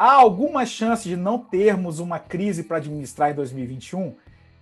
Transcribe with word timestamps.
Há 0.00 0.12
alguma 0.12 0.64
chance 0.64 1.08
de 1.08 1.16
não 1.16 1.40
termos 1.40 1.98
uma 1.98 2.20
crise 2.20 2.62
para 2.62 2.76
administrar 2.76 3.32
em 3.32 3.34
2021? 3.34 4.14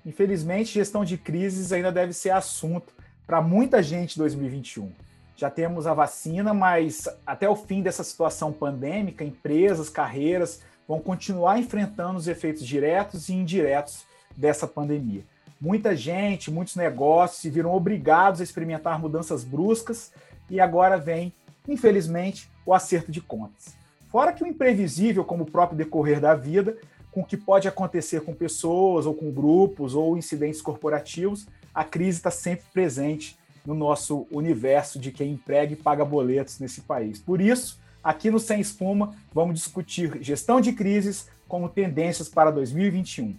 Infelizmente, 0.06 0.72
gestão 0.72 1.04
de 1.04 1.18
crises 1.18 1.72
ainda 1.72 1.92
deve 1.92 2.14
ser 2.14 2.30
assunto 2.30 2.94
para 3.26 3.42
muita 3.42 3.82
gente 3.82 4.16
em 4.16 4.18
2021. 4.18 4.90
Já 5.36 5.50
temos 5.50 5.86
a 5.86 5.92
vacina, 5.92 6.54
mas 6.54 7.06
até 7.26 7.46
o 7.46 7.54
fim 7.54 7.82
dessa 7.82 8.02
situação 8.02 8.50
pandêmica, 8.50 9.22
empresas, 9.22 9.90
carreiras 9.90 10.62
vão 10.88 11.00
continuar 11.00 11.58
enfrentando 11.58 12.16
os 12.16 12.28
efeitos 12.28 12.66
diretos 12.66 13.28
e 13.28 13.34
indiretos 13.34 14.06
dessa 14.34 14.66
pandemia. 14.66 15.22
Muita 15.60 15.94
gente, 15.94 16.50
muitos 16.50 16.76
negócios 16.76 17.42
se 17.42 17.50
viram 17.50 17.74
obrigados 17.74 18.40
a 18.40 18.44
experimentar 18.44 18.98
mudanças 18.98 19.44
bruscas 19.44 20.14
e 20.48 20.60
agora 20.60 20.96
vem, 20.96 21.30
infelizmente, 21.68 22.50
o 22.64 22.72
acerto 22.72 23.12
de 23.12 23.20
contas. 23.20 23.76
Fora 24.08 24.32
que 24.32 24.44
o 24.44 24.46
imprevisível, 24.46 25.24
como 25.24 25.44
o 25.44 25.50
próprio 25.50 25.76
decorrer 25.76 26.20
da 26.20 26.34
vida, 26.34 26.76
com 27.10 27.20
o 27.20 27.24
que 27.24 27.36
pode 27.36 27.66
acontecer 27.66 28.20
com 28.20 28.34
pessoas 28.34 29.06
ou 29.06 29.14
com 29.14 29.30
grupos 29.30 29.94
ou 29.94 30.16
incidentes 30.16 30.60
corporativos, 30.60 31.46
a 31.74 31.82
crise 31.82 32.18
está 32.18 32.30
sempre 32.30 32.66
presente 32.72 33.38
no 33.64 33.74
nosso 33.74 34.26
universo 34.30 34.98
de 34.98 35.10
quem 35.10 35.32
emprega 35.32 35.72
e 35.72 35.76
paga 35.76 36.04
boletos 36.04 36.58
nesse 36.60 36.82
país. 36.82 37.18
Por 37.18 37.40
isso, 37.40 37.80
aqui 38.02 38.30
no 38.30 38.38
Sem 38.38 38.60
Espuma, 38.60 39.14
vamos 39.32 39.54
discutir 39.56 40.22
gestão 40.22 40.60
de 40.60 40.72
crises 40.72 41.28
como 41.48 41.68
tendências 41.68 42.28
para 42.28 42.50
2021. 42.50 43.34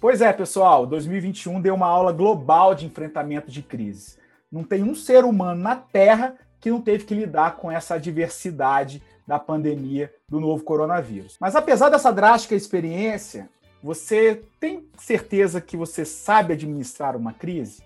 Pois 0.00 0.20
é, 0.20 0.32
pessoal, 0.34 0.86
2021 0.86 1.62
deu 1.62 1.74
uma 1.74 1.86
aula 1.86 2.12
global 2.12 2.74
de 2.74 2.84
enfrentamento 2.84 3.50
de 3.50 3.62
crises. 3.62 4.18
Não 4.50 4.62
tem 4.62 4.82
um 4.82 4.94
ser 4.94 5.24
humano 5.24 5.60
na 5.60 5.76
Terra 5.76 6.36
que 6.60 6.70
não 6.70 6.80
teve 6.80 7.04
que 7.04 7.14
lidar 7.14 7.56
com 7.56 7.70
essa 7.70 7.94
adversidade 7.94 9.02
da 9.26 9.38
pandemia 9.38 10.12
do 10.28 10.40
novo 10.40 10.64
coronavírus. 10.64 11.36
Mas 11.40 11.56
apesar 11.56 11.88
dessa 11.88 12.12
drástica 12.12 12.54
experiência, 12.54 13.48
você 13.82 14.42
tem 14.58 14.88
certeza 14.96 15.60
que 15.60 15.76
você 15.76 16.04
sabe 16.04 16.54
administrar 16.54 17.16
uma 17.16 17.32
crise? 17.32 17.82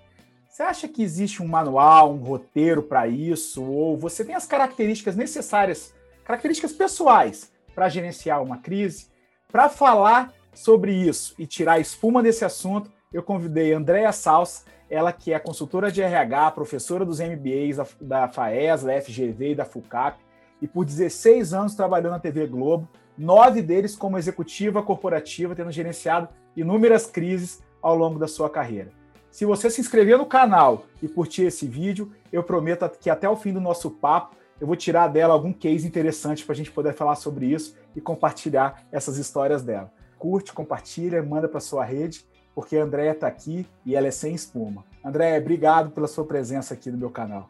Você 0.48 0.62
acha 0.62 0.88
que 0.88 1.02
existe 1.02 1.42
um 1.42 1.46
manual, 1.46 2.12
um 2.12 2.18
roteiro 2.18 2.82
para 2.82 3.06
isso? 3.06 3.62
Ou 3.62 3.96
você 3.96 4.24
tem 4.24 4.34
as 4.34 4.46
características 4.46 5.16
necessárias, 5.16 5.94
características 6.24 6.72
pessoais, 6.72 7.52
para 7.74 7.88
gerenciar 7.88 8.42
uma 8.42 8.58
crise? 8.58 9.06
Para 9.50 9.68
falar 9.68 10.32
sobre 10.52 10.92
isso 10.92 11.34
e 11.38 11.46
tirar 11.46 11.80
espuma 11.80 12.22
desse 12.22 12.44
assunto, 12.44 12.90
eu 13.12 13.22
convidei 13.22 13.72
Andréa 13.72 14.12
Salsa, 14.12 14.64
ela 14.90 15.12
que 15.12 15.32
é 15.32 15.38
consultora 15.38 15.90
de 15.90 16.02
RH, 16.02 16.50
professora 16.52 17.04
dos 17.04 17.20
MBAs 17.20 17.76
da, 17.76 17.86
da 18.00 18.28
FAES, 18.28 18.82
da 18.82 19.00
FGV 19.00 19.50
e 19.50 19.54
da 19.54 19.64
FUCAP, 19.64 20.18
e 20.60 20.66
por 20.66 20.84
16 20.84 21.52
anos 21.52 21.74
trabalhou 21.74 22.10
na 22.10 22.18
TV 22.18 22.46
Globo, 22.46 22.88
nove 23.16 23.62
deles 23.62 23.94
como 23.94 24.18
executiva 24.18 24.82
corporativa, 24.82 25.54
tendo 25.54 25.70
gerenciado 25.70 26.28
inúmeras 26.56 27.06
crises 27.06 27.62
ao 27.80 27.94
longo 27.94 28.18
da 28.18 28.26
sua 28.26 28.50
carreira. 28.50 28.90
Se 29.30 29.44
você 29.44 29.70
se 29.70 29.80
inscrever 29.80 30.18
no 30.18 30.26
canal 30.26 30.86
e 31.02 31.08
curtir 31.08 31.42
esse 31.42 31.66
vídeo, 31.66 32.12
eu 32.32 32.42
prometo 32.42 32.90
que 32.98 33.10
até 33.10 33.28
o 33.28 33.36
fim 33.36 33.52
do 33.52 33.60
nosso 33.60 33.90
papo 33.90 34.36
eu 34.60 34.66
vou 34.66 34.74
tirar 34.74 35.06
dela 35.08 35.34
algum 35.34 35.52
case 35.52 35.86
interessante 35.86 36.44
para 36.44 36.52
a 36.52 36.56
gente 36.56 36.72
poder 36.72 36.92
falar 36.92 37.14
sobre 37.14 37.46
isso 37.46 37.76
e 37.94 38.00
compartilhar 38.00 38.82
essas 38.90 39.16
histórias 39.16 39.62
dela 39.62 39.92
curte, 40.18 40.52
compartilha, 40.52 41.22
manda 41.22 41.48
para 41.48 41.60
sua 41.60 41.84
rede, 41.84 42.26
porque 42.58 42.76
a 42.76 42.82
Andréia 42.82 43.12
está 43.12 43.28
aqui 43.28 43.64
e 43.86 43.94
ela 43.94 44.08
é 44.08 44.10
sem 44.10 44.34
espuma. 44.34 44.84
Andréia, 45.04 45.40
obrigado 45.40 45.92
pela 45.92 46.08
sua 46.08 46.24
presença 46.24 46.74
aqui 46.74 46.90
no 46.90 46.98
meu 46.98 47.08
canal. 47.08 47.48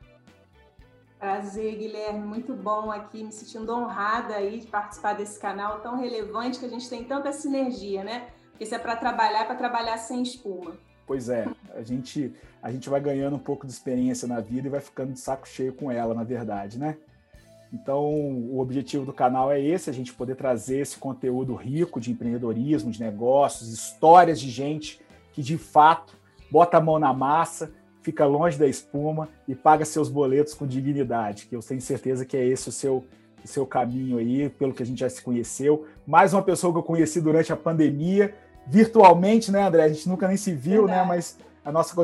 Prazer, 1.18 1.78
Guilherme, 1.78 2.26
muito 2.26 2.52
bom 2.52 2.90
aqui, 2.90 3.24
me 3.24 3.32
sentindo 3.32 3.72
honrada 3.72 4.34
aí 4.34 4.60
de 4.60 4.66
participar 4.66 5.14
desse 5.14 5.40
canal 5.40 5.80
tão 5.80 5.96
relevante 5.96 6.58
que 6.58 6.66
a 6.66 6.68
gente 6.68 6.90
tem 6.90 7.04
tanta 7.04 7.32
sinergia, 7.32 8.04
né? 8.04 8.28
Porque 8.50 8.66
se 8.66 8.74
é 8.74 8.78
para 8.78 8.96
trabalhar, 8.96 9.40
é 9.40 9.44
para 9.46 9.54
trabalhar 9.54 9.96
sem 9.96 10.20
espuma. 10.20 10.76
Pois 11.06 11.30
é, 11.30 11.48
a 11.74 11.80
gente, 11.80 12.34
a 12.62 12.70
gente 12.70 12.90
vai 12.90 13.00
ganhando 13.00 13.36
um 13.36 13.40
pouco 13.40 13.66
de 13.66 13.72
experiência 13.72 14.28
na 14.28 14.40
vida 14.40 14.68
e 14.68 14.70
vai 14.70 14.80
ficando 14.80 15.14
de 15.14 15.20
saco 15.20 15.48
cheio 15.48 15.72
com 15.72 15.90
ela, 15.90 16.12
na 16.12 16.22
verdade, 16.22 16.78
né? 16.78 16.98
Então, 17.72 18.04
o 18.04 18.60
objetivo 18.60 19.04
do 19.04 19.12
canal 19.12 19.50
é 19.50 19.60
esse: 19.60 19.90
a 19.90 19.92
gente 19.92 20.12
poder 20.12 20.36
trazer 20.36 20.80
esse 20.80 20.98
conteúdo 20.98 21.54
rico 21.54 22.00
de 22.00 22.10
empreendedorismo, 22.10 22.90
de 22.90 23.00
negócios, 23.00 23.72
histórias 23.72 24.40
de 24.40 24.50
gente 24.50 25.00
que 25.38 25.42
de 25.44 25.56
fato 25.56 26.16
bota 26.50 26.78
a 26.78 26.80
mão 26.80 26.98
na 26.98 27.12
massa, 27.12 27.70
fica 28.02 28.26
longe 28.26 28.58
da 28.58 28.66
espuma 28.66 29.28
e 29.46 29.54
paga 29.54 29.84
seus 29.84 30.08
boletos 30.08 30.52
com 30.52 30.66
dignidade. 30.66 31.46
Que 31.46 31.54
eu 31.54 31.60
tenho 31.60 31.80
certeza 31.80 32.26
que 32.26 32.36
é 32.36 32.44
esse 32.44 32.68
o 32.68 32.72
seu, 32.72 33.04
o 33.44 33.46
seu 33.46 33.64
caminho 33.64 34.18
aí, 34.18 34.48
pelo 34.48 34.74
que 34.74 34.82
a 34.82 34.86
gente 34.86 34.98
já 34.98 35.08
se 35.08 35.22
conheceu. 35.22 35.86
Mais 36.04 36.32
uma 36.32 36.42
pessoa 36.42 36.72
que 36.72 36.78
eu 36.80 36.82
conheci 36.82 37.20
durante 37.20 37.52
a 37.52 37.56
pandemia, 37.56 38.34
virtualmente, 38.66 39.52
né, 39.52 39.62
André? 39.62 39.84
A 39.84 39.88
gente 39.88 40.08
nunca 40.08 40.26
nem 40.26 40.36
se 40.36 40.52
viu, 40.52 40.88
né? 40.88 40.94
Verdade. 40.94 41.02
né? 41.02 41.14
Mas 41.14 41.38
a 41.64 41.70
nossa, 41.70 41.94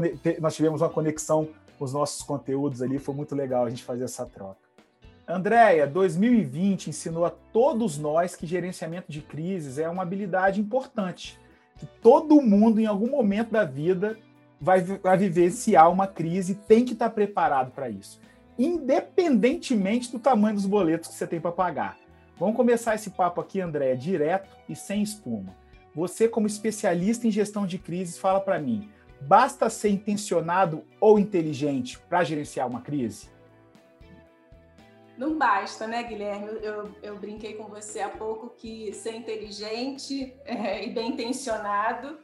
nós 0.41 0.55
tivemos 0.55 0.81
uma 0.81 0.89
conexão 0.89 1.49
com 1.77 1.85
os 1.85 1.93
nossos 1.93 2.23
conteúdos 2.23 2.83
ali, 2.83 3.01
foi 3.01 3.17
muito 3.17 3.35
legal 3.35 3.65
a 3.65 3.71
gente 3.71 3.83
fazer 3.83 4.05
essa 4.05 4.25
troca. 4.25 4.59
Andréia, 5.27 5.89
2020 5.89 6.91
ensinou 6.91 7.25
a 7.25 7.31
todos 7.31 7.99
nós 7.99 8.37
que 8.37 8.47
gerenciamento 8.47 9.11
de 9.11 9.21
crises 9.23 9.77
é 9.77 9.89
uma 9.89 10.03
habilidade 10.05 10.61
importante, 10.61 11.37
que 11.77 11.87
todo 12.01 12.41
mundo, 12.41 12.81
em 12.81 12.87
algum 12.87 13.11
momento 13.11 13.51
da 13.51 13.65
vida, 13.65 14.17
vai, 14.61 14.81
vai 14.81 15.17
vivenciar 15.17 15.91
uma 15.91 16.07
crise 16.07 16.55
tem 16.55 16.85
que 16.85 16.93
estar 16.93 17.11
preparado 17.11 17.71
para 17.73 17.91
isso, 17.91 18.21
independentemente 18.59 20.11
do 20.11 20.19
tamanho 20.19 20.55
dos 20.55 20.67
boletos 20.67 21.09
que 21.09 21.15
você 21.15 21.27
tem 21.27 21.41
para 21.41 21.53
pagar. 21.53 21.99
Vamos 22.39 22.57
começar 22.57 22.95
esse 22.95 23.11
papo 23.11 23.41
aqui, 23.41 23.61
Andréia, 23.61 23.97
direto 23.97 24.57
e 24.69 24.75
sem 24.75 25.03
espuma. 25.03 25.55
Você, 25.95 26.27
como 26.27 26.47
especialista 26.47 27.27
em 27.29 27.31
gestão 27.31 27.67
de 27.67 27.79
crises, 27.79 28.19
fala 28.19 28.41
para 28.41 28.59
mim: 28.59 28.89
basta 29.21 29.71
ser 29.71 29.91
intencionado 29.91 30.83
ou 31.01 31.19
inteligente 31.19 31.99
para 32.09 32.25
gerenciar 32.25 32.69
uma 32.69 32.81
crise? 32.81 33.29
Não 35.17 35.39
basta, 35.39 35.87
né, 35.87 36.03
Guilherme? 36.03 36.59
Eu, 36.61 36.93
eu 37.03 37.17
brinquei 37.17 37.55
com 37.55 37.65
você 37.65 38.01
há 38.01 38.09
pouco 38.09 38.51
que 38.51 38.93
ser 38.93 39.15
inteligente 39.15 40.35
é, 40.45 40.85
e 40.85 40.91
bem 40.91 41.11
intencionado 41.11 42.19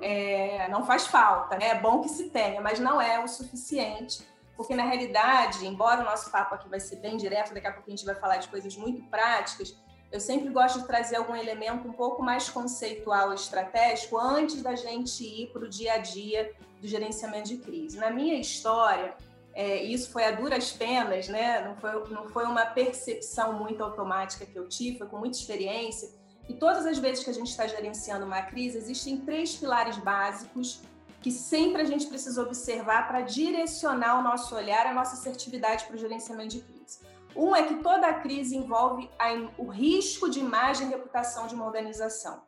é, 0.00 0.68
não 0.68 0.84
faz 0.84 1.06
falta, 1.06 1.56
né? 1.56 1.68
É 1.68 1.74
bom 1.80 2.00
que 2.00 2.08
se 2.08 2.30
tenha, 2.30 2.60
mas 2.60 2.78
não 2.78 3.00
é 3.00 3.22
o 3.22 3.28
suficiente, 3.28 4.26
porque 4.56 4.74
na 4.74 4.84
realidade, 4.84 5.66
embora 5.66 6.00
o 6.00 6.04
nosso 6.04 6.30
papo 6.30 6.54
aqui 6.54 6.68
vai 6.68 6.80
ser 6.80 6.96
bem 6.96 7.16
direto, 7.16 7.54
daqui 7.54 7.66
a 7.66 7.72
pouco 7.72 7.88
a 7.88 7.90
gente 7.90 8.04
vai 8.04 8.14
falar 8.14 8.36
de 8.38 8.48
coisas 8.48 8.76
muito 8.76 9.02
práticas, 9.04 9.76
eu 10.12 10.20
sempre 10.20 10.48
gosto 10.50 10.80
de 10.80 10.86
trazer 10.86 11.16
algum 11.16 11.34
elemento 11.34 11.88
um 11.88 11.92
pouco 11.92 12.22
mais 12.22 12.48
conceitual 12.48 13.32
e 13.32 13.34
estratégico 13.34 14.16
antes 14.16 14.62
da 14.62 14.76
gente 14.76 15.24
ir 15.24 15.48
para 15.52 15.64
o 15.64 15.68
dia 15.68 15.94
a 15.94 15.98
dia 15.98 16.52
do 16.80 16.86
gerenciamento 16.86 17.48
de 17.48 17.58
crise. 17.58 17.98
Na 17.98 18.10
minha 18.10 18.38
história, 18.38 19.16
é, 19.54 19.82
isso 19.82 20.10
foi 20.10 20.24
a 20.24 20.32
duras 20.32 20.72
penas, 20.72 21.28
né? 21.28 21.64
Não 21.64 21.76
foi, 21.76 22.10
não 22.10 22.28
foi 22.28 22.44
uma 22.44 22.66
percepção 22.66 23.52
muito 23.52 23.82
automática 23.82 24.44
que 24.44 24.58
eu 24.58 24.68
tive, 24.68 24.98
foi 24.98 25.06
com 25.06 25.18
muita 25.18 25.38
experiência. 25.38 26.08
E 26.48 26.54
todas 26.54 26.84
as 26.84 26.98
vezes 26.98 27.24
que 27.24 27.30
a 27.30 27.34
gente 27.34 27.50
está 27.50 27.66
gerenciando 27.66 28.26
uma 28.26 28.42
crise, 28.42 28.76
existem 28.76 29.18
três 29.18 29.56
pilares 29.56 29.96
básicos 29.96 30.82
que 31.22 31.30
sempre 31.30 31.80
a 31.80 31.84
gente 31.84 32.06
precisa 32.06 32.42
observar 32.42 33.08
para 33.08 33.22
direcionar 33.22 34.18
o 34.18 34.22
nosso 34.22 34.54
olhar, 34.54 34.86
a 34.86 34.92
nossa 34.92 35.14
assertividade 35.14 35.84
para 35.86 35.94
o 35.94 35.98
gerenciamento 35.98 36.56
de 36.56 36.60
crise. 36.60 36.98
Um 37.34 37.56
é 37.56 37.62
que 37.62 37.76
toda 37.76 38.12
crise 38.14 38.56
envolve 38.56 39.08
a, 39.18 39.28
o 39.56 39.66
risco 39.68 40.28
de 40.28 40.40
imagem 40.40 40.86
e 40.86 40.90
reputação 40.90 41.46
de 41.46 41.54
uma 41.54 41.64
organização. 41.64 42.42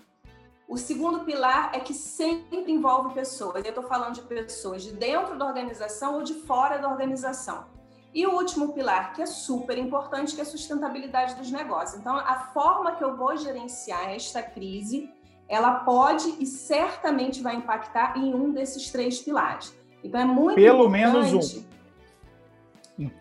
O 0.68 0.76
segundo 0.76 1.20
pilar 1.20 1.70
é 1.72 1.78
que 1.78 1.94
sempre 1.94 2.70
envolve 2.70 3.14
pessoas. 3.14 3.64
Eu 3.64 3.68
estou 3.68 3.84
falando 3.84 4.14
de 4.14 4.22
pessoas 4.22 4.82
de 4.82 4.92
dentro 4.92 5.38
da 5.38 5.46
organização 5.46 6.16
ou 6.16 6.22
de 6.22 6.34
fora 6.34 6.78
da 6.78 6.88
organização. 6.88 7.66
E 8.12 8.26
o 8.26 8.34
último 8.34 8.72
pilar, 8.72 9.12
que 9.12 9.22
é 9.22 9.26
super 9.26 9.78
importante, 9.78 10.34
que 10.34 10.40
é 10.40 10.42
a 10.42 10.46
sustentabilidade 10.46 11.36
dos 11.36 11.52
negócios. 11.52 12.00
Então, 12.00 12.16
a 12.16 12.50
forma 12.52 12.96
que 12.96 13.04
eu 13.04 13.16
vou 13.16 13.36
gerenciar 13.36 14.10
esta 14.10 14.42
crise, 14.42 15.08
ela 15.48 15.80
pode 15.80 16.34
e 16.40 16.46
certamente 16.46 17.42
vai 17.42 17.54
impactar 17.56 18.18
em 18.18 18.34
um 18.34 18.50
desses 18.50 18.90
três 18.90 19.20
pilares. 19.20 19.72
Então, 20.02 20.20
é 20.20 20.24
muito 20.24 20.56
Pelo 20.56 20.86
importante... 20.86 20.92
menos 20.92 21.54
um. 21.54 21.64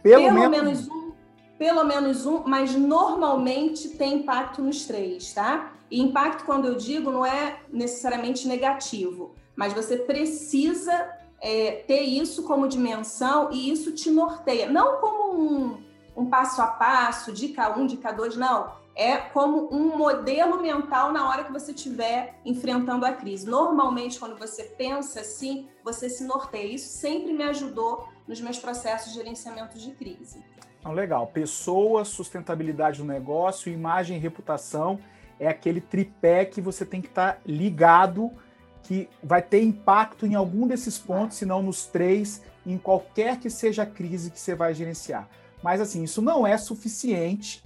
Pelo, 0.01 0.24
Pelo 0.24 0.33
menos, 0.33 0.50
menos 0.50 0.88
um. 0.88 1.04
Pelo 1.57 1.83
menos 1.83 2.25
um, 2.25 2.43
mas 2.45 2.75
normalmente 2.75 3.89
tem 3.89 4.15
impacto 4.15 4.61
nos 4.61 4.85
três, 4.85 5.33
tá? 5.33 5.73
E 5.89 6.01
impacto, 6.01 6.43
quando 6.43 6.65
eu 6.65 6.75
digo, 6.75 7.11
não 7.11 7.25
é 7.25 7.59
necessariamente 7.71 8.47
negativo, 8.47 9.33
mas 9.55 9.71
você 9.71 9.97
precisa 9.97 11.09
é, 11.41 11.83
ter 11.87 12.01
isso 12.01 12.43
como 12.43 12.67
dimensão 12.67 13.49
e 13.51 13.69
isso 13.69 13.91
te 13.91 14.09
norteia. 14.09 14.69
Não 14.69 14.97
como 14.97 15.39
um, 15.39 15.83
um 16.17 16.25
passo 16.25 16.61
a 16.61 16.67
passo, 16.67 17.31
dica 17.31 17.77
1, 17.77 17.81
um, 17.81 17.85
dica 17.85 18.11
2, 18.11 18.35
não. 18.35 18.73
É 18.95 19.17
como 19.17 19.73
um 19.73 19.97
modelo 19.97 20.61
mental 20.61 21.11
na 21.11 21.29
hora 21.29 21.43
que 21.43 21.51
você 21.51 21.71
estiver 21.71 22.39
enfrentando 22.45 23.05
a 23.05 23.11
crise. 23.11 23.45
Normalmente, 23.45 24.17
quando 24.17 24.37
você 24.37 24.63
pensa 24.63 25.19
assim, 25.19 25.67
você 25.83 26.09
se 26.09 26.23
norteia. 26.23 26.73
Isso 26.73 26.97
sempre 26.97 27.33
me 27.33 27.43
ajudou 27.43 28.07
nos 28.25 28.39
meus 28.39 28.57
processos 28.57 29.11
de 29.11 29.19
gerenciamento 29.19 29.77
de 29.77 29.91
crise. 29.91 30.43
Então, 30.85 30.93
legal. 30.93 31.25
Pessoa, 31.25 32.05
sustentabilidade 32.05 32.99
do 32.99 33.05
negócio, 33.05 33.73
imagem 33.73 34.17
e 34.17 34.19
reputação 34.19 34.99
é 35.39 35.47
aquele 35.47 35.81
tripé 35.81 36.45
que 36.45 36.61
você 36.61 36.85
tem 36.85 37.01
que 37.01 37.07
estar 37.07 37.33
tá 37.33 37.39
ligado, 37.43 38.31
que 38.83 39.09
vai 39.23 39.41
ter 39.41 39.63
impacto 39.63 40.27
em 40.27 40.35
algum 40.35 40.67
desses 40.67 40.99
pontos, 40.99 41.37
se 41.37 41.45
não 41.45 41.63
nos 41.63 41.87
três, 41.87 42.43
em 42.63 42.77
qualquer 42.77 43.39
que 43.39 43.49
seja 43.49 43.81
a 43.81 43.85
crise 43.87 44.29
que 44.29 44.39
você 44.39 44.53
vai 44.53 44.75
gerenciar. 44.75 45.27
Mas 45.63 45.81
assim, 45.81 46.03
isso 46.03 46.21
não 46.21 46.45
é 46.45 46.55
suficiente, 46.55 47.63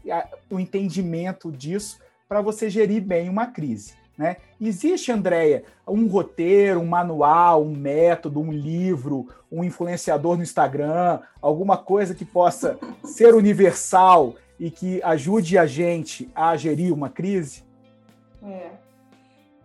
o 0.49 0.57
entendimento 0.57 1.51
disso, 1.51 1.99
para 2.25 2.39
você 2.39 2.69
gerir 2.69 3.01
bem 3.01 3.27
uma 3.27 3.47
crise. 3.47 3.95
Né? 4.19 4.35
Existe, 4.59 5.13
Andréia, 5.13 5.63
um 5.87 6.05
roteiro, 6.07 6.81
um 6.81 6.85
manual, 6.85 7.63
um 7.63 7.73
método, 7.73 8.41
um 8.41 8.51
livro, 8.51 9.29
um 9.49 9.63
influenciador 9.63 10.35
no 10.35 10.43
Instagram, 10.43 11.21
alguma 11.41 11.77
coisa 11.77 12.13
que 12.13 12.25
possa 12.25 12.77
ser 13.01 13.33
universal 13.33 14.35
e 14.59 14.69
que 14.69 15.01
ajude 15.03 15.57
a 15.57 15.65
gente 15.65 16.29
a 16.35 16.57
gerir 16.57 16.93
uma 16.93 17.07
crise? 17.07 17.63
É. 18.43 18.71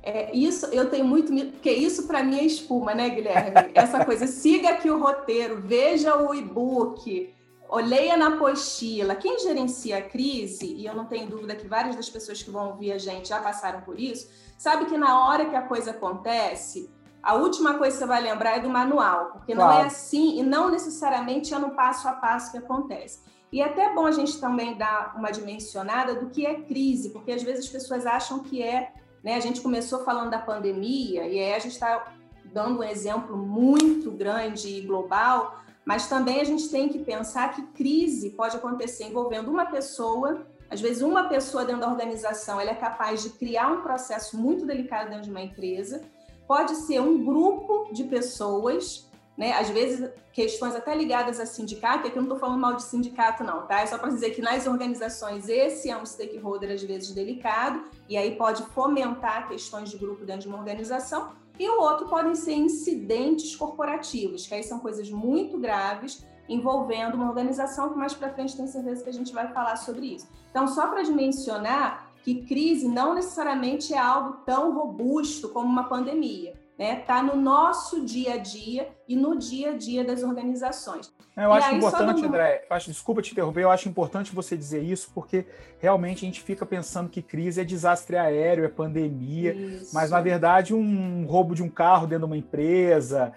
É, 0.04 0.36
isso 0.36 0.66
eu 0.66 0.88
tenho 0.88 1.04
muito 1.04 1.32
porque 1.50 1.72
isso 1.72 2.06
para 2.06 2.22
mim 2.22 2.38
é 2.38 2.44
espuma, 2.44 2.94
né, 2.94 3.08
Guilherme? 3.08 3.72
Essa 3.74 4.04
coisa, 4.04 4.28
siga 4.28 4.68
aqui 4.68 4.88
o 4.88 5.00
roteiro, 5.00 5.62
veja 5.62 6.14
o 6.16 6.32
e-book, 6.32 7.34
Olheia 7.68 8.16
na 8.16 8.28
apostila. 8.28 9.14
Quem 9.14 9.38
gerencia 9.38 9.98
a 9.98 10.02
crise, 10.02 10.66
e 10.74 10.86
eu 10.86 10.94
não 10.94 11.06
tenho 11.06 11.28
dúvida 11.28 11.56
que 11.56 11.66
várias 11.66 11.96
das 11.96 12.08
pessoas 12.08 12.42
que 12.42 12.50
vão 12.50 12.68
ouvir 12.68 12.92
a 12.92 12.98
gente 12.98 13.28
já 13.28 13.40
passaram 13.40 13.80
por 13.80 13.98
isso, 13.98 14.30
sabe 14.58 14.86
que 14.86 14.96
na 14.96 15.26
hora 15.26 15.46
que 15.46 15.56
a 15.56 15.62
coisa 15.62 15.90
acontece, 15.90 16.90
a 17.22 17.34
última 17.34 17.78
coisa 17.78 17.96
que 17.96 17.98
você 18.00 18.06
vai 18.06 18.22
lembrar 18.22 18.58
é 18.58 18.60
do 18.60 18.68
manual, 18.68 19.32
porque 19.32 19.54
claro. 19.54 19.72
não 19.72 19.80
é 19.80 19.86
assim 19.86 20.38
e 20.38 20.42
não 20.42 20.70
necessariamente 20.70 21.54
é 21.54 21.58
no 21.58 21.70
passo 21.70 22.06
a 22.06 22.12
passo 22.12 22.52
que 22.52 22.58
acontece. 22.58 23.20
E 23.50 23.60
é 23.60 23.64
até 23.64 23.94
bom 23.94 24.04
a 24.04 24.10
gente 24.10 24.38
também 24.38 24.76
dar 24.76 25.14
uma 25.16 25.30
dimensionada 25.30 26.14
do 26.14 26.28
que 26.28 26.44
é 26.44 26.60
crise, 26.60 27.10
porque 27.10 27.32
às 27.32 27.42
vezes 27.42 27.66
as 27.66 27.70
pessoas 27.70 28.04
acham 28.04 28.40
que 28.40 28.62
é. 28.62 28.92
Né, 29.22 29.36
a 29.36 29.40
gente 29.40 29.62
começou 29.62 30.04
falando 30.04 30.30
da 30.30 30.38
pandemia, 30.38 31.26
e 31.26 31.40
aí 31.40 31.54
a 31.54 31.58
gente 31.58 31.72
está 31.72 32.12
dando 32.52 32.80
um 32.80 32.84
exemplo 32.84 33.38
muito 33.38 34.10
grande 34.10 34.68
e 34.68 34.80
global 34.82 35.63
mas 35.84 36.08
também 36.08 36.40
a 36.40 36.44
gente 36.44 36.68
tem 36.68 36.88
que 36.88 36.98
pensar 36.98 37.54
que 37.54 37.62
crise 37.68 38.30
pode 38.30 38.56
acontecer 38.56 39.04
envolvendo 39.04 39.50
uma 39.50 39.66
pessoa. 39.66 40.46
Às 40.70 40.80
vezes, 40.80 41.02
uma 41.02 41.28
pessoa 41.28 41.64
dentro 41.64 41.82
da 41.82 41.88
organização 41.88 42.60
ela 42.60 42.70
é 42.70 42.74
capaz 42.74 43.22
de 43.22 43.30
criar 43.30 43.68
um 43.68 43.82
processo 43.82 44.36
muito 44.36 44.64
delicado 44.64 45.10
dentro 45.10 45.24
de 45.24 45.30
uma 45.30 45.42
empresa. 45.42 46.02
Pode 46.48 46.74
ser 46.76 47.00
um 47.00 47.22
grupo 47.22 47.92
de 47.92 48.04
pessoas, 48.04 49.10
né? 49.36 49.52
Às 49.52 49.68
vezes, 49.68 50.10
questões 50.32 50.74
até 50.74 50.94
ligadas 50.94 51.38
a 51.38 51.44
sindicato. 51.44 52.06
Aqui 52.06 52.16
eu 52.16 52.22
não 52.22 52.34
estou 52.34 52.38
falando 52.38 52.60
mal 52.60 52.74
de 52.74 52.82
sindicato, 52.82 53.44
não, 53.44 53.66
tá? 53.66 53.80
É 53.80 53.86
só 53.86 53.98
para 53.98 54.08
dizer 54.08 54.30
que 54.30 54.40
nas 54.40 54.66
organizações 54.66 55.48
esse 55.48 55.90
é 55.90 55.96
um 55.96 56.04
stakeholder, 56.04 56.70
às 56.70 56.82
vezes, 56.82 57.10
delicado, 57.12 57.84
e 58.08 58.16
aí 58.16 58.34
pode 58.36 58.62
fomentar 58.68 59.48
questões 59.48 59.90
de 59.90 59.98
grupo 59.98 60.24
dentro 60.24 60.42
de 60.42 60.48
uma 60.48 60.58
organização 60.58 61.43
e 61.58 61.68
o 61.68 61.80
outro 61.80 62.08
podem 62.08 62.34
ser 62.34 62.54
incidentes 62.54 63.54
corporativos, 63.54 64.46
que 64.46 64.54
aí 64.54 64.62
são 64.62 64.78
coisas 64.78 65.10
muito 65.10 65.58
graves 65.58 66.26
envolvendo 66.48 67.14
uma 67.14 67.28
organização 67.28 67.90
que 67.90 67.96
mais 67.96 68.12
para 68.12 68.32
frente 68.32 68.56
tem 68.56 68.66
certeza 68.66 69.02
que 69.02 69.10
a 69.10 69.12
gente 69.12 69.32
vai 69.32 69.52
falar 69.52 69.76
sobre 69.76 70.06
isso. 70.14 70.28
Então, 70.50 70.66
só 70.68 70.88
para 70.88 71.02
dimensionar 71.02 72.10
que 72.22 72.42
crise 72.46 72.88
não 72.88 73.14
necessariamente 73.14 73.94
é 73.94 73.98
algo 73.98 74.38
tão 74.44 74.74
robusto 74.74 75.48
como 75.50 75.68
uma 75.68 75.84
pandemia 75.84 76.54
né? 76.78 76.96
Tá 76.96 77.22
no 77.22 77.36
nosso 77.36 78.04
dia 78.04 78.34
a 78.34 78.36
dia 78.36 78.88
e 79.08 79.16
no 79.16 79.38
dia 79.38 79.70
a 79.70 79.76
dia 79.76 80.04
das 80.04 80.22
organizações. 80.22 81.12
Eu 81.36 81.50
e 81.50 81.52
acho 81.52 81.68
aí, 81.68 81.76
importante. 81.76 82.24
André, 82.24 82.64
acho, 82.70 82.90
desculpa 82.90 83.22
te 83.22 83.32
interromper, 83.32 83.62
eu 83.62 83.70
acho 83.70 83.88
importante 83.88 84.34
você 84.34 84.56
dizer 84.56 84.82
isso, 84.82 85.10
porque 85.14 85.46
realmente 85.78 86.24
a 86.24 86.26
gente 86.26 86.42
fica 86.42 86.64
pensando 86.64 87.08
que 87.08 87.22
crise 87.22 87.60
é 87.60 87.64
desastre 87.64 88.16
aéreo, 88.16 88.64
é 88.64 88.68
pandemia, 88.68 89.52
isso. 89.52 89.94
mas 89.94 90.10
na 90.10 90.20
verdade 90.20 90.74
um 90.74 91.24
roubo 91.26 91.54
de 91.54 91.62
um 91.62 91.68
carro 91.68 92.06
dentro 92.06 92.26
de 92.26 92.32
uma 92.32 92.36
empresa, 92.36 93.32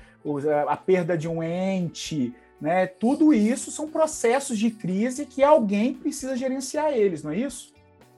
a 0.68 0.78
perda 0.78 1.18
de 1.18 1.28
um 1.28 1.42
ente, 1.42 2.36
né? 2.62 2.86
Tudo 2.86 3.34
isso 3.34 3.72
são 3.72 3.90
processos 3.90 4.58
de 4.58 4.70
crise 4.70 5.26
que 5.26 5.44
alguém 5.44 5.94
precisa 5.94 6.36
gerenciar 6.36 6.92
eles, 6.92 7.24
não 7.24 7.32
é 7.32 7.38
isso? 7.38 7.74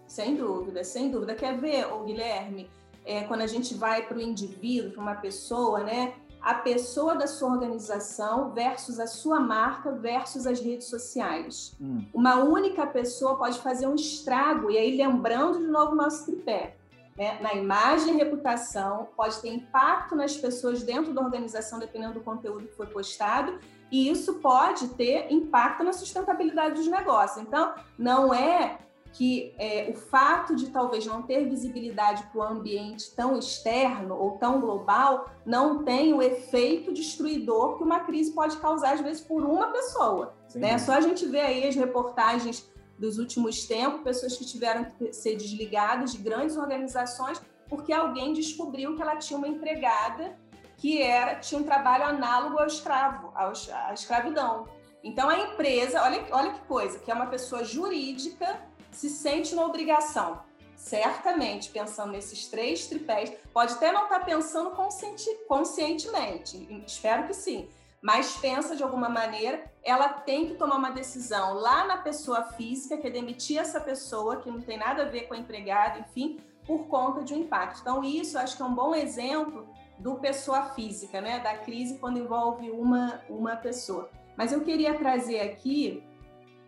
Sem 0.08 0.36
dúvida, 0.36 0.84
sem 0.84 1.12
dúvida. 1.12 1.36
Quer 1.36 1.58
ver, 1.58 1.86
o 1.86 2.04
Guilherme? 2.04 2.70
É, 3.10 3.24
quando 3.24 3.42
a 3.42 3.48
gente 3.48 3.74
vai 3.74 4.04
para 4.04 4.18
o 4.18 4.22
indivíduo, 4.22 4.92
para 4.92 5.02
uma 5.02 5.16
pessoa, 5.16 5.80
né? 5.80 6.14
A 6.40 6.54
pessoa 6.54 7.16
da 7.16 7.26
sua 7.26 7.50
organização 7.50 8.54
versus 8.54 9.00
a 9.00 9.08
sua 9.08 9.40
marca 9.40 9.92
versus 9.92 10.46
as 10.46 10.60
redes 10.62 10.88
sociais. 10.88 11.76
Hum. 11.82 12.06
Uma 12.14 12.36
única 12.36 12.86
pessoa 12.86 13.36
pode 13.36 13.60
fazer 13.60 13.88
um 13.88 13.96
estrago, 13.96 14.70
e 14.70 14.78
aí 14.78 14.96
lembrando 14.96 15.58
de 15.58 15.66
novo 15.66 15.94
o 15.94 15.96
nosso 15.96 16.24
tripé. 16.24 16.78
Né? 17.18 17.40
Na 17.42 17.56
imagem 17.56 18.14
e 18.14 18.18
reputação, 18.18 19.10
pode 19.18 19.42
ter 19.42 19.50
impacto 19.50 20.16
nas 20.16 20.38
pessoas 20.38 20.84
dentro 20.84 21.12
da 21.12 21.20
organização, 21.20 21.80
dependendo 21.80 22.14
do 22.14 22.22
conteúdo 22.22 22.68
que 22.68 22.76
foi 22.76 22.86
postado, 22.86 23.58
e 23.92 24.08
isso 24.08 24.36
pode 24.36 24.88
ter 24.90 25.34
impacto 25.34 25.84
na 25.84 25.94
sustentabilidade 25.94 26.76
dos 26.76 26.88
negócios. 26.88 27.42
Então, 27.42 27.74
não 27.98 28.32
é 28.32 28.78
que 29.14 29.54
é, 29.58 29.90
o 29.90 29.96
fato 29.96 30.56
de 30.56 30.70
talvez 30.70 31.06
não 31.06 31.22
ter 31.22 31.50
visibilidade 31.50 32.24
para 32.32 32.40
o 32.40 32.44
ambiente 32.44 33.14
tão 33.16 33.38
externo 33.38 34.16
ou 34.16 34.38
tão 34.38 34.62
global 34.62 35.30
não 35.46 35.84
tem 35.84 36.14
o 36.14 36.22
efeito 36.22 36.94
destruidor 36.94 37.78
que 37.78 37.84
uma 37.84 38.02
crise 38.02 38.32
pode 38.32 38.58
causar, 38.58 38.94
às 38.94 39.02
vezes, 39.02 39.22
por 39.22 39.44
uma 39.44 39.68
pessoa. 39.68 40.36
Né? 40.56 40.78
Só 40.78 40.94
a 40.94 41.02
gente 41.02 41.26
vê 41.26 41.42
aí 41.42 41.68
as 41.68 41.76
reportagens 41.76 42.70
dos 42.98 43.18
últimos 43.18 43.66
tempos, 43.66 44.02
pessoas 44.02 44.38
que 44.38 44.46
tiveram 44.46 44.86
que 44.86 45.14
ser 45.14 45.36
desligadas 45.36 46.12
de 46.12 46.18
grandes 46.18 46.58
organizações 46.58 47.42
porque 47.70 47.94
alguém 47.94 48.34
descobriu 48.34 48.96
que 48.96 49.02
ela 49.02 49.16
tinha 49.16 49.38
uma 49.38 49.48
empregada 49.48 50.36
que 50.76 51.02
era 51.02 51.36
tinha 51.36 51.62
um 51.62 51.64
trabalho 51.64 52.06
análogo 52.06 52.58
ao 52.58 52.66
escravo, 52.66 53.32
ao, 53.36 53.54
à 53.74 53.94
escravidão. 53.94 54.68
Então 55.04 55.30
a 55.30 55.38
empresa, 55.38 56.02
olha, 56.02 56.26
olha 56.32 56.54
que 56.54 56.62
coisa, 56.62 57.00
que 57.00 57.12
é 57.12 57.14
uma 57.14 57.28
pessoa 57.28 57.64
jurídica 57.64 58.60
se 58.92 59.10
sente 59.10 59.56
na 59.56 59.66
obrigação, 59.66 60.42
certamente 60.76 61.70
pensando 61.70 62.12
nesses 62.12 62.48
três 62.48 62.88
tripés, 62.88 63.34
pode 63.54 63.74
até 63.74 63.92
não 63.92 64.04
estar 64.04 64.20
tá 64.20 64.26
pensando 64.26 64.72
consciente, 64.72 65.30
conscientemente, 65.48 66.84
espero 66.86 67.28
que 67.28 67.34
sim, 67.34 67.68
mas 68.02 68.38
pensa 68.38 68.76
de 68.76 68.84
alguma 68.84 69.10
maneira, 69.10 69.64
ela 69.84 70.08
tem 70.10 70.48
que 70.48 70.56
tomar 70.56 70.78
uma 70.78 70.92
decisão 70.92 71.54
lá 71.56 71.86
na 71.86 71.98
pessoa 71.98 72.44
física, 72.44 72.98
que 72.98 73.08
é 73.08 73.10
demitir 73.10 73.58
essa 73.58 73.80
pessoa, 73.80 74.38
que 74.38 74.50
não 74.50 74.62
tem 74.62 74.78
nada 74.78 75.04
a 75.04 75.10
ver 75.10 75.28
com 75.28 75.34
a 75.34 75.38
empregada, 75.38 76.00
enfim, 76.00 76.40
por 76.66 76.88
conta 76.88 77.24
de 77.24 77.34
um 77.34 77.40
impacto. 77.40 77.82
Então, 77.82 78.04
isso 78.04 78.38
acho 78.38 78.56
que 78.56 78.62
é 78.62 78.66
um 78.66 78.74
bom 78.74 78.96
exemplo 78.96 79.68
do 79.98 80.16
pessoa 80.16 80.64
física, 80.70 81.20
né? 81.20 81.40
Da 81.40 81.58
crise 81.58 81.98
quando 81.98 82.20
envolve 82.20 82.72
uma, 82.72 83.20
uma 83.30 83.56
pessoa. 83.58 84.10
Mas 84.38 84.54
eu 84.54 84.62
queria 84.62 84.94
trazer 84.98 85.42
aqui 85.42 86.02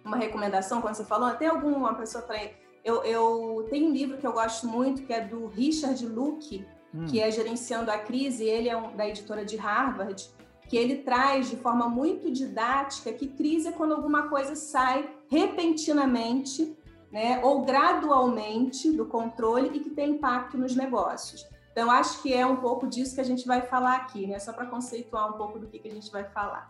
uma 0.04 0.18
recomendação 0.18 0.82
quando 0.82 0.96
você 0.96 1.06
falou, 1.06 1.28
até 1.28 1.48
alguma 1.48 1.94
pessoa 1.94 2.24
para 2.24 2.38
eu, 2.84 3.04
eu 3.04 3.68
tenho 3.70 3.90
um 3.90 3.94
livro 3.94 4.18
que 4.18 4.26
eu 4.26 4.34
gosto 4.34 4.68
muito 4.68 5.04
que 5.04 5.14
é 5.14 5.22
do 5.22 5.48
Richard 5.48 6.04
Luke, 6.06 6.66
hum. 6.94 7.06
que 7.06 7.20
é 7.20 7.30
gerenciando 7.30 7.92
a 7.92 7.98
crise. 7.98 8.44
Ele 8.44 8.70
é 8.70 8.76
um, 8.76 8.96
da 8.96 9.08
editora 9.08 9.46
de 9.46 9.56
Harvard, 9.56 10.30
que 10.68 10.78
ele 10.78 10.98
traz 10.98 11.50
de 11.50 11.58
forma 11.58 11.88
muito 11.88 12.32
didática 12.32 13.14
que 13.14 13.28
crise 13.28 13.68
é 13.68 13.72
quando 13.72 13.94
alguma 13.94 14.30
coisa 14.30 14.56
sai 14.56 15.10
repentinamente, 15.30 16.76
né, 17.12 17.40
ou 17.44 17.64
gradualmente 17.64 18.92
do 18.92 19.06
controle 19.06 19.70
e 19.74 19.80
que 19.82 19.90
tem 19.90 20.12
impacto 20.12 20.58
nos 20.58 20.76
negócios. 20.76 21.46
Então, 21.72 21.90
acho 21.90 22.22
que 22.22 22.34
é 22.34 22.46
um 22.46 22.58
pouco 22.58 22.88
disso 22.88 23.16
que 23.16 23.22
a 23.22 23.26
gente 23.26 23.46
vai 23.48 23.62
falar 23.62 23.96
aqui, 23.96 24.28
né? 24.28 24.40
Só 24.40 24.52
para 24.52 24.66
conceituar 24.66 25.30
um 25.30 25.38
pouco 25.38 25.58
do 25.58 25.68
que, 25.68 25.80
que 25.80 25.88
a 25.88 25.92
gente 25.92 26.12
vai 26.12 26.26
falar. 26.26 26.70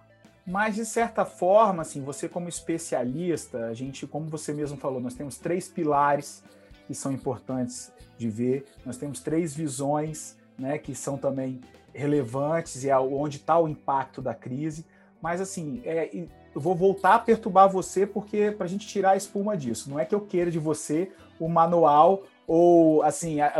Mas, 0.51 0.75
de 0.75 0.85
certa 0.85 1.23
forma, 1.23 1.81
assim, 1.81 2.01
você 2.01 2.27
como 2.27 2.49
especialista, 2.49 3.67
a 3.67 3.73
gente, 3.73 4.05
como 4.05 4.27
você 4.27 4.53
mesmo 4.53 4.77
falou, 4.77 4.99
nós 4.99 5.13
temos 5.13 5.37
três 5.37 5.69
pilares 5.69 6.43
que 6.85 6.93
são 6.93 7.09
importantes 7.13 7.89
de 8.17 8.29
ver, 8.29 8.65
nós 8.85 8.97
temos 8.97 9.21
três 9.21 9.55
visões 9.55 10.35
né, 10.59 10.77
que 10.77 10.93
são 10.93 11.17
também 11.17 11.61
relevantes 11.93 12.83
e 12.83 12.89
é 12.89 12.99
onde 12.99 13.37
está 13.37 13.57
o 13.57 13.65
impacto 13.65 14.21
da 14.21 14.33
crise. 14.33 14.85
Mas, 15.21 15.39
assim, 15.39 15.81
é, 15.85 16.13
eu 16.13 16.59
vou 16.59 16.75
voltar 16.75 17.15
a 17.15 17.19
perturbar 17.19 17.69
você 17.69 18.05
porque 18.05 18.51
para 18.51 18.65
a 18.65 18.69
gente 18.69 18.85
tirar 18.85 19.11
a 19.11 19.15
espuma 19.15 19.55
disso. 19.55 19.89
Não 19.89 19.97
é 19.97 20.03
que 20.03 20.13
eu 20.13 20.19
queira 20.19 20.51
de 20.51 20.59
você 20.59 21.09
o 21.39 21.47
manual 21.47 22.23
ou, 22.45 23.01
assim, 23.03 23.39
a, 23.39 23.53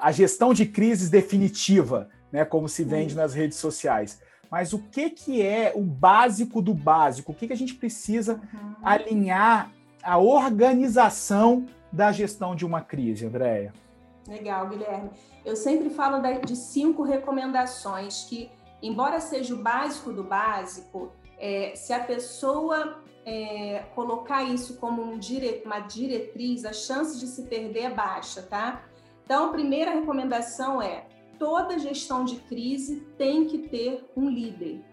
a 0.00 0.12
gestão 0.12 0.54
de 0.54 0.66
crises 0.66 1.10
definitiva, 1.10 2.08
né, 2.30 2.44
como 2.44 2.68
se 2.68 2.84
vende 2.84 3.16
nas 3.16 3.34
redes 3.34 3.58
sociais 3.58 4.20
mas 4.54 4.72
o 4.72 4.78
que, 4.78 5.10
que 5.10 5.42
é 5.42 5.72
o 5.74 5.82
básico 5.82 6.62
do 6.62 6.72
básico? 6.72 7.32
O 7.32 7.34
que, 7.34 7.48
que 7.48 7.52
a 7.52 7.56
gente 7.56 7.74
precisa 7.74 8.34
uhum. 8.34 8.74
alinhar 8.84 9.68
a 10.00 10.16
organização 10.16 11.66
da 11.90 12.12
gestão 12.12 12.54
de 12.54 12.64
uma 12.64 12.80
crise, 12.80 13.26
Andréia? 13.26 13.74
Legal, 14.28 14.68
Guilherme. 14.68 15.10
Eu 15.44 15.56
sempre 15.56 15.90
falo 15.90 16.22
de 16.46 16.54
cinco 16.54 17.02
recomendações 17.02 18.26
que, 18.28 18.48
embora 18.80 19.18
seja 19.18 19.52
o 19.56 19.58
básico 19.60 20.12
do 20.12 20.22
básico, 20.22 21.10
é, 21.36 21.72
se 21.74 21.92
a 21.92 21.98
pessoa 21.98 23.02
é, 23.26 23.82
colocar 23.92 24.44
isso 24.44 24.76
como 24.76 25.02
um 25.02 25.18
dire... 25.18 25.62
uma 25.66 25.80
diretriz, 25.80 26.64
a 26.64 26.72
chance 26.72 27.18
de 27.18 27.26
se 27.26 27.42
perder 27.42 27.86
é 27.86 27.90
baixa, 27.90 28.40
tá? 28.40 28.84
Então, 29.24 29.46
a 29.46 29.48
primeira 29.48 29.90
recomendação 29.90 30.80
é: 30.80 31.06
toda 31.38 31.78
gestão 31.78 32.24
de 32.24 32.36
crise 32.36 33.00
tem 33.18 33.46
que 33.46 33.58
ter 33.58 34.10
um 34.16 34.28
líder. 34.28 34.84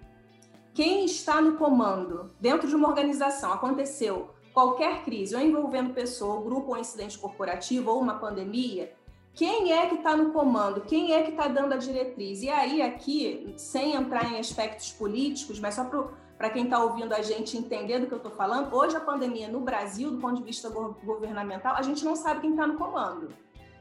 Quem 0.74 1.06
está 1.06 1.42
no 1.42 1.58
comando 1.58 2.32
dentro 2.40 2.68
de 2.68 2.76
uma 2.76 2.88
organização 2.88 3.52
aconteceu 3.52 4.30
qualquer 4.54 5.04
crise, 5.04 5.36
ou 5.36 5.42
envolvendo 5.42 5.94
pessoa, 5.94 6.42
grupo 6.42 6.72
ou 6.72 6.78
incidente 6.78 7.18
corporativo, 7.18 7.92
ou 7.92 8.02
uma 8.02 8.16
pandemia, 8.16 8.94
quem 9.34 9.72
é 9.72 9.88
que 9.88 9.96
está 9.96 10.16
no 10.16 10.32
comando? 10.32 10.82
Quem 10.82 11.14
é 11.14 11.24
que 11.24 11.32
está 11.32 11.48
dando 11.48 11.74
a 11.74 11.78
diretriz? 11.78 12.42
E 12.42 12.50
aí, 12.50 12.82
aqui, 12.82 13.54
sem 13.56 13.96
entrar 13.96 14.32
em 14.32 14.38
aspectos 14.38 14.92
políticos, 14.92 15.60
mas 15.60 15.76
só 15.76 15.86
para 16.38 16.50
quem 16.50 16.66
está 16.66 16.84
ouvindo 16.84 17.14
a 17.14 17.22
gente 17.22 17.58
entender 17.58 18.00
do 18.00 18.08
que 18.08 18.14
eu 18.14 18.18
estou 18.18 18.32
falando, 18.32 18.74
hoje 18.76 18.96
a 18.96 19.00
pandemia 19.00 19.48
no 19.48 19.62
Brasil, 19.62 20.12
do 20.12 20.18
ponto 20.18 20.36
de 20.36 20.44
vista 20.44 20.70
governamental, 20.70 21.76
a 21.76 21.82
gente 21.82 22.04
não 22.04 22.16
sabe 22.16 22.42
quem 22.42 22.52
está 22.52 22.68
no 22.68 22.78
comando. 22.78 23.30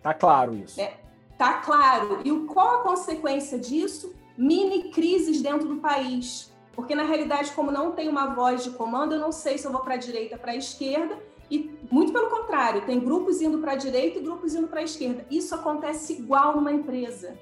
Tá 0.03 0.15
claro 0.15 0.55
isso. 0.55 0.81
É, 0.81 1.00
tá 1.41 1.55
claro. 1.55 2.21
E 2.23 2.31
qual 2.41 2.81
a 2.81 2.83
consequência 2.83 3.59
disso? 3.59 4.15
Mini 4.37 4.91
crises 4.91 5.41
dentro 5.41 5.67
do 5.67 5.77
país. 5.77 6.53
Porque, 6.75 6.95
na 6.95 7.03
realidade, 7.03 7.53
como 7.53 7.73
não 7.73 7.93
tem 7.93 8.11
uma 8.11 8.27
voz 8.35 8.63
de 8.63 8.71
comando, 8.73 9.15
eu 9.15 9.19
não 9.19 9.33
sei 9.33 9.57
se 9.57 9.67
eu 9.67 9.73
vou 9.73 9.81
para 9.81 9.95
a 9.95 9.97
direita, 9.97 10.37
para 10.37 10.53
a 10.53 10.57
esquerda, 10.57 11.19
e 11.51 11.79
muito 11.91 12.13
pelo 12.13 12.29
contrário, 12.29 12.83
tem 12.83 13.01
grupos 13.01 13.41
indo 13.41 13.57
para 13.57 13.73
a 13.73 13.77
direita 13.77 14.19
e 14.19 14.23
grupos 14.23 14.55
indo 14.55 14.69
para 14.69 14.81
a 14.81 14.85
esquerda. 14.85 15.25
Isso 15.31 15.55
acontece 15.55 16.13
igual 16.13 16.57
numa 16.57 16.73
empresa. 16.73 17.39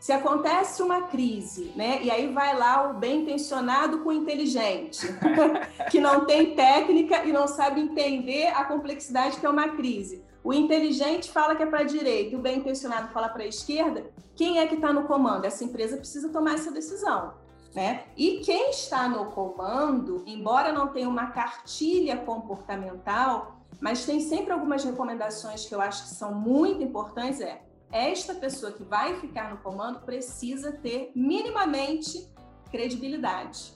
Se 0.00 0.12
acontece 0.12 0.82
uma 0.82 1.02
crise, 1.02 1.72
né? 1.76 2.00
E 2.02 2.10
aí 2.10 2.32
vai 2.32 2.56
lá 2.56 2.90
o 2.90 2.94
bem 2.94 3.22
intencionado 3.22 4.00
com 4.00 4.10
o 4.10 4.12
inteligente, 4.12 5.06
que 5.90 6.00
não 6.00 6.24
tem 6.24 6.56
técnica 6.56 7.24
e 7.24 7.32
não 7.32 7.46
sabe 7.46 7.80
entender 7.80 8.48
a 8.48 8.64
complexidade 8.64 9.38
que 9.38 9.46
é 9.46 9.48
uma 9.48 9.68
crise. 9.70 10.22
O 10.42 10.52
inteligente 10.52 11.30
fala 11.30 11.54
que 11.56 11.62
é 11.62 11.66
para 11.66 11.80
a 11.80 11.84
direita 11.84 12.36
o 12.36 12.40
bem 12.40 12.58
intencionado 12.58 13.12
fala 13.12 13.28
para 13.28 13.42
a 13.42 13.46
esquerda. 13.46 14.10
Quem 14.36 14.58
é 14.58 14.66
que 14.66 14.76
está 14.76 14.92
no 14.92 15.04
comando? 15.04 15.44
Essa 15.44 15.64
empresa 15.64 15.96
precisa 15.96 16.28
tomar 16.28 16.54
essa 16.54 16.70
decisão. 16.70 17.34
Né? 17.74 18.04
E 18.16 18.38
quem 18.38 18.70
está 18.70 19.08
no 19.08 19.26
comando, 19.26 20.22
embora 20.26 20.72
não 20.72 20.88
tenha 20.88 21.08
uma 21.08 21.26
cartilha 21.26 22.16
comportamental, 22.16 23.58
mas 23.80 24.04
tem 24.04 24.20
sempre 24.20 24.52
algumas 24.52 24.82
recomendações 24.82 25.66
que 25.66 25.74
eu 25.74 25.80
acho 25.80 26.04
que 26.04 26.14
são 26.14 26.34
muito 26.34 26.82
importantes, 26.82 27.40
é 27.40 27.60
esta 27.90 28.34
pessoa 28.34 28.72
que 28.72 28.82
vai 28.82 29.14
ficar 29.20 29.50
no 29.50 29.58
comando 29.58 30.00
precisa 30.00 30.72
ter 30.72 31.10
minimamente 31.14 32.28
credibilidade. 32.70 33.74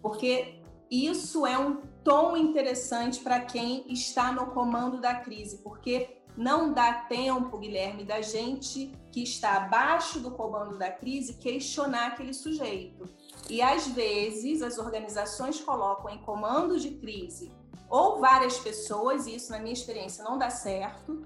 Porque 0.00 0.60
isso 0.90 1.46
é 1.46 1.58
um 1.58 1.80
tom 2.04 2.36
interessante 2.36 3.20
para 3.20 3.40
quem 3.40 3.84
está 3.92 4.32
no 4.32 4.46
comando 4.46 5.00
da 5.00 5.14
crise, 5.14 5.58
porque 5.58 6.22
não 6.36 6.72
dá 6.72 6.92
tempo, 6.92 7.58
Guilherme, 7.58 8.04
da 8.04 8.20
gente 8.20 8.92
que 9.10 9.22
está 9.22 9.56
abaixo 9.56 10.18
do 10.18 10.30
comando 10.30 10.78
da 10.78 10.90
crise 10.90 11.34
questionar 11.34 12.08
aquele 12.08 12.32
sujeito. 12.32 13.08
E 13.50 13.60
às 13.60 13.86
vezes 13.88 14.62
as 14.62 14.78
organizações 14.78 15.60
colocam 15.60 16.10
em 16.10 16.18
comando 16.18 16.78
de 16.78 16.92
crise 16.92 17.52
ou 17.90 18.18
várias 18.18 18.58
pessoas, 18.58 19.26
e 19.26 19.34
isso 19.34 19.52
na 19.52 19.58
minha 19.58 19.74
experiência 19.74 20.24
não 20.24 20.38
dá 20.38 20.48
certo, 20.48 21.22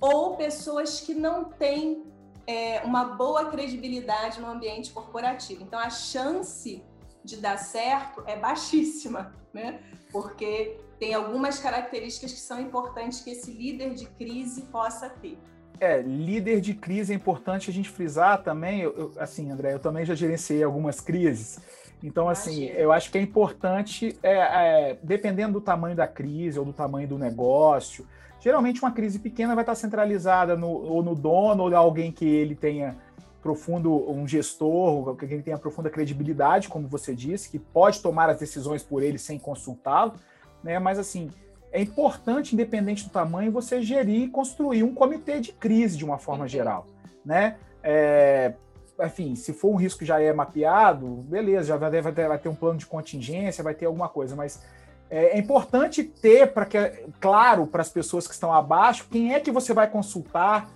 ou 0.00 0.36
pessoas 0.36 1.00
que 1.00 1.14
não 1.14 1.44
têm 1.44 2.02
é, 2.48 2.80
uma 2.80 3.04
boa 3.04 3.44
credibilidade 3.44 4.40
no 4.40 4.48
ambiente 4.48 4.90
corporativo. 4.90 5.62
Então 5.62 5.78
a 5.78 5.88
chance 5.88 6.82
de 7.24 7.36
dar 7.36 7.56
certo 7.58 8.22
é 8.26 8.36
baixíssima, 8.36 9.34
né? 9.52 9.80
Porque 10.12 10.78
tem 10.98 11.14
algumas 11.14 11.58
características 11.58 12.32
que 12.32 12.40
são 12.40 12.60
importantes 12.60 13.20
que 13.20 13.30
esse 13.30 13.50
líder 13.50 13.94
de 13.94 14.06
crise 14.06 14.62
possa 14.62 15.08
ter. 15.08 15.38
É, 15.80 16.02
líder 16.02 16.60
de 16.60 16.74
crise 16.74 17.12
é 17.12 17.16
importante 17.16 17.70
a 17.70 17.72
gente 17.72 17.88
frisar 17.88 18.42
também. 18.42 18.82
Eu, 18.82 18.94
eu, 18.96 19.12
assim, 19.18 19.50
André, 19.50 19.72
eu 19.72 19.78
também 19.78 20.04
já 20.04 20.14
gerenciei 20.14 20.62
algumas 20.62 21.00
crises. 21.00 21.58
Então, 22.02 22.28
assim, 22.28 22.66
eu 22.66 22.92
acho 22.92 23.10
que 23.10 23.18
é 23.18 23.20
importante, 23.20 24.18
é, 24.22 24.32
é, 24.32 24.98
dependendo 25.02 25.54
do 25.54 25.60
tamanho 25.60 25.96
da 25.96 26.06
crise 26.06 26.58
ou 26.58 26.64
do 26.64 26.72
tamanho 26.72 27.08
do 27.08 27.18
negócio, 27.18 28.06
geralmente 28.40 28.82
uma 28.82 28.90
crise 28.90 29.18
pequena 29.18 29.54
vai 29.54 29.62
estar 29.62 29.74
centralizada 29.74 30.56
no, 30.56 30.68
ou 30.68 31.02
no 31.02 31.14
dono 31.14 31.64
ou 31.64 31.74
alguém 31.74 32.10
que 32.10 32.24
ele 32.26 32.54
tenha 32.54 32.96
profundo, 33.42 34.10
um 34.10 34.26
gestor, 34.26 35.14
que 35.16 35.24
ele 35.24 35.42
tenha 35.42 35.58
profunda 35.58 35.88
credibilidade, 35.88 36.68
como 36.68 36.86
você 36.86 37.14
disse, 37.14 37.50
que 37.50 37.58
pode 37.58 38.00
tomar 38.00 38.28
as 38.28 38.38
decisões 38.38 38.82
por 38.82 39.02
ele 39.02 39.18
sem 39.18 39.38
consultá-lo, 39.38 40.14
né? 40.62 40.78
Mas 40.78 40.98
assim, 40.98 41.30
é 41.72 41.80
importante, 41.80 42.54
independente 42.54 43.04
do 43.04 43.10
tamanho, 43.10 43.50
você 43.50 43.80
gerir 43.80 44.24
e 44.24 44.28
construir 44.28 44.82
um 44.82 44.94
comitê 44.94 45.40
de 45.40 45.52
crise 45.52 45.96
de 45.96 46.04
uma 46.04 46.18
forma 46.18 46.46
geral, 46.46 46.86
né? 47.24 47.56
É, 47.82 48.54
enfim, 49.02 49.34
se 49.34 49.52
for 49.52 49.72
um 49.72 49.76
risco 49.76 50.00
que 50.00 50.04
já 50.04 50.20
é 50.20 50.32
mapeado, 50.32 51.06
beleza, 51.06 51.68
já 51.68 51.76
vai, 51.76 52.02
vai, 52.02 52.12
ter, 52.12 52.28
vai 52.28 52.38
ter 52.38 52.48
um 52.48 52.54
plano 52.54 52.78
de 52.78 52.86
contingência, 52.86 53.64
vai 53.64 53.74
ter 53.74 53.86
alguma 53.86 54.08
coisa, 54.08 54.36
mas 54.36 54.62
é, 55.08 55.36
é 55.36 55.38
importante 55.38 56.04
ter 56.04 56.52
para 56.52 56.66
que, 56.66 56.78
claro, 57.20 57.66
para 57.66 57.80
as 57.80 57.88
pessoas 57.88 58.26
que 58.26 58.34
estão 58.34 58.52
abaixo, 58.52 59.06
quem 59.10 59.34
é 59.34 59.40
que 59.40 59.50
você 59.50 59.72
vai 59.72 59.88
consultar, 59.88 60.70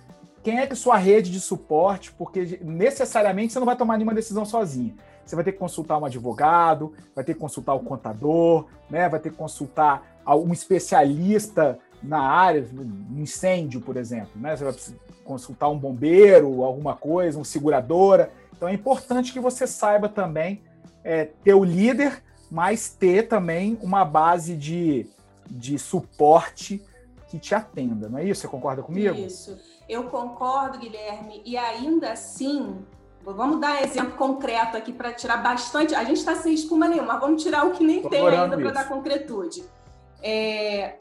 quem 0.45 0.59
é 0.59 0.67
que 0.67 0.75
sua 0.75 0.95
rede 0.95 1.31
de 1.31 1.39
suporte, 1.39 2.11
porque 2.11 2.59
necessariamente 2.61 3.51
você 3.51 3.57
não 3.57 3.65
vai 3.65 3.75
tomar 3.75 3.97
nenhuma 3.97 4.13
decisão 4.13 4.45
sozinho. 4.45 4.95
Você 5.25 5.35
vai 5.35 5.43
ter 5.43 5.53
que 5.53 5.57
consultar 5.57 5.97
um 5.97 6.05
advogado, 6.05 6.93
vai 7.15 7.23
ter 7.23 7.33
que 7.33 7.39
consultar 7.39 7.73
o 7.73 7.79
contador, 7.79 8.67
né? 8.87 9.09
vai 9.09 9.19
ter 9.19 9.31
que 9.31 9.35
consultar 9.35 10.21
um 10.27 10.53
especialista 10.53 11.79
na 12.03 12.19
área, 12.19 12.63
um 12.71 13.19
incêndio, 13.19 13.81
por 13.81 13.97
exemplo, 13.97 14.39
né? 14.39 14.55
Você 14.55 14.63
vai 14.65 14.75
consultar 15.23 15.67
um 15.69 15.79
bombeiro, 15.79 16.63
alguma 16.63 16.95
coisa, 16.95 17.39
uma 17.39 17.45
seguradora. 17.45 18.29
Então 18.55 18.69
é 18.69 18.73
importante 18.73 19.33
que 19.33 19.39
você 19.39 19.65
saiba 19.65 20.07
também 20.07 20.61
é, 21.03 21.25
ter 21.43 21.55
o 21.55 21.63
líder, 21.63 22.21
mas 22.51 22.89
ter 22.89 23.27
também 23.27 23.79
uma 23.81 24.05
base 24.05 24.55
de, 24.55 25.07
de 25.49 25.79
suporte 25.79 26.85
que 27.27 27.39
te 27.39 27.55
atenda, 27.55 28.07
não 28.07 28.19
é 28.19 28.25
isso? 28.25 28.41
Você 28.41 28.47
concorda 28.47 28.83
comigo? 28.83 29.15
Isso, 29.15 29.57
eu 29.87 30.05
concordo, 30.05 30.79
Guilherme, 30.79 31.41
e 31.45 31.57
ainda 31.57 32.11
assim, 32.11 32.85
vamos 33.23 33.59
dar 33.59 33.83
exemplo 33.83 34.13
concreto 34.13 34.75
aqui 34.77 34.91
para 34.91 35.13
tirar 35.13 35.37
bastante. 35.37 35.93
A 35.95 36.03
gente 36.03 36.17
está 36.17 36.35
sem 36.35 36.53
espuma 36.53 36.87
nenhuma, 36.87 37.13
mas 37.13 37.21
vamos 37.21 37.43
tirar 37.43 37.65
o 37.65 37.71
que 37.71 37.83
nem 37.83 38.01
Tô 38.01 38.09
tem 38.09 38.27
ainda 38.27 38.57
para 38.57 38.71
dar 38.71 38.87
concretude. 38.87 39.63
É, 40.21 40.97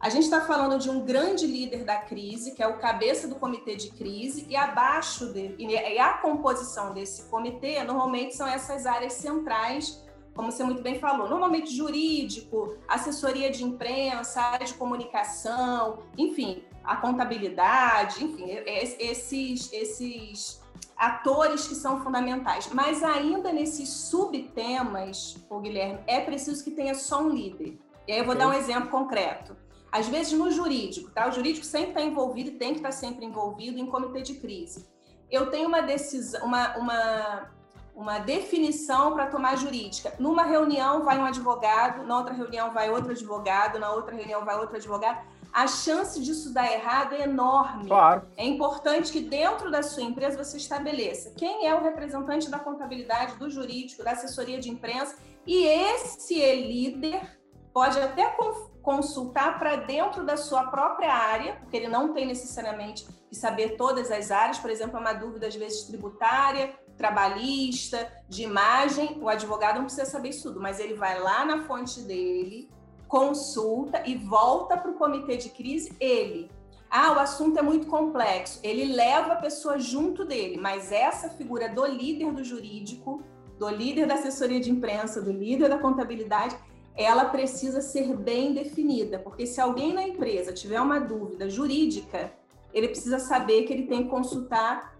a 0.00 0.08
gente 0.08 0.24
está 0.24 0.40
falando 0.40 0.78
de 0.78 0.88
um 0.88 1.04
grande 1.04 1.46
líder 1.46 1.84
da 1.84 1.96
crise, 1.96 2.52
que 2.52 2.62
é 2.62 2.66
o 2.66 2.78
cabeça 2.78 3.28
do 3.28 3.34
comitê 3.34 3.76
de 3.76 3.90
crise, 3.90 4.46
e 4.48 4.56
abaixo 4.56 5.26
dele, 5.26 5.56
e 5.58 5.98
a 5.98 6.14
composição 6.14 6.94
desse 6.94 7.24
comitê, 7.24 7.84
normalmente 7.84 8.34
são 8.34 8.48
essas 8.48 8.86
áreas 8.86 9.12
centrais, 9.12 10.02
como 10.34 10.50
você 10.50 10.64
muito 10.64 10.80
bem 10.80 10.98
falou, 10.98 11.28
normalmente 11.28 11.74
jurídico, 11.76 12.76
assessoria 12.88 13.50
de 13.50 13.62
imprensa, 13.62 14.40
área 14.40 14.66
de 14.66 14.72
comunicação, 14.72 15.98
enfim, 16.16 16.62
a 16.84 16.96
contabilidade, 16.96 18.24
enfim, 18.24 18.44
esses, 18.66 19.72
esses 19.72 20.60
atores 20.96 21.66
que 21.66 21.74
são 21.74 22.02
fundamentais. 22.02 22.68
Mas 22.72 23.02
ainda 23.02 23.52
nesses 23.52 23.88
subtemas, 23.88 25.36
o 25.48 25.58
Guilherme, 25.60 26.00
é 26.06 26.20
preciso 26.20 26.62
que 26.62 26.70
tenha 26.70 26.94
só 26.94 27.22
um 27.22 27.30
líder. 27.30 27.78
E 28.06 28.12
aí 28.12 28.18
eu 28.18 28.24
vou 28.24 28.34
okay. 28.34 28.46
dar 28.46 28.52
um 28.52 28.58
exemplo 28.58 28.90
concreto. 28.90 29.56
Às 29.90 30.08
vezes 30.08 30.32
no 30.32 30.50
jurídico, 30.50 31.10
tá? 31.10 31.28
O 31.28 31.32
jurídico 31.32 31.66
sempre 31.66 31.88
está 31.88 32.02
envolvido 32.02 32.50
e 32.50 32.52
tem 32.52 32.70
que 32.70 32.76
estar 32.76 32.90
tá 32.90 32.94
sempre 32.94 33.24
envolvido 33.24 33.78
em 33.78 33.86
comitê 33.86 34.22
de 34.22 34.34
crise. 34.34 34.86
Eu 35.30 35.50
tenho 35.50 35.68
uma 35.68 35.80
decisão, 35.80 36.44
uma, 36.44 36.76
uma, 36.76 37.50
uma 37.94 38.18
definição 38.18 39.14
para 39.14 39.26
tomar 39.26 39.56
jurídica. 39.56 40.14
Numa 40.18 40.44
reunião 40.44 41.04
vai 41.04 41.18
um 41.18 41.24
advogado, 41.24 42.06
na 42.06 42.18
outra 42.18 42.34
reunião 42.34 42.72
vai 42.72 42.90
outro 42.90 43.10
advogado, 43.10 43.78
na 43.78 43.90
outra 43.92 44.14
reunião 44.14 44.44
vai 44.44 44.56
outro 44.56 44.76
advogado. 44.76 45.20
A 45.52 45.66
chance 45.66 46.20
disso 46.22 46.52
dar 46.52 46.70
errado 46.72 47.14
é 47.14 47.22
enorme. 47.22 47.88
Claro. 47.88 48.22
É 48.36 48.44
importante 48.44 49.10
que 49.12 49.20
dentro 49.20 49.70
da 49.70 49.82
sua 49.82 50.02
empresa 50.02 50.42
você 50.42 50.56
estabeleça 50.56 51.32
quem 51.36 51.66
é 51.66 51.74
o 51.74 51.82
representante 51.82 52.50
da 52.50 52.58
contabilidade, 52.58 53.36
do 53.36 53.50
jurídico, 53.50 54.04
da 54.04 54.12
assessoria 54.12 54.60
de 54.60 54.70
imprensa 54.70 55.16
e 55.46 55.66
esse 55.66 56.40
é 56.40 56.54
líder 56.54 57.40
pode 57.72 57.98
até 57.98 58.36
consultar 58.82 59.58
para 59.58 59.76
dentro 59.76 60.24
da 60.24 60.36
sua 60.36 60.64
própria 60.64 61.12
área, 61.12 61.56
porque 61.56 61.76
ele 61.76 61.88
não 61.88 62.12
tem 62.12 62.26
necessariamente 62.26 63.06
que 63.28 63.36
saber 63.36 63.76
todas 63.76 64.10
as 64.10 64.30
áreas, 64.30 64.58
por 64.58 64.70
exemplo, 64.70 64.96
é 64.96 65.00
uma 65.00 65.12
dúvida 65.12 65.46
às 65.46 65.54
vezes 65.54 65.84
tributária, 65.84 66.74
trabalhista, 66.96 68.10
de 68.28 68.42
imagem, 68.42 69.18
o 69.22 69.28
advogado 69.28 69.76
não 69.76 69.84
precisa 69.84 70.04
saber 70.04 70.30
isso 70.30 70.48
tudo, 70.48 70.60
mas 70.60 70.78
ele 70.78 70.94
vai 70.94 71.18
lá 71.20 71.44
na 71.44 71.62
fonte 71.62 72.00
dele, 72.02 72.68
consulta 73.10 74.04
e 74.06 74.14
volta 74.14 74.76
para 74.76 74.92
o 74.92 74.94
comitê 74.94 75.36
de 75.36 75.48
crise 75.50 75.92
ele. 75.98 76.48
Ah, 76.88 77.12
o 77.12 77.18
assunto 77.18 77.58
é 77.58 77.62
muito 77.62 77.88
complexo. 77.88 78.60
Ele 78.62 78.92
leva 78.92 79.32
a 79.32 79.36
pessoa 79.36 79.80
junto 79.80 80.24
dele, 80.24 80.56
mas 80.56 80.92
essa 80.92 81.28
figura 81.28 81.68
do 81.68 81.84
líder 81.84 82.32
do 82.32 82.44
jurídico, 82.44 83.20
do 83.58 83.68
líder 83.68 84.06
da 84.06 84.14
assessoria 84.14 84.60
de 84.60 84.70
imprensa, 84.70 85.20
do 85.20 85.32
líder 85.32 85.68
da 85.68 85.78
contabilidade, 85.78 86.56
ela 86.96 87.24
precisa 87.24 87.80
ser 87.80 88.16
bem 88.16 88.54
definida, 88.54 89.18
porque 89.18 89.46
se 89.46 89.60
alguém 89.60 89.92
na 89.92 90.02
empresa 90.02 90.52
tiver 90.52 90.80
uma 90.80 91.00
dúvida 91.00 91.48
jurídica, 91.48 92.32
ele 92.72 92.88
precisa 92.88 93.18
saber 93.18 93.64
que 93.64 93.72
ele 93.72 93.86
tem 93.86 94.04
que 94.04 94.08
consultar 94.08 94.96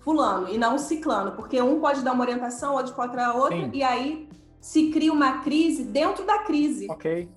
fulano 0.00 0.48
e 0.48 0.58
não 0.58 0.76
ciclano, 0.76 1.32
porque 1.32 1.60
um 1.60 1.80
pode 1.80 2.02
dar 2.02 2.12
uma 2.12 2.24
orientação, 2.24 2.74
outro 2.74 2.94
pode 2.94 3.16
dar 3.16 3.34
outra, 3.34 3.56
Sim. 3.56 3.70
e 3.72 3.82
aí 3.82 4.27
se 4.60 4.90
cria 4.90 5.12
uma 5.12 5.40
crise 5.40 5.84
dentro 5.84 6.24
da 6.24 6.38
crise. 6.38 6.86
Ok. 6.90 7.28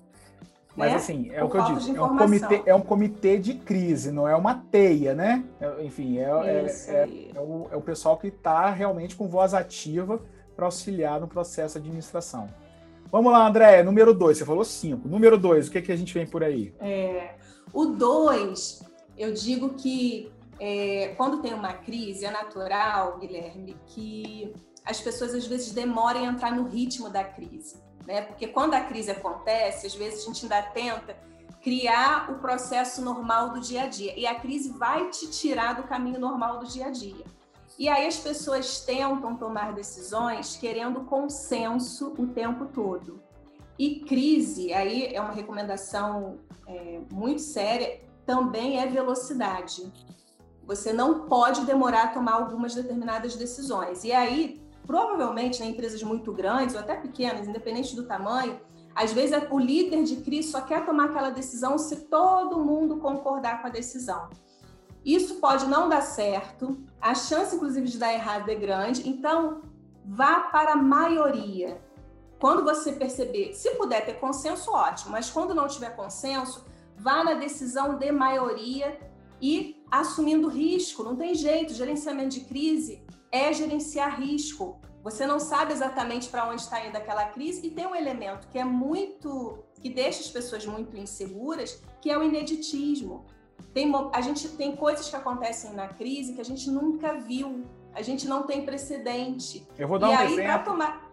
Mas 0.76 0.90
né? 0.90 0.96
assim, 0.96 1.30
é 1.30 1.40
Por 1.40 1.44
o 1.44 1.50
que 1.50 1.56
eu 1.58 1.76
disse, 1.76 1.96
é 1.96 2.02
um, 2.02 2.16
comitê, 2.16 2.62
é 2.64 2.74
um 2.74 2.80
comitê 2.80 3.38
de 3.38 3.54
crise, 3.54 4.10
não 4.10 4.26
é 4.26 4.34
uma 4.34 4.54
teia, 4.54 5.14
né? 5.14 5.44
É, 5.60 5.84
enfim, 5.84 6.18
é, 6.18 6.22
é, 6.22 6.66
é, 6.88 7.08
é, 7.34 7.40
o, 7.40 7.68
é 7.70 7.76
o 7.76 7.80
pessoal 7.80 8.16
que 8.16 8.28
está 8.28 8.70
realmente 8.70 9.14
com 9.14 9.28
voz 9.28 9.52
ativa 9.52 10.20
para 10.56 10.64
auxiliar 10.64 11.20
no 11.20 11.28
processo 11.28 11.78
de 11.78 11.86
administração. 11.86 12.48
Vamos 13.10 13.30
lá, 13.30 13.46
André, 13.46 13.82
número 13.82 14.14
dois, 14.14 14.38
você 14.38 14.44
falou 14.46 14.64
cinco. 14.64 15.06
Número 15.06 15.36
dois, 15.36 15.68
o 15.68 15.70
que, 15.70 15.78
é 15.78 15.82
que 15.82 15.92
a 15.92 15.96
gente 15.96 16.14
vem 16.14 16.26
por 16.26 16.42
aí? 16.42 16.74
É, 16.80 17.34
o 17.70 17.86
dois, 17.86 18.82
eu 19.18 19.34
digo 19.34 19.74
que 19.74 20.32
é, 20.58 21.08
quando 21.18 21.42
tem 21.42 21.52
uma 21.52 21.74
crise, 21.74 22.24
é 22.24 22.30
natural, 22.30 23.18
Guilherme, 23.18 23.76
que 23.86 24.54
as 24.84 25.00
pessoas 25.00 25.34
às 25.34 25.46
vezes 25.46 25.72
demorem 25.72 26.26
a 26.26 26.30
entrar 26.30 26.52
no 26.52 26.64
ritmo 26.68 27.08
da 27.08 27.24
crise. 27.24 27.76
Né? 28.06 28.22
Porque 28.22 28.48
quando 28.48 28.74
a 28.74 28.80
crise 28.80 29.10
acontece, 29.10 29.86
às 29.86 29.94
vezes 29.94 30.22
a 30.22 30.26
gente 30.26 30.44
ainda 30.44 30.62
tenta 30.62 31.16
criar 31.62 32.30
o 32.30 32.38
processo 32.40 33.00
normal 33.02 33.50
do 33.50 33.60
dia 33.60 33.82
a 33.82 33.86
dia. 33.86 34.18
E 34.18 34.26
a 34.26 34.34
crise 34.34 34.72
vai 34.72 35.08
te 35.10 35.30
tirar 35.30 35.74
do 35.74 35.84
caminho 35.84 36.18
normal 36.18 36.58
do 36.58 36.66
dia 36.66 36.86
a 36.86 36.90
dia. 36.90 37.24
E 37.78 37.88
aí 37.88 38.06
as 38.06 38.16
pessoas 38.16 38.80
tentam 38.80 39.36
tomar 39.36 39.72
decisões 39.72 40.56
querendo 40.56 41.02
consenso 41.02 42.14
o 42.18 42.26
tempo 42.26 42.66
todo. 42.66 43.20
E 43.78 44.00
crise, 44.00 44.72
aí 44.72 45.14
é 45.14 45.20
uma 45.20 45.32
recomendação 45.32 46.38
é, 46.66 47.00
muito 47.10 47.40
séria, 47.40 48.00
também 48.26 48.78
é 48.78 48.86
velocidade. 48.86 49.90
Você 50.64 50.92
não 50.92 51.26
pode 51.26 51.64
demorar 51.64 52.04
a 52.04 52.08
tomar 52.08 52.34
algumas 52.34 52.74
determinadas 52.74 53.34
decisões. 53.34 54.04
E 54.04 54.12
aí, 54.12 54.61
provavelmente, 54.86 55.62
em 55.62 55.66
né, 55.66 55.70
empresas 55.70 56.02
muito 56.02 56.32
grandes 56.32 56.74
ou 56.74 56.80
até 56.80 56.96
pequenas, 56.96 57.46
independente 57.46 57.94
do 57.94 58.04
tamanho, 58.04 58.60
às 58.94 59.12
vezes 59.12 59.36
o 59.50 59.58
líder 59.58 60.04
de 60.04 60.16
crise 60.16 60.50
só 60.50 60.60
quer 60.60 60.84
tomar 60.84 61.06
aquela 61.06 61.30
decisão 61.30 61.78
se 61.78 61.96
todo 62.06 62.58
mundo 62.58 62.98
concordar 62.98 63.60
com 63.60 63.68
a 63.68 63.70
decisão. 63.70 64.28
Isso 65.04 65.36
pode 65.36 65.66
não 65.66 65.88
dar 65.88 66.02
certo, 66.02 66.78
a 67.00 67.14
chance, 67.14 67.56
inclusive, 67.56 67.88
de 67.88 67.98
dar 67.98 68.12
errado 68.12 68.48
é 68.48 68.54
grande, 68.54 69.08
então 69.08 69.62
vá 70.04 70.40
para 70.40 70.72
a 70.72 70.76
maioria. 70.76 71.82
Quando 72.38 72.62
você 72.62 72.92
perceber, 72.92 73.54
se 73.54 73.70
puder 73.72 74.04
ter 74.04 74.14
consenso, 74.14 74.70
ótimo, 74.70 75.12
mas 75.12 75.30
quando 75.30 75.54
não 75.54 75.66
tiver 75.66 75.96
consenso, 75.96 76.64
vá 76.96 77.24
na 77.24 77.34
decisão 77.34 77.98
de 77.98 78.12
maioria 78.12 78.98
e 79.40 79.82
assumindo 79.90 80.48
risco. 80.48 81.02
Não 81.02 81.16
tem 81.16 81.34
jeito, 81.34 81.74
gerenciamento 81.74 82.30
de 82.30 82.40
crise 82.42 83.01
é 83.32 83.52
gerenciar 83.52 84.20
risco. 84.20 84.78
Você 85.02 85.26
não 85.26 85.40
sabe 85.40 85.72
exatamente 85.72 86.28
para 86.28 86.46
onde 86.48 86.60
está 86.60 86.86
indo 86.86 86.96
aquela 86.96 87.24
crise 87.24 87.66
e 87.66 87.70
tem 87.70 87.86
um 87.86 87.96
elemento 87.96 88.46
que 88.48 88.58
é 88.58 88.64
muito 88.64 89.64
que 89.80 89.90
deixa 89.90 90.20
as 90.20 90.28
pessoas 90.28 90.64
muito 90.64 90.96
inseguras, 90.96 91.82
que 92.00 92.08
é 92.08 92.16
o 92.16 92.22
ineditismo. 92.22 93.24
Tem, 93.74 93.90
a 94.12 94.20
gente 94.20 94.48
tem 94.50 94.76
coisas 94.76 95.08
que 95.08 95.16
acontecem 95.16 95.72
na 95.72 95.88
crise 95.88 96.34
que 96.34 96.40
a 96.40 96.44
gente 96.44 96.70
nunca 96.70 97.14
viu, 97.14 97.64
a 97.92 98.00
gente 98.00 98.28
não 98.28 98.44
tem 98.44 98.64
precedente. 98.64 99.66
Eu 99.76 99.88
vou 99.88 99.98
dar 99.98 100.08
e 100.08 100.14
um 100.14 100.18
aí, 100.18 100.32
exemplo. 100.34 100.64
Tomar... 100.64 101.10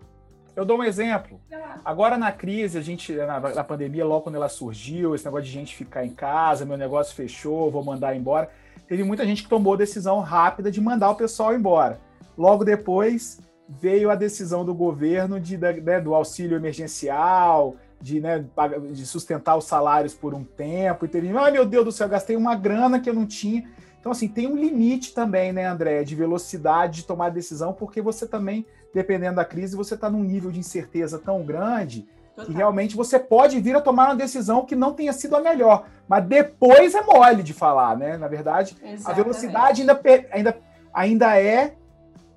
Eu 0.55 0.65
dou 0.65 0.77
um 0.77 0.83
exemplo. 0.83 1.41
Agora 1.83 2.17
na 2.17 2.31
crise, 2.31 2.77
a 2.77 2.81
gente, 2.81 3.13
na, 3.13 3.39
na, 3.39 3.63
pandemia, 3.63 4.05
logo 4.05 4.21
quando 4.21 4.35
ela 4.35 4.49
surgiu, 4.49 5.15
esse 5.15 5.25
negócio 5.25 5.45
de 5.45 5.51
gente 5.51 5.75
ficar 5.75 6.05
em 6.05 6.13
casa, 6.13 6.65
meu 6.65 6.77
negócio 6.77 7.15
fechou, 7.15 7.71
vou 7.71 7.83
mandar 7.83 8.15
embora. 8.15 8.51
Teve 8.87 9.03
muita 9.03 9.25
gente 9.25 9.43
que 9.43 9.49
tomou 9.49 9.77
decisão 9.77 10.19
rápida 10.19 10.69
de 10.69 10.81
mandar 10.81 11.09
o 11.09 11.15
pessoal 11.15 11.55
embora. 11.55 11.99
Logo 12.39 12.63
depois 12.63 13.37
veio 13.67 14.09
a 14.09 14.15
decisão 14.15 14.63
do 14.63 14.73
governo 14.73 15.41
de, 15.41 15.57
né, 15.57 15.99
do 15.99 16.15
auxílio 16.15 16.55
emergencial, 16.55 17.75
de, 17.99 18.21
né, 18.21 18.45
de 18.91 19.05
sustentar 19.05 19.57
os 19.57 19.65
salários 19.65 20.13
por 20.13 20.33
um 20.33 20.45
tempo, 20.45 21.03
e 21.03 21.09
teve, 21.09 21.29
ai 21.37 21.51
meu 21.51 21.65
Deus 21.65 21.83
do 21.83 21.91
céu, 21.91 22.07
gastei 22.07 22.37
uma 22.37 22.55
grana 22.55 22.97
que 22.97 23.09
eu 23.09 23.13
não 23.13 23.25
tinha. 23.25 23.67
Então, 23.99 24.13
assim, 24.13 24.29
tem 24.29 24.47
um 24.47 24.55
limite 24.55 25.13
também, 25.13 25.51
né, 25.51 25.65
André, 25.65 26.01
de 26.05 26.15
velocidade 26.15 27.01
de 27.01 27.05
tomar 27.05 27.29
decisão, 27.29 27.73
porque 27.73 28.01
você 28.01 28.25
também, 28.25 28.65
dependendo 28.93 29.35
da 29.35 29.43
crise, 29.43 29.75
você 29.75 29.95
está 29.95 30.09
num 30.09 30.23
nível 30.23 30.49
de 30.49 30.59
incerteza 30.59 31.19
tão 31.19 31.43
grande 31.43 32.07
Total. 32.33 32.45
que 32.45 32.53
realmente 32.53 32.95
você 32.95 33.19
pode 33.19 33.59
vir 33.59 33.75
a 33.75 33.81
tomar 33.81 34.05
uma 34.05 34.15
decisão 34.15 34.65
que 34.65 34.77
não 34.77 34.93
tenha 34.93 35.11
sido 35.11 35.35
a 35.35 35.41
melhor. 35.41 35.87
Mas 36.07 36.23
depois 36.23 36.95
é 36.95 37.01
mole 37.01 37.43
de 37.43 37.53
falar, 37.53 37.97
né? 37.97 38.17
Na 38.17 38.29
verdade, 38.29 38.77
Exatamente. 38.81 39.09
a 39.11 39.13
velocidade 39.13 39.81
ainda, 39.81 40.01
ainda, 40.31 40.57
ainda 40.93 41.37
é 41.37 41.75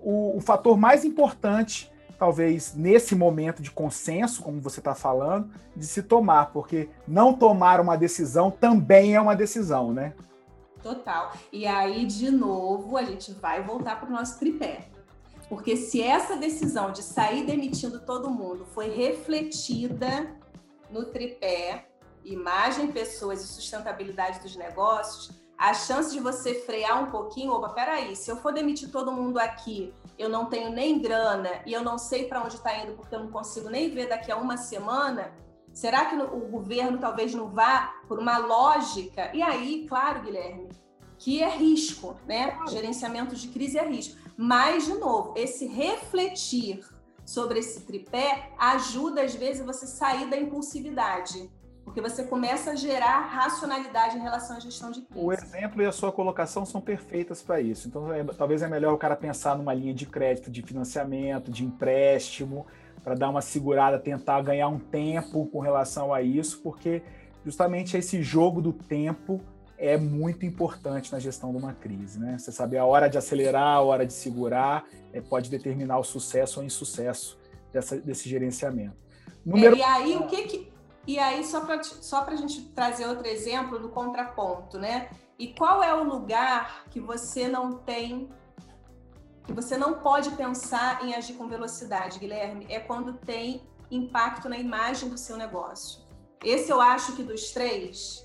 o, 0.02 0.36
o 0.36 0.40
fator 0.40 0.76
mais 0.76 1.04
importante 1.04 1.92
talvez 2.22 2.72
nesse 2.76 3.16
momento 3.16 3.60
de 3.60 3.70
consenso, 3.72 4.42
como 4.42 4.60
você 4.60 4.78
está 4.78 4.94
falando, 4.94 5.50
de 5.74 5.84
se 5.84 6.04
tomar, 6.04 6.52
porque 6.52 6.88
não 7.06 7.34
tomar 7.34 7.80
uma 7.80 7.96
decisão 7.96 8.48
também 8.48 9.16
é 9.16 9.20
uma 9.20 9.34
decisão, 9.34 9.92
né? 9.92 10.14
Total. 10.80 11.32
E 11.50 11.66
aí, 11.66 12.06
de 12.06 12.30
novo, 12.30 12.96
a 12.96 13.02
gente 13.02 13.32
vai 13.32 13.60
voltar 13.60 13.98
para 13.98 14.08
o 14.08 14.12
nosso 14.12 14.38
tripé. 14.38 14.86
Porque 15.48 15.76
se 15.76 16.00
essa 16.00 16.36
decisão 16.36 16.92
de 16.92 17.02
sair 17.02 17.44
demitindo 17.44 17.98
todo 17.98 18.30
mundo 18.30 18.64
foi 18.66 18.88
refletida 18.88 20.32
no 20.92 21.06
tripé, 21.06 21.88
imagem, 22.24 22.92
pessoas 22.92 23.42
e 23.42 23.48
sustentabilidade 23.48 24.38
dos 24.38 24.54
negócios, 24.54 25.41
a 25.62 25.74
chance 25.74 26.12
de 26.12 26.18
você 26.18 26.54
frear 26.54 27.00
um 27.00 27.06
pouquinho, 27.12 27.52
opa, 27.52 27.68
peraí, 27.68 28.16
se 28.16 28.28
eu 28.28 28.34
for 28.34 28.52
demitir 28.52 28.90
todo 28.90 29.12
mundo 29.12 29.38
aqui, 29.38 29.94
eu 30.18 30.28
não 30.28 30.46
tenho 30.46 30.70
nem 30.70 30.98
grana 30.98 31.62
e 31.64 31.72
eu 31.72 31.84
não 31.84 31.98
sei 31.98 32.26
para 32.26 32.42
onde 32.42 32.56
está 32.56 32.76
indo 32.78 32.94
porque 32.94 33.14
eu 33.14 33.20
não 33.20 33.30
consigo 33.30 33.70
nem 33.70 33.88
ver 33.88 34.08
daqui 34.08 34.32
a 34.32 34.36
uma 34.36 34.56
semana, 34.56 35.32
será 35.72 36.06
que 36.06 36.16
o 36.16 36.40
governo 36.48 36.98
talvez 36.98 37.32
não 37.32 37.46
vá 37.46 37.94
por 38.08 38.18
uma 38.18 38.38
lógica? 38.38 39.30
E 39.32 39.40
aí, 39.40 39.86
claro, 39.88 40.22
Guilherme, 40.22 40.68
que 41.16 41.40
é 41.40 41.48
risco, 41.48 42.16
né? 42.26 42.58
Gerenciamento 42.68 43.36
de 43.36 43.46
crise 43.46 43.78
é 43.78 43.86
risco. 43.86 44.20
Mas, 44.36 44.86
de 44.86 44.94
novo, 44.94 45.32
esse 45.36 45.66
refletir 45.66 46.84
sobre 47.24 47.60
esse 47.60 47.82
tripé 47.82 48.50
ajuda, 48.58 49.22
às 49.22 49.36
vezes, 49.36 49.64
você 49.64 49.86
sair 49.86 50.28
da 50.28 50.36
impulsividade 50.36 51.48
porque 51.84 52.00
você 52.00 52.24
começa 52.24 52.70
a 52.70 52.74
gerar 52.74 53.20
racionalidade 53.26 54.16
em 54.16 54.20
relação 54.20 54.56
à 54.56 54.60
gestão 54.60 54.90
de 54.90 55.02
crise. 55.02 55.24
O 55.24 55.32
exemplo 55.32 55.82
e 55.82 55.86
a 55.86 55.92
sua 55.92 56.12
colocação 56.12 56.64
são 56.64 56.80
perfeitas 56.80 57.42
para 57.42 57.60
isso. 57.60 57.88
Então, 57.88 58.12
é, 58.12 58.24
talvez 58.24 58.62
é 58.62 58.68
melhor 58.68 58.94
o 58.94 58.98
cara 58.98 59.16
pensar 59.16 59.56
numa 59.56 59.74
linha 59.74 59.92
de 59.92 60.06
crédito, 60.06 60.50
de 60.50 60.62
financiamento, 60.62 61.50
de 61.50 61.64
empréstimo, 61.64 62.66
para 63.02 63.14
dar 63.14 63.28
uma 63.28 63.42
segurada, 63.42 63.98
tentar 63.98 64.40
ganhar 64.42 64.68
um 64.68 64.78
tempo 64.78 65.46
com 65.46 65.60
relação 65.60 66.14
a 66.14 66.22
isso, 66.22 66.60
porque 66.62 67.02
justamente 67.44 67.96
esse 67.96 68.22
jogo 68.22 68.62
do 68.62 68.72
tempo 68.72 69.40
é 69.76 69.96
muito 69.96 70.46
importante 70.46 71.10
na 71.10 71.18
gestão 71.18 71.50
de 71.50 71.58
uma 71.58 71.72
crise, 71.72 72.20
né? 72.20 72.38
Você 72.38 72.52
saber 72.52 72.78
a 72.78 72.84
hora 72.84 73.08
de 73.08 73.18
acelerar, 73.18 73.76
a 73.76 73.80
hora 73.80 74.06
de 74.06 74.12
segurar, 74.12 74.84
é, 75.12 75.20
pode 75.20 75.50
determinar 75.50 75.98
o 75.98 76.04
sucesso 76.04 76.60
ou 76.60 76.64
insucesso 76.64 77.36
dessa, 77.72 77.96
desse 77.96 78.28
gerenciamento. 78.28 78.94
Número... 79.44 79.74
É, 79.74 79.78
e 79.80 79.82
aí, 79.82 80.16
o 80.16 80.26
que 80.28 80.42
que 80.44 80.72
e 81.06 81.18
aí, 81.18 81.44
só 81.44 81.60
para 81.60 81.82
só 81.82 82.24
a 82.24 82.36
gente 82.36 82.62
trazer 82.68 83.06
outro 83.06 83.26
exemplo 83.26 83.78
do 83.78 83.88
contraponto, 83.88 84.78
né? 84.78 85.10
E 85.38 85.52
qual 85.54 85.82
é 85.82 85.92
o 85.92 86.04
lugar 86.04 86.84
que 86.90 87.00
você 87.00 87.48
não 87.48 87.78
tem, 87.78 88.28
que 89.44 89.52
você 89.52 89.76
não 89.76 89.94
pode 89.94 90.30
pensar 90.32 91.04
em 91.04 91.14
agir 91.14 91.34
com 91.34 91.48
velocidade, 91.48 92.20
Guilherme? 92.20 92.66
É 92.68 92.78
quando 92.78 93.14
tem 93.14 93.62
impacto 93.90 94.48
na 94.48 94.56
imagem 94.56 95.08
do 95.08 95.18
seu 95.18 95.36
negócio. 95.36 96.02
Esse 96.44 96.70
eu 96.70 96.80
acho 96.80 97.16
que 97.16 97.22
dos 97.22 97.50
três, 97.50 98.24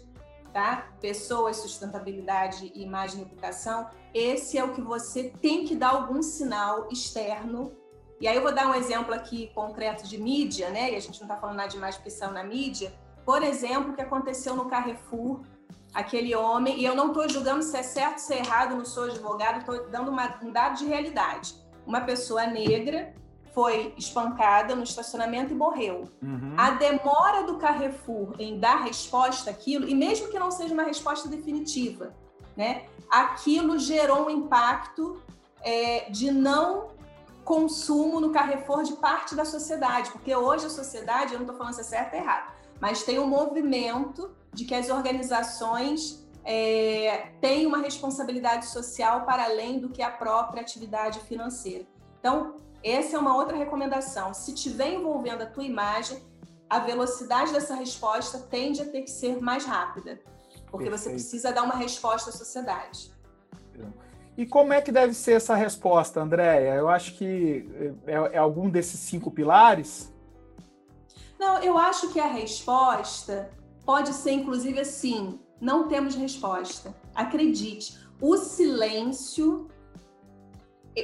tá? 0.54 0.92
Pessoas, 1.02 1.58
sustentabilidade, 1.58 2.72
imagem 2.76 3.22
e 3.22 3.24
reputação, 3.24 3.90
esse 4.14 4.58
é 4.58 4.64
o 4.64 4.74
que 4.74 4.82
você 4.82 5.32
tem 5.42 5.66
que 5.66 5.76
dar 5.76 5.90
algum 5.90 6.22
sinal 6.22 6.88
externo 6.92 7.76
e 8.20 8.28
aí 8.28 8.36
eu 8.36 8.42
vou 8.42 8.54
dar 8.54 8.68
um 8.68 8.74
exemplo 8.74 9.14
aqui 9.14 9.52
concreto 9.54 10.08
de 10.08 10.18
mídia, 10.18 10.70
né? 10.70 10.92
E 10.92 10.96
a 10.96 11.00
gente 11.00 11.20
não 11.20 11.28
está 11.28 11.36
falando 11.36 11.58
nada 11.58 11.70
de 11.70 11.78
mais 11.78 11.96
porque 11.96 12.10
são 12.10 12.32
na 12.32 12.44
mídia. 12.44 12.92
Por 13.24 13.44
exemplo, 13.44 13.92
o 13.92 13.94
que 13.94 14.02
aconteceu 14.02 14.56
no 14.56 14.66
Carrefour, 14.66 15.42
aquele 15.94 16.36
homem, 16.36 16.80
e 16.80 16.86
eu 16.86 16.96
não 16.96 17.08
estou 17.10 17.30
julgando 17.30 17.64
se 17.64 17.78
é 17.78 17.84
certo, 17.84 18.20
se 18.20 18.34
é 18.34 18.40
errado, 18.40 18.76
não 18.76 18.86
sou 18.86 19.04
advogado, 19.04 19.60
estou 19.60 19.88
dando 19.90 20.10
uma, 20.10 20.40
um 20.42 20.52
dado 20.52 20.78
de 20.78 20.86
realidade. 20.86 21.56
Uma 21.86 22.02
pessoa 22.02 22.48
negra 22.48 23.14
foi 23.54 23.94
espancada 23.98 24.76
no 24.76 24.84
estacionamento 24.84 25.52
e 25.52 25.56
morreu. 25.56 26.04
Uhum. 26.22 26.54
A 26.58 26.72
demora 26.72 27.44
do 27.44 27.58
Carrefour 27.58 28.36
em 28.40 28.60
dar 28.60 28.84
resposta 28.84 29.52
àquilo, 29.52 29.88
e 29.88 29.94
mesmo 29.94 30.30
que 30.30 30.40
não 30.40 30.52
seja 30.52 30.74
uma 30.74 30.84
resposta 30.84 31.28
definitiva, 31.28 32.14
né? 32.56 32.86
Aquilo 33.10 33.78
gerou 33.80 34.28
um 34.28 34.30
impacto 34.30 35.22
é, 35.64 36.10
de 36.10 36.32
não 36.32 36.97
consumo 37.48 38.20
no 38.20 38.30
Carrefour 38.32 38.84
de 38.84 38.98
parte 38.98 39.34
da 39.34 39.46
sociedade, 39.46 40.12
porque 40.12 40.36
hoje 40.36 40.66
a 40.66 40.70
sociedade, 40.70 41.32
eu 41.32 41.40
não 41.40 41.46
estou 41.46 41.58
falando 41.58 41.74
se 41.74 41.80
é 41.80 41.84
certo 41.86 42.14
ou 42.14 42.20
errado, 42.20 42.54
mas 42.82 43.04
tem 43.04 43.20
um 43.20 43.26
movimento 43.26 44.36
de 44.54 44.66
que 44.66 44.76
as 44.76 44.90
organizações 44.90 46.28
é, 46.44 47.32
têm 47.40 47.66
uma 47.66 47.78
responsabilidade 47.78 48.66
social 48.66 49.22
para 49.22 49.46
além 49.46 49.80
do 49.80 49.88
que 49.88 50.02
a 50.02 50.12
própria 50.12 50.62
atividade 50.62 51.22
financeira. 51.22 51.88
Então, 52.20 52.58
essa 52.84 53.16
é 53.16 53.20
uma 53.20 53.34
outra 53.38 53.56
recomendação. 53.56 54.34
Se 54.34 54.54
tiver 54.54 54.96
envolvendo 54.96 55.44
a 55.44 55.46
tua 55.46 55.64
imagem, 55.64 56.22
a 56.70 56.80
velocidade 56.80 57.54
dessa 57.54 57.76
resposta 57.76 58.40
tende 58.40 58.82
a 58.82 58.86
ter 58.86 59.04
que 59.04 59.10
ser 59.10 59.42
mais 59.42 59.64
rápida, 59.64 60.20
porque 60.70 60.90
Perfeito. 60.90 60.98
você 60.98 61.10
precisa 61.12 61.54
dar 61.54 61.64
uma 61.64 61.76
resposta 61.76 62.30
à 62.30 62.34
sociedade. 62.34 63.10
E 64.38 64.46
como 64.46 64.72
é 64.72 64.80
que 64.80 64.92
deve 64.92 65.16
ser 65.16 65.34
essa 65.34 65.56
resposta, 65.56 66.22
Andréia? 66.22 66.76
Eu 66.76 66.88
acho 66.88 67.18
que 67.18 67.68
é, 68.06 68.36
é 68.36 68.38
algum 68.38 68.70
desses 68.70 69.00
cinco 69.00 69.32
pilares? 69.32 70.14
Não, 71.40 71.58
eu 71.60 71.76
acho 71.76 72.10
que 72.10 72.20
a 72.20 72.28
resposta 72.28 73.50
pode 73.84 74.14
ser, 74.14 74.32
inclusive, 74.32 74.80
assim: 74.80 75.40
não 75.60 75.88
temos 75.88 76.14
resposta. 76.16 76.96
Acredite, 77.16 77.98
o 78.22 78.38
silêncio. 78.38 79.68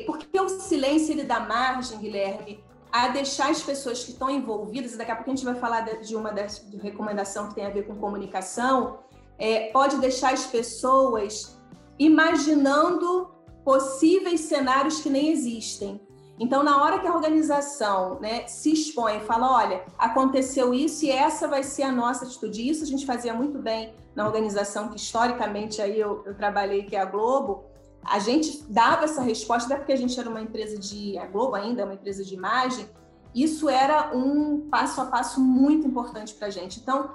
Porque 0.05 0.39
o 0.39 0.49
silêncio 0.49 1.13
ele 1.13 1.23
dá 1.23 1.39
margem, 1.39 1.99
Guilherme, 1.99 2.63
a 2.91 3.07
deixar 3.07 3.49
as 3.49 3.61
pessoas 3.61 4.03
que 4.03 4.11
estão 4.11 4.29
envolvidas, 4.29 4.95
daqui 4.95 5.11
a 5.11 5.15
pouco 5.15 5.31
a 5.31 5.35
gente 5.35 5.45
vai 5.45 5.55
falar 5.55 5.81
de 5.81 6.15
uma 6.15 6.31
das 6.31 6.67
de 6.67 6.77
recomendação 6.77 7.49
que 7.49 7.55
tem 7.55 7.65
a 7.65 7.69
ver 7.69 7.85
com 7.87 7.95
comunicação, 7.95 8.99
é, 9.37 9.71
pode 9.71 9.97
deixar 9.97 10.33
as 10.33 10.45
pessoas 10.45 11.59
imaginando 11.97 13.29
possíveis 13.63 14.41
cenários 14.41 14.99
que 15.01 15.09
nem 15.09 15.29
existem. 15.29 16.01
Então, 16.39 16.63
na 16.63 16.81
hora 16.83 16.99
que 16.99 17.07
a 17.07 17.13
organização 17.13 18.19
né, 18.19 18.47
se 18.47 18.73
expõe 18.73 19.17
e 19.17 19.21
fala, 19.21 19.51
olha, 19.51 19.83
aconteceu 19.97 20.73
isso 20.73 21.05
e 21.05 21.11
essa 21.11 21.47
vai 21.47 21.63
ser 21.63 21.83
a 21.83 21.91
nossa 21.91 22.25
atitude, 22.25 22.67
isso 22.67 22.83
a 22.83 22.87
gente 22.87 23.05
fazia 23.05 23.33
muito 23.33 23.59
bem 23.59 23.93
na 24.15 24.25
organização 24.25 24.89
que 24.89 24.97
historicamente 24.97 25.81
aí 25.81 25.99
eu, 25.99 26.23
eu 26.25 26.35
trabalhei, 26.35 26.83
que 26.83 26.95
é 26.95 27.01
a 27.01 27.05
Globo, 27.05 27.65
a 28.03 28.19
gente 28.19 28.63
dava 28.67 29.05
essa 29.05 29.21
resposta, 29.21 29.67
até 29.67 29.77
porque 29.77 29.93
a 29.93 29.97
gente 29.97 30.19
era 30.19 30.29
uma 30.29 30.41
empresa 30.41 30.77
de, 30.77 31.17
a 31.17 31.25
Globo 31.25 31.55
ainda 31.55 31.83
é 31.83 31.85
uma 31.85 31.93
empresa 31.93 32.23
de 32.23 32.33
imagem, 32.33 32.89
isso 33.33 33.69
era 33.69 34.15
um 34.15 34.67
passo 34.69 35.01
a 35.01 35.05
passo 35.05 35.39
muito 35.39 35.87
importante 35.87 36.33
para 36.33 36.47
a 36.47 36.51
gente. 36.51 36.79
Então, 36.79 37.11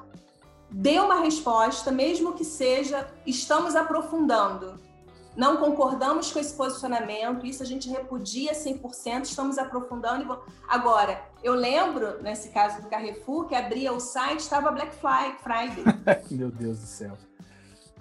dê 0.71 0.99
uma 1.01 1.21
resposta, 1.21 1.91
mesmo 1.91 2.35
que 2.35 2.45
seja, 2.45 3.09
estamos 3.27 3.75
aprofundando. 3.75 4.79
Não 5.37 5.57
concordamos 5.57 6.33
com 6.33 6.41
esse 6.41 6.53
posicionamento, 6.55 7.47
isso 7.47 7.63
a 7.63 7.67
gente 7.67 7.89
repudia 7.89 8.53
100%, 8.53 9.23
estamos 9.23 9.57
aprofundando. 9.57 10.43
Agora, 10.67 11.23
eu 11.45 11.55
lembro, 11.55 12.21
nesse 12.23 12.49
caso 12.49 12.83
do 12.83 12.89
Carrefour, 12.89 13.47
que 13.47 13.55
abria 13.55 13.93
o 13.93 14.01
site, 14.01 14.41
estava 14.41 14.73
Black 14.73 14.97
Friday. 14.97 15.85
Meu 16.31 16.51
Deus 16.51 16.81
do 16.81 16.87
céu. 16.87 17.17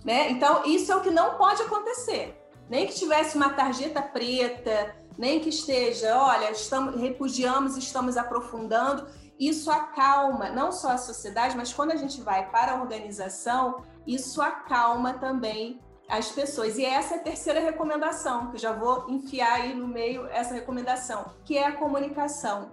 Né? 0.03 0.32
Então, 0.32 0.63
isso 0.65 0.91
é 0.91 0.95
o 0.95 1.01
que 1.01 1.12
não 1.12 1.36
pode 1.36 1.62
acontecer. 1.62 2.36
Nem 2.67 2.88
que 2.88 2.95
tivesse 2.95 3.38
uma 3.38 3.49
tarjeta 3.49 4.01
preta, 4.01 4.95
nem 5.17 5.39
que 5.39 5.49
esteja, 5.49 6.17
olha, 6.17 6.51
estamos, 6.51 6.99
repudiamos, 6.99 7.77
estamos 7.77 8.17
aprofundando 8.17 9.08
isso 9.39 9.69
acalma 9.69 10.50
não 10.50 10.71
só 10.71 10.91
a 10.91 10.97
sociedade, 10.97 11.56
mas 11.56 11.73
quando 11.73 11.91
a 11.91 11.95
gente 11.95 12.21
vai 12.21 12.50
para 12.50 12.73
a 12.73 12.82
organização, 12.82 13.84
isso 14.06 14.41
acalma 14.41 15.13
também 15.13 15.80
as 16.10 16.32
pessoas. 16.32 16.78
E 16.78 16.86
essa 16.86 17.15
é 17.15 17.17
a 17.17 17.23
terceira 17.23 17.60
recomendação, 17.60 18.52
que 18.52 18.58
já 18.58 18.71
vou 18.71 19.10
enfiar 19.10 19.62
aí 19.62 19.76
no 19.76 19.88
meio 19.88 20.26
essa 20.28 20.54
recomendação, 20.54 21.26
que 21.43 21.58
é 21.58 21.65
a 21.65 21.76
comunicação. 21.76 22.71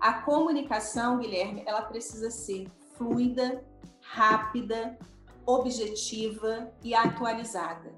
A 0.00 0.12
comunicação, 0.22 1.18
Guilherme, 1.18 1.62
ela 1.66 1.82
precisa 1.82 2.30
ser 2.30 2.68
fluida, 2.96 3.64
rápida, 4.00 4.96
objetiva 5.44 6.72
e 6.82 6.94
atualizada. 6.94 7.94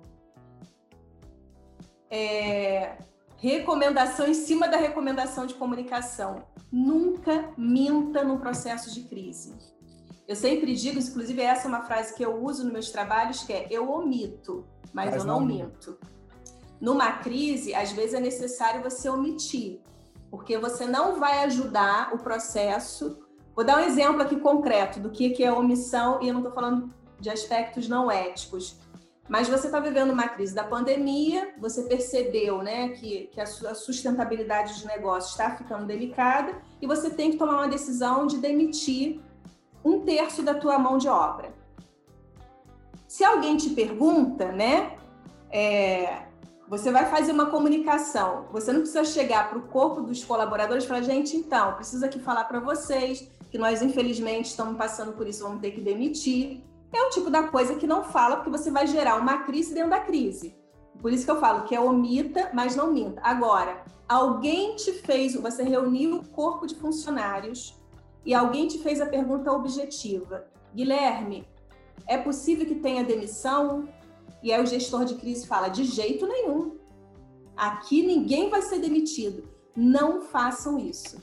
É, 2.11 2.97
recomendação 3.39 4.27
em 4.27 4.35
cima 4.35 4.69
da 4.69 4.77
recomendação 4.77 5.47
de 5.47 5.55
comunicação 5.55 6.45
nunca 6.71 7.53
minta 7.57 8.23
no 8.25 8.39
processo 8.39 8.93
de 8.93 9.05
crise. 9.05 9.55
Eu 10.27 10.37
sempre 10.37 10.75
digo, 10.75 10.99
inclusive 10.99 11.41
essa 11.41 11.67
é 11.67 11.69
uma 11.69 11.83
frase 11.83 12.15
que 12.15 12.23
eu 12.23 12.45
uso 12.45 12.65
nos 12.65 12.73
meus 12.73 12.91
trabalhos, 12.91 13.43
que 13.45 13.53
é 13.53 13.67
eu 13.71 13.91
omito, 13.91 14.67
mas, 14.93 15.11
mas 15.11 15.17
eu 15.17 15.25
não, 15.25 15.41
não 15.41 15.47
minto. 15.47 15.99
Numa 16.81 17.13
crise, 17.13 17.75
às 17.75 17.93
vezes 17.93 18.15
é 18.15 18.21
necessário 18.21 18.83
você 18.83 19.09
omitir, 19.09 19.81
porque 20.31 20.59
você 20.59 20.85
não 20.85 21.19
vai 21.19 21.45
ajudar 21.45 22.13
o 22.13 22.19
processo. 22.19 23.19
Vou 23.55 23.65
dar 23.65 23.79
um 23.79 23.85
exemplo 23.85 24.21
aqui 24.21 24.37
concreto 24.37 25.01
do 25.01 25.11
que 25.11 25.43
é 25.43 25.53
omissão, 25.53 26.21
e 26.21 26.29
eu 26.29 26.35
não 26.35 26.43
estou 26.43 26.55
falando 26.55 26.93
de 27.19 27.31
aspectos 27.31 27.89
não 27.89 28.11
éticos. 28.11 28.79
Mas 29.29 29.47
você 29.47 29.67
está 29.67 29.79
vivendo 29.79 30.11
uma 30.11 30.27
crise 30.27 30.55
da 30.55 30.65
pandemia, 30.65 31.53
você 31.59 31.83
percebeu 31.83 32.63
né, 32.63 32.89
que, 32.91 33.29
que 33.33 33.41
a 33.41 33.47
sustentabilidade 33.47 34.81
de 34.81 34.87
negócio 34.87 35.31
está 35.31 35.55
ficando 35.55 35.85
delicada 35.85 36.57
e 36.81 36.87
você 36.87 37.11
tem 37.11 37.33
que 37.33 37.37
tomar 37.37 37.57
uma 37.57 37.69
decisão 37.69 38.27
de 38.27 38.39
demitir 38.39 39.21
um 39.85 40.01
terço 40.01 40.43
da 40.43 40.55
tua 40.55 40.79
mão 40.79 40.97
de 40.97 41.09
obra. 41.09 41.53
Se 43.07 43.23
alguém 43.23 43.57
te 43.57 43.71
pergunta, 43.71 44.51
né, 44.51 44.97
é, 45.51 46.23
você 46.67 46.91
vai 46.91 47.07
fazer 47.07 47.33
uma 47.33 47.47
comunicação. 47.47 48.47
Você 48.53 48.73
não 48.73 48.81
precisa 48.81 49.05
chegar 49.05 49.49
para 49.49 49.59
o 49.59 49.63
corpo 49.63 50.03
dos 50.03 50.25
colaboradores 50.25 50.85
e 50.85 50.87
falar, 50.87 51.03
gente, 51.03 51.37
então, 51.37 51.75
preciso 51.75 52.05
aqui 52.05 52.19
falar 52.19 52.45
para 52.45 52.61
vocês 52.61 53.31
que 53.51 53.57
nós, 53.57 53.83
infelizmente, 53.83 54.47
estamos 54.47 54.77
passando 54.77 55.13
por 55.13 55.27
isso, 55.27 55.43
vamos 55.43 55.61
ter 55.61 55.71
que 55.71 55.81
demitir 55.81 56.63
é 56.97 57.03
o 57.03 57.11
tipo 57.11 57.31
da 57.31 57.45
coisa 57.45 57.75
que 57.75 57.87
não 57.87 58.05
fala, 58.05 58.37
porque 58.37 58.51
você 58.51 58.71
vai 58.71 58.87
gerar 58.87 59.17
uma 59.17 59.39
crise 59.45 59.75
dentro 59.75 59.91
da 59.91 60.01
crise. 60.01 60.57
Por 61.01 61.13
isso 61.13 61.25
que 61.25 61.31
eu 61.31 61.39
falo 61.39 61.65
que 61.65 61.75
é 61.75 61.81
omita, 61.81 62.51
mas 62.53 62.75
não 62.75 62.93
minta. 62.93 63.21
Agora, 63.23 63.85
alguém 64.09 64.75
te 64.77 64.93
fez, 64.93 65.35
você 65.35 65.63
reuniu 65.63 66.17
o 66.17 66.29
corpo 66.29 66.67
de 66.67 66.75
funcionários 66.75 67.79
e 68.25 68.35
alguém 68.35 68.67
te 68.67 68.79
fez 68.79 69.01
a 69.01 69.07
pergunta 69.07 69.53
objetiva: 69.53 70.47
Guilherme, 70.75 71.47
é 72.07 72.19
possível 72.19 72.67
que 72.67 72.75
tenha 72.75 73.05
demissão? 73.05 73.89
E 74.43 74.53
aí 74.53 74.63
o 74.63 74.67
gestor 74.67 75.05
de 75.05 75.15
crise 75.15 75.47
fala: 75.47 75.69
de 75.69 75.85
jeito 75.85 76.27
nenhum. 76.27 76.77
Aqui 77.57 78.03
ninguém 78.03 78.51
vai 78.51 78.63
ser 78.63 78.79
demitido. 78.79 79.49
Não 79.77 80.23
façam 80.23 80.79
isso. 80.79 81.21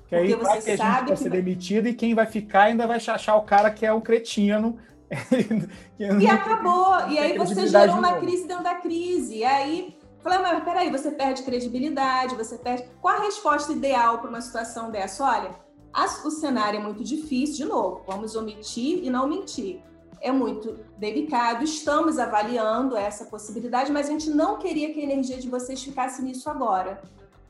Porque 0.00 0.14
aí 0.14 0.34
você 0.34 0.42
vai 0.42 0.60
que 0.60 0.76
sabe 0.76 0.82
a 0.82 0.98
gente 0.98 1.08
vai 1.08 1.16
ser 1.16 1.28
vai... 1.28 1.42
demitido 1.42 1.88
e 1.88 1.94
quem 1.94 2.14
vai 2.14 2.26
ficar 2.26 2.62
ainda 2.64 2.86
vai 2.86 2.96
achar 2.96 3.36
o 3.36 3.42
cara 3.42 3.70
que 3.70 3.86
é 3.86 3.92
um 3.92 4.00
cretino 4.00 4.78
e 5.98 6.26
acabou. 6.26 7.08
E 7.08 7.18
aí 7.18 7.36
você 7.36 7.66
gerou 7.66 7.96
uma 7.96 8.14
crise 8.14 8.46
dentro 8.46 8.64
da 8.64 8.76
crise. 8.76 9.38
E 9.38 9.44
aí, 9.44 9.98
falei, 10.22 10.38
mas 10.38 10.62
peraí, 10.62 10.90
você 10.90 11.10
perde 11.10 11.42
credibilidade, 11.42 12.36
você 12.36 12.56
perde. 12.56 12.84
Qual 13.00 13.14
a 13.14 13.20
resposta 13.20 13.72
ideal 13.72 14.18
para 14.18 14.30
uma 14.30 14.40
situação 14.40 14.90
dessa? 14.90 15.24
Olha, 15.24 15.50
o 16.24 16.30
cenário 16.30 16.78
é 16.78 16.82
muito 16.82 17.02
difícil, 17.02 17.56
de 17.56 17.64
novo, 17.64 18.02
vamos 18.06 18.36
omitir 18.36 19.04
e 19.04 19.10
não 19.10 19.28
mentir. 19.28 19.82
É 20.20 20.30
muito 20.30 20.78
delicado, 20.98 21.64
estamos 21.64 22.18
avaliando 22.18 22.96
essa 22.96 23.24
possibilidade, 23.24 23.90
mas 23.90 24.06
a 24.06 24.12
gente 24.12 24.28
não 24.30 24.58
queria 24.58 24.92
que 24.92 25.00
a 25.00 25.02
energia 25.02 25.38
de 25.38 25.48
vocês 25.48 25.82
ficasse 25.82 26.22
nisso 26.22 26.48
agora. 26.48 27.02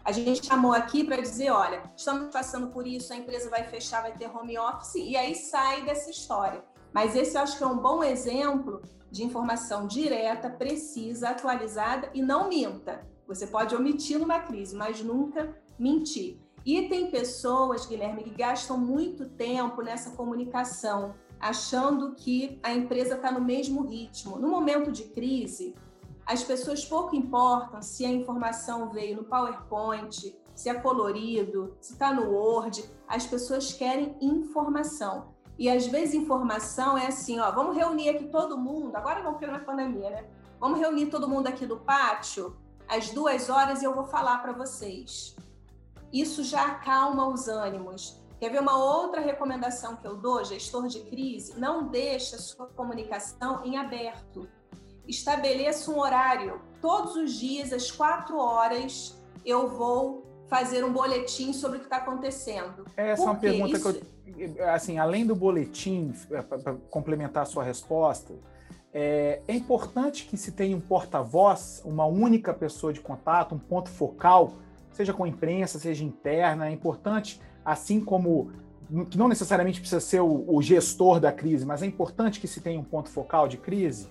A 0.05 0.13
gente 0.13 0.47
chamou 0.47 0.73
aqui 0.73 1.05
para 1.05 1.21
dizer, 1.21 1.51
olha, 1.51 1.83
estamos 1.95 2.33
passando 2.33 2.69
por 2.69 2.87
isso, 2.87 3.13
a 3.13 3.17
empresa 3.17 3.51
vai 3.51 3.65
fechar, 3.65 4.03
vai 4.03 4.13
ter 4.13 4.31
home 4.31 4.57
office, 4.57 4.95
e 4.95 5.17
aí 5.17 5.35
sai 5.35 5.83
dessa 5.83 6.11
história. 6.11 6.65
Mas 6.93 7.15
esse 7.15 7.37
eu 7.37 7.43
acho 7.43 7.57
que 7.57 7.65
é 7.65 7.67
um 7.67 7.79
bom 7.79 8.03
exemplo 8.03 8.83
de 9.11 9.25
informação 9.25 9.87
direta, 9.87 10.49
precisa, 10.49 11.31
atualizada 11.31 12.11
e 12.15 12.23
não 12.23 12.49
minta. 12.49 13.07
Você 13.27 13.47
pode 13.47 13.75
omitir 13.75 14.19
numa 14.19 14.41
crise, 14.41 14.75
mas 14.77 15.03
nunca 15.03 15.57
mentir. 15.79 16.39
E 16.65 16.89
tem 16.89 17.11
pessoas, 17.11 17.87
Guilherme, 17.87 18.23
que 18.23 18.31
gastam 18.31 18.77
muito 18.77 19.29
tempo 19.31 19.83
nessa 19.83 20.11
comunicação, 20.11 21.15
achando 21.39 22.15
que 22.15 22.59
a 22.63 22.73
empresa 22.73 23.15
está 23.15 23.33
no 23.33 23.41
mesmo 23.41 23.87
ritmo. 23.87 24.39
No 24.39 24.49
momento 24.49 24.93
de 24.93 25.05
crise, 25.05 25.75
as 26.27 26.45
pessoas 26.45 26.85
pouco 26.85 27.17
importam 27.17 27.81
se 27.81 28.05
a 28.05 28.11
informação 28.11 28.91
veio 28.91 29.17
no 29.17 29.25
PowerPoint, 29.25 30.37
se 30.55 30.69
é 30.69 30.75
colorido, 30.75 31.77
se 31.81 31.95
está 31.95 32.13
no 32.13 32.31
Word. 32.31 32.85
As 33.09 33.27
pessoas 33.27 33.73
querem 33.73 34.15
informação. 34.21 35.35
E 35.61 35.69
às 35.69 35.87
vezes 35.87 36.15
informação 36.15 36.97
é 36.97 37.09
assim, 37.09 37.39
ó, 37.39 37.51
vamos 37.51 37.77
reunir 37.77 38.09
aqui 38.09 38.25
todo 38.29 38.57
mundo, 38.57 38.97
agora 38.97 39.23
não 39.23 39.33
porque 39.33 39.47
na 39.47 39.59
pandemia, 39.59 40.09
né? 40.09 40.25
Vamos 40.59 40.81
reunir 40.81 41.09
todo 41.09 41.29
mundo 41.29 41.49
aqui 41.49 41.67
no 41.67 41.77
pátio 41.79 42.57
às 42.89 43.11
duas 43.11 43.51
horas 43.51 43.83
e 43.83 43.85
eu 43.85 43.95
vou 43.95 44.05
falar 44.05 44.39
para 44.39 44.53
vocês. 44.53 45.37
Isso 46.11 46.43
já 46.43 46.65
acalma 46.65 47.29
os 47.29 47.47
ânimos. 47.47 48.19
Quer 48.39 48.49
ver 48.49 48.63
uma 48.63 48.83
outra 48.83 49.21
recomendação 49.21 49.97
que 49.97 50.07
eu 50.07 50.17
dou, 50.17 50.43
gestor 50.43 50.89
de 50.89 51.01
crise? 51.01 51.61
Não 51.61 51.89
deixe 51.89 52.37
a 52.37 52.39
sua 52.39 52.67
comunicação 52.69 53.63
em 53.63 53.77
aberto. 53.77 54.49
Estabeleça 55.07 55.91
um 55.91 55.99
horário. 55.99 56.59
Todos 56.81 57.17
os 57.17 57.35
dias, 57.35 57.71
às 57.71 57.91
quatro 57.91 58.39
horas, 58.39 59.15
eu 59.45 59.69
vou 59.69 60.25
fazer 60.49 60.85
um 60.85 60.93
boletim 60.93 61.53
sobre 61.53 61.77
o 61.77 61.81
que 61.81 61.87
está 61.87 61.99
acontecendo. 61.99 62.87
Essa 62.97 63.23
é 63.23 63.25
uma 63.27 63.37
pergunta 63.37 63.77
Isso... 63.77 63.93
que 63.93 63.99
eu, 63.99 64.03
assim, 64.73 64.99
além 64.99 65.27
do 65.27 65.35
boletim, 65.35 66.13
é, 66.31 66.43
para 66.43 66.75
complementar 66.91 67.43
a 67.43 67.47
sua 67.47 67.63
resposta, 67.63 68.35
é, 68.93 69.41
é 69.47 69.55
importante 69.55 70.27
que 70.27 70.37
se 70.37 70.53
tenha 70.53 70.77
um 70.77 70.81
porta-voz, 70.81 71.81
uma 71.85 72.07
única 72.07 72.53
pessoa 72.53 72.93
de 72.93 73.01
contato, 73.01 73.55
um 73.55 73.59
ponto 73.59 73.89
focal, 73.89 74.55
seja 74.93 75.13
com 75.13 75.25
a 75.25 75.29
imprensa, 75.29 75.79
seja 75.79 76.05
interna. 76.05 76.69
É 76.69 76.73
importante, 76.73 77.41
assim 77.65 78.01
como 78.01 78.51
que 79.09 79.17
não 79.17 79.29
necessariamente 79.29 79.81
precisa 79.81 80.01
ser 80.01 80.21
o, 80.21 80.45
o 80.49 80.61
gestor 80.61 81.21
da 81.21 81.31
crise, 81.31 81.65
mas 81.65 81.83
é 81.83 81.87
importante 81.87 82.41
que 82.41 82.49
se 82.49 82.61
tenha 82.61 82.81
um 82.81 82.85
ponto 82.85 83.09
focal 83.09 83.47
de 83.47 83.57
crise. 83.57 84.09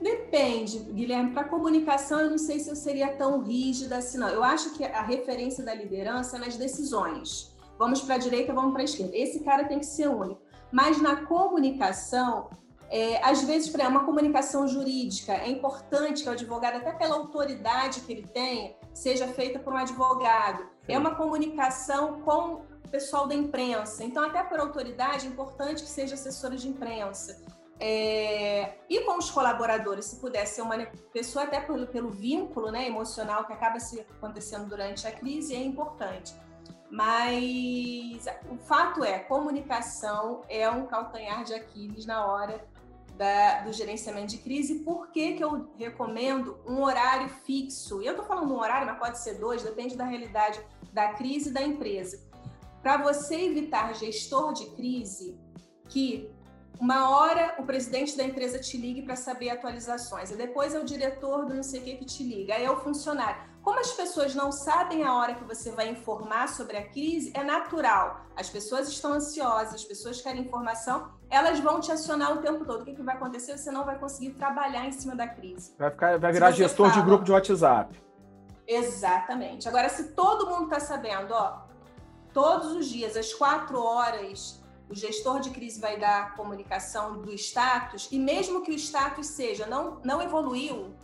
Depende, 0.00 0.78
Guilherme. 0.78 1.30
Para 1.30 1.44
comunicação, 1.44 2.20
eu 2.20 2.30
não 2.30 2.38
sei 2.38 2.58
se 2.58 2.68
eu 2.68 2.76
seria 2.76 3.08
tão 3.08 3.42
rígida 3.42 3.98
assim, 3.98 4.18
não. 4.18 4.28
Eu 4.28 4.42
acho 4.42 4.74
que 4.74 4.84
a 4.84 5.02
referência 5.02 5.64
da 5.64 5.72
liderança 5.72 6.36
é 6.36 6.40
nas 6.40 6.56
decisões. 6.56 7.55
Vamos 7.78 8.00
para 8.00 8.14
a 8.14 8.18
direita, 8.18 8.52
vamos 8.52 8.72
para 8.72 8.82
a 8.82 8.84
esquerda. 8.84 9.16
Esse 9.16 9.40
cara 9.40 9.64
tem 9.64 9.78
que 9.78 9.86
ser 9.86 10.08
único. 10.08 10.40
Mas 10.72 11.00
na 11.00 11.24
comunicação, 11.26 12.50
é, 12.90 13.22
às 13.24 13.42
vezes, 13.42 13.68
para 13.68 13.88
uma 13.88 14.04
comunicação 14.04 14.66
jurídica, 14.66 15.32
é 15.32 15.48
importante 15.48 16.22
que 16.22 16.28
o 16.28 16.32
advogado, 16.32 16.76
até 16.76 16.92
pela 16.92 17.16
autoridade 17.16 18.00
que 18.00 18.12
ele 18.12 18.26
tem, 18.26 18.76
seja 18.92 19.26
feita 19.28 19.58
por 19.58 19.72
um 19.72 19.76
advogado. 19.76 20.62
Sim. 20.62 20.92
É 20.92 20.98
uma 20.98 21.14
comunicação 21.14 22.20
com 22.20 22.62
o 22.84 22.88
pessoal 22.90 23.26
da 23.26 23.34
imprensa. 23.34 24.04
Então, 24.04 24.24
até 24.24 24.42
por 24.42 24.58
autoridade, 24.60 25.26
é 25.26 25.30
importante 25.30 25.82
que 25.82 25.88
seja 25.88 26.14
assessora 26.14 26.56
de 26.56 26.68
imprensa. 26.68 27.44
É, 27.78 28.74
e 28.88 29.00
com 29.00 29.18
os 29.18 29.30
colaboradores, 29.30 30.06
se 30.06 30.16
puder 30.16 30.46
ser 30.46 30.62
uma 30.62 30.78
pessoa, 31.12 31.44
até 31.44 31.60
pelo, 31.60 31.86
pelo 31.86 32.10
vínculo 32.10 32.70
né, 32.70 32.86
emocional 32.86 33.44
que 33.44 33.52
acaba 33.52 33.78
se 33.78 34.00
acontecendo 34.00 34.66
durante 34.66 35.06
a 35.06 35.12
crise, 35.12 35.54
é 35.54 35.62
importante. 35.62 36.34
Mas 36.90 38.26
o 38.50 38.56
fato 38.56 39.02
é, 39.02 39.18
comunicação 39.18 40.42
é 40.48 40.68
um 40.70 40.86
calcanhar 40.86 41.44
de 41.44 41.54
Aquiles 41.54 42.06
na 42.06 42.24
hora 42.24 42.64
da, 43.16 43.62
do 43.62 43.72
gerenciamento 43.72 44.28
de 44.28 44.38
crise. 44.38 44.80
Por 44.80 45.10
que, 45.10 45.34
que 45.34 45.42
eu 45.42 45.70
recomendo 45.76 46.58
um 46.66 46.82
horário 46.82 47.28
fixo? 47.28 48.00
Eu 48.02 48.12
estou 48.12 48.24
falando 48.24 48.54
um 48.54 48.58
horário, 48.58 48.86
mas 48.86 48.98
pode 48.98 49.18
ser 49.18 49.34
dois, 49.34 49.62
depende 49.62 49.96
da 49.96 50.04
realidade 50.04 50.60
da 50.92 51.12
crise 51.14 51.50
da 51.50 51.62
empresa. 51.62 52.24
Para 52.82 52.98
você 52.98 53.46
evitar 53.46 53.94
gestor 53.94 54.52
de 54.52 54.66
crise 54.70 55.38
que 55.88 56.30
uma 56.78 57.10
hora 57.10 57.56
o 57.58 57.64
presidente 57.64 58.16
da 58.16 58.22
empresa 58.22 58.58
te 58.58 58.76
ligue 58.76 59.02
para 59.02 59.16
saber 59.16 59.50
atualizações, 59.50 60.30
e 60.30 60.36
depois 60.36 60.74
é 60.74 60.78
o 60.78 60.84
diretor 60.84 61.46
do 61.46 61.54
não 61.54 61.62
sei 61.62 61.80
o 61.80 61.84
que 61.84 61.96
que 61.96 62.04
te 62.04 62.22
liga, 62.22 62.54
aí 62.54 62.64
é 62.64 62.70
o 62.70 62.78
funcionário. 62.78 63.42
Como 63.66 63.80
as 63.80 63.90
pessoas 63.90 64.32
não 64.32 64.52
sabem 64.52 65.02
a 65.02 65.12
hora 65.12 65.34
que 65.34 65.42
você 65.42 65.72
vai 65.72 65.88
informar 65.88 66.46
sobre 66.46 66.76
a 66.76 66.86
crise, 66.88 67.32
é 67.34 67.42
natural. 67.42 68.20
As 68.36 68.48
pessoas 68.48 68.88
estão 68.88 69.14
ansiosas, 69.14 69.74
as 69.74 69.84
pessoas 69.84 70.20
querem 70.20 70.42
informação, 70.42 71.10
elas 71.28 71.58
vão 71.58 71.80
te 71.80 71.90
acionar 71.90 72.32
o 72.32 72.40
tempo 72.40 72.64
todo. 72.64 72.82
O 72.82 72.84
que, 72.84 72.94
que 72.94 73.02
vai 73.02 73.16
acontecer? 73.16 73.58
Você 73.58 73.72
não 73.72 73.84
vai 73.84 73.98
conseguir 73.98 74.34
trabalhar 74.34 74.86
em 74.86 74.92
cima 74.92 75.16
da 75.16 75.26
crise. 75.26 75.74
Vai, 75.76 75.90
ficar, 75.90 76.16
vai 76.16 76.32
virar 76.32 76.52
gestor 76.52 76.90
fala, 76.90 77.00
de 77.00 77.06
grupo 77.08 77.24
de 77.24 77.32
WhatsApp. 77.32 78.00
Exatamente. 78.68 79.68
Agora, 79.68 79.88
se 79.88 80.12
todo 80.12 80.48
mundo 80.48 80.66
está 80.66 80.78
sabendo, 80.78 81.34
ó, 81.34 81.62
todos 82.32 82.70
os 82.70 82.86
dias, 82.86 83.16
às 83.16 83.34
quatro 83.34 83.82
horas, 83.82 84.62
o 84.88 84.94
gestor 84.94 85.40
de 85.40 85.50
crise 85.50 85.80
vai 85.80 85.98
dar 85.98 86.36
comunicação 86.36 87.20
do 87.20 87.32
status, 87.32 88.06
e 88.12 88.18
mesmo 88.20 88.62
que 88.62 88.70
o 88.70 88.74
status 88.74 89.26
seja 89.26 89.66
não, 89.66 90.00
não 90.04 90.22
evoluiu, 90.22 90.94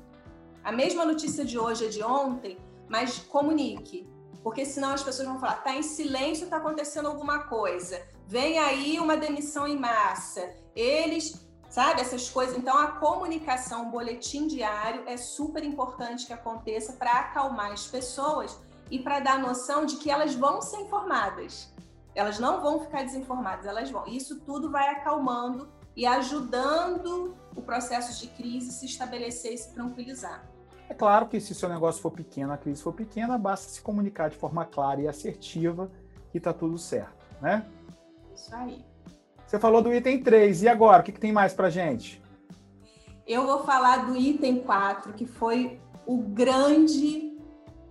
a 0.64 0.70
mesma 0.70 1.04
notícia 1.04 1.44
de 1.44 1.58
hoje 1.58 1.86
é 1.86 1.88
de 1.88 2.02
ontem, 2.02 2.58
mas 2.88 3.18
comunique. 3.18 4.08
Porque 4.42 4.64
senão 4.64 4.92
as 4.92 5.02
pessoas 5.02 5.28
vão 5.28 5.38
falar, 5.38 5.56
tá 5.56 5.74
em 5.74 5.82
silêncio, 5.82 6.48
tá 6.48 6.56
acontecendo 6.56 7.06
alguma 7.06 7.44
coisa. 7.44 8.02
Vem 8.26 8.58
aí 8.58 8.98
uma 8.98 9.16
demissão 9.16 9.66
em 9.66 9.78
massa. 9.78 10.52
Eles, 10.74 11.46
sabe, 11.68 12.00
essas 12.00 12.28
coisas. 12.28 12.56
Então 12.56 12.76
a 12.76 12.92
comunicação, 12.92 13.88
o 13.88 13.90
boletim 13.90 14.46
diário 14.46 15.02
é 15.06 15.16
super 15.16 15.64
importante 15.64 16.26
que 16.26 16.32
aconteça 16.32 16.94
para 16.94 17.12
acalmar 17.12 17.72
as 17.72 17.86
pessoas 17.86 18.58
e 18.90 18.98
para 18.98 19.20
dar 19.20 19.38
noção 19.38 19.86
de 19.86 19.96
que 19.96 20.10
elas 20.10 20.34
vão 20.34 20.60
ser 20.60 20.78
informadas. 20.78 21.72
Elas 22.14 22.38
não 22.38 22.60
vão 22.60 22.80
ficar 22.80 23.04
desinformadas, 23.04 23.66
elas 23.66 23.90
vão. 23.90 24.06
Isso 24.06 24.40
tudo 24.40 24.70
vai 24.70 24.88
acalmando 24.90 25.68
e 25.96 26.04
ajudando 26.04 27.34
o 27.56 27.62
processo 27.62 28.20
de 28.20 28.28
crise 28.28 28.72
se 28.72 28.86
estabelecer 28.86 29.54
e 29.54 29.58
se 29.58 29.72
tranquilizar. 29.72 30.51
É 30.92 30.94
claro 30.94 31.26
que 31.26 31.40
se 31.40 31.54
seu 31.54 31.70
negócio 31.70 32.02
for 32.02 32.10
pequeno, 32.10 32.52
a 32.52 32.58
crise 32.58 32.82
for 32.82 32.92
pequena, 32.92 33.38
basta 33.38 33.66
se 33.66 33.80
comunicar 33.80 34.28
de 34.28 34.36
forma 34.36 34.66
clara 34.66 35.00
e 35.00 35.08
assertiva 35.08 35.90
que 36.30 36.36
está 36.36 36.52
tudo 36.52 36.76
certo, 36.76 37.24
né? 37.40 37.64
Isso 38.34 38.54
aí. 38.54 38.84
Você 39.46 39.58
falou 39.58 39.80
do 39.80 39.90
item 39.90 40.22
3, 40.22 40.64
e 40.64 40.68
agora? 40.68 41.00
O 41.00 41.02
que, 41.02 41.12
que 41.12 41.18
tem 41.18 41.32
mais 41.32 41.54
para 41.54 41.70
gente? 41.70 42.20
Eu 43.26 43.46
vou 43.46 43.64
falar 43.64 44.04
do 44.04 44.14
item 44.14 44.60
4, 44.60 45.14
que 45.14 45.24
foi 45.24 45.80
o 46.04 46.18
grande 46.18 47.38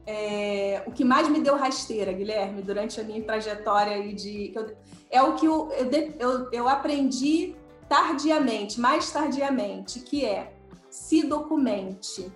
é, 0.06 0.84
o 0.86 0.92
que 0.92 1.04
mais 1.04 1.28
me 1.28 1.40
deu 1.40 1.56
rasteira, 1.56 2.14
Guilherme, 2.14 2.62
durante 2.62 3.02
a 3.02 3.04
minha 3.04 3.24
trajetória 3.24 3.94
aí 3.94 4.14
de. 4.14 4.54
Eu, 4.54 4.76
é 5.10 5.24
o 5.24 5.34
que 5.34 5.48
eu, 5.48 5.72
eu, 6.20 6.52
eu 6.52 6.70
aprendi 6.70 7.56
tardiamente, 7.90 8.80
mais 8.80 9.10
tardiamente, 9.10 10.02
que 10.02 10.24
é 10.24 10.54
se 10.88 11.26
documente. 11.26 12.32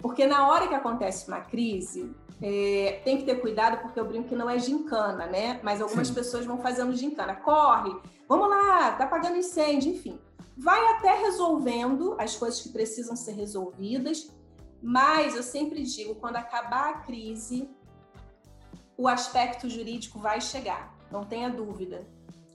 Porque 0.00 0.26
na 0.26 0.48
hora 0.48 0.68
que 0.68 0.74
acontece 0.74 1.26
uma 1.28 1.40
crise, 1.40 2.14
é, 2.40 3.00
tem 3.04 3.18
que 3.18 3.24
ter 3.24 3.40
cuidado, 3.40 3.82
porque 3.82 3.98
eu 3.98 4.06
brinco 4.06 4.28
que 4.28 4.36
não 4.36 4.48
é 4.48 4.58
gincana, 4.58 5.26
né? 5.26 5.60
Mas 5.62 5.80
algumas 5.80 6.08
Sim. 6.08 6.14
pessoas 6.14 6.44
vão 6.44 6.58
fazendo 6.58 6.94
gincana. 6.94 7.34
Corre, 7.34 7.94
vamos 8.28 8.48
lá, 8.48 8.92
tá 8.92 9.04
apagando 9.04 9.36
incêndio, 9.36 9.92
enfim. 9.92 10.18
Vai 10.56 10.84
até 10.94 11.14
resolvendo 11.20 12.16
as 12.18 12.36
coisas 12.36 12.60
que 12.60 12.68
precisam 12.70 13.16
ser 13.16 13.32
resolvidas 13.32 14.28
mas 14.82 15.34
eu 15.34 15.42
sempre 15.42 15.82
digo, 15.82 16.14
quando 16.16 16.36
acabar 16.36 16.90
a 16.90 16.98
crise, 16.98 17.68
o 18.96 19.08
aspecto 19.08 19.68
jurídico 19.68 20.18
vai 20.18 20.40
chegar, 20.40 20.96
não 21.10 21.24
tenha 21.24 21.50
dúvida. 21.50 22.06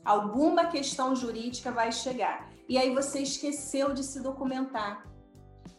Alguma 0.04 0.66
questão 0.66 1.16
jurídica 1.16 1.72
vai 1.72 1.92
chegar. 1.92 2.50
E 2.68 2.78
aí 2.78 2.94
você 2.94 3.20
esqueceu 3.20 3.94
de 3.94 4.04
se 4.04 4.22
documentar. 4.22 5.06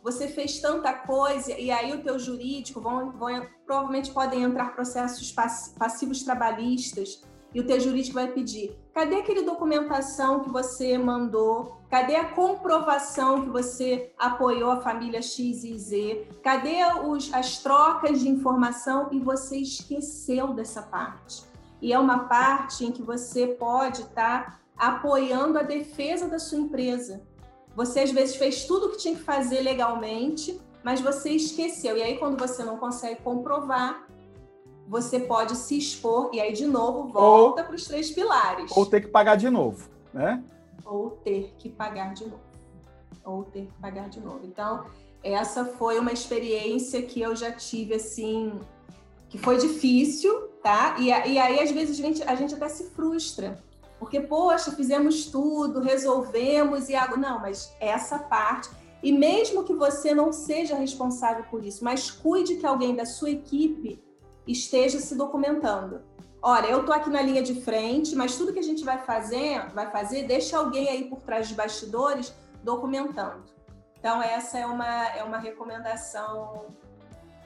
Você 0.03 0.29
fez 0.29 0.61
tanta 0.61 0.93
coisa 0.93 1.53
e 1.53 1.71
aí 1.71 1.93
o 1.93 2.03
teu 2.03 2.19
jurídico 2.19 2.81
vão, 2.81 3.13
vão 3.13 3.47
provavelmente 3.67 4.11
podem 4.11 4.43
entrar 4.43 4.75
processos 4.75 5.33
passivos 5.33 6.23
trabalhistas 6.23 7.23
e 7.55 7.61
o 7.61 7.67
teu 7.67 7.79
jurídico 7.79 8.15
vai 8.15 8.33
pedir: 8.33 8.77
cadê 8.93 9.17
aquele 9.17 9.43
documentação 9.43 10.41
que 10.41 10.51
você 10.51 10.99
mandou? 10.99 11.79
Cadê 11.89 12.17
a 12.17 12.31
comprovação 12.31 13.43
que 13.43 13.49
você 13.49 14.13
apoiou 14.19 14.73
a 14.73 14.81
família 14.81 15.23
X 15.23 15.63
e 15.63 15.79
Z? 15.79 16.29
Cadê 16.43 16.85
os, 17.07 17.33
as 17.33 17.59
trocas 17.59 18.21
de 18.21 18.29
informação? 18.29 19.09
E 19.13 19.21
você 19.21 19.59
esqueceu 19.59 20.53
dessa 20.53 20.83
parte. 20.83 21.45
E 21.81 21.93
é 21.93 21.99
uma 21.99 22.25
parte 22.25 22.85
em 22.85 22.91
que 22.91 23.03
você 23.03 23.47
pode 23.47 24.03
estar 24.03 24.51
tá 24.51 24.61
apoiando 24.77 25.59
a 25.59 25.63
defesa 25.63 26.27
da 26.27 26.41
sua 26.41 26.59
empresa. 26.59 27.23
Você 27.75 28.01
às 28.01 28.11
vezes 28.11 28.37
fez 28.37 28.65
tudo 28.65 28.87
o 28.87 28.91
que 28.91 28.99
tinha 28.99 29.15
que 29.15 29.23
fazer 29.23 29.61
legalmente, 29.61 30.61
mas 30.83 31.01
você 31.01 31.31
esqueceu. 31.31 31.97
E 31.97 32.03
aí, 32.03 32.19
quando 32.19 32.39
você 32.39 32.63
não 32.63 32.77
consegue 32.77 33.21
comprovar, 33.23 34.07
você 34.87 35.19
pode 35.19 35.57
se 35.57 35.79
expor 35.79 36.31
e 36.33 36.41
aí 36.41 36.53
de 36.53 36.67
novo 36.67 37.09
volta 37.09 37.65
para 37.65 37.75
os 37.75 37.85
três 37.85 38.11
pilares. 38.11 38.71
Ou 38.77 38.87
ter 38.87 39.01
que 39.01 39.09
pagar 39.09 39.37
de 39.37 39.51
novo, 39.51 39.89
né? 40.13 40.45
Ou 40.85 41.11
ter 41.11 41.55
que 41.59 41.69
pagar 41.69 42.13
de 42.15 42.25
novo. 42.25 42.43
Ou 43.25 43.45
ter 43.45 43.67
que 43.67 43.73
pagar 43.81 44.09
de 44.09 44.21
novo. 44.21 44.41
Então, 44.45 44.85
essa 45.23 45.65
foi 45.65 45.99
uma 45.99 46.13
experiência 46.13 47.01
que 47.03 47.21
eu 47.21 47.35
já 47.35 47.51
tive 47.51 47.95
assim, 47.95 48.61
que 49.31 49.39
foi 49.39 49.57
difícil, 49.57 50.49
tá? 50.63 50.97
E, 50.99 51.07
e 51.07 51.39
aí, 51.39 51.59
às 51.61 51.71
vezes, 51.71 51.99
a 51.99 52.03
gente, 52.03 52.23
a 52.23 52.35
gente 52.35 52.55
até 52.55 52.69
se 52.69 52.91
frustra. 52.91 53.59
Porque, 54.05 54.21
poxa, 54.21 54.71
fizemos 54.71 55.25
tudo, 55.31 55.81
resolvemos 55.81 56.91
e 56.91 56.95
algo. 56.95 57.17
Não, 57.17 57.41
mas 57.41 57.75
essa 57.81 58.19
parte. 58.19 58.69
E 59.03 59.11
mesmo 59.11 59.65
que 59.65 59.73
você 59.73 60.15
não 60.15 60.31
seja 60.31 60.77
responsável 60.77 61.45
por 61.51 61.65
isso, 61.65 61.83
mas 61.83 62.11
cuide 62.11 62.57
que 62.57 62.67
alguém 62.67 62.95
da 62.95 63.07
sua 63.07 63.31
equipe 63.31 63.99
esteja 64.47 64.99
se 64.99 65.17
documentando. 65.17 66.03
Olha, 66.43 66.67
eu 66.67 66.85
tô 66.85 66.93
aqui 66.93 67.09
na 67.09 67.23
linha 67.23 67.43
de 67.43 67.63
frente, 67.63 68.15
mas 68.15 68.37
tudo 68.37 68.53
que 68.53 68.59
a 68.59 68.63
gente 68.63 68.85
vai 68.85 68.99
fazer, 68.99 69.71
vai 69.73 69.91
fazer, 69.91 70.27
deixa 70.27 70.59
alguém 70.59 70.87
aí 70.91 71.05
por 71.09 71.23
trás 71.23 71.49
dos 71.49 71.57
bastidores 71.57 72.35
documentando. 72.63 73.43
Então 73.99 74.23
essa 74.23 74.59
é 74.59 74.67
uma 74.67 75.09
é 75.09 75.25
uma 75.25 75.39
recomendação 75.39 76.67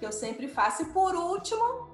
que 0.01 0.05
eu 0.05 0.11
sempre 0.11 0.49
faço. 0.49 0.83
E 0.83 0.87
por 0.87 1.15
último, 1.15 1.91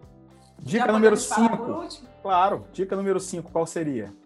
dica 0.58 0.90
número 0.90 1.18
5. 1.18 1.88
Claro, 2.22 2.66
dica 2.72 2.96
número 2.96 3.20
5, 3.20 3.50
qual 3.50 3.66
seria? 3.66 4.23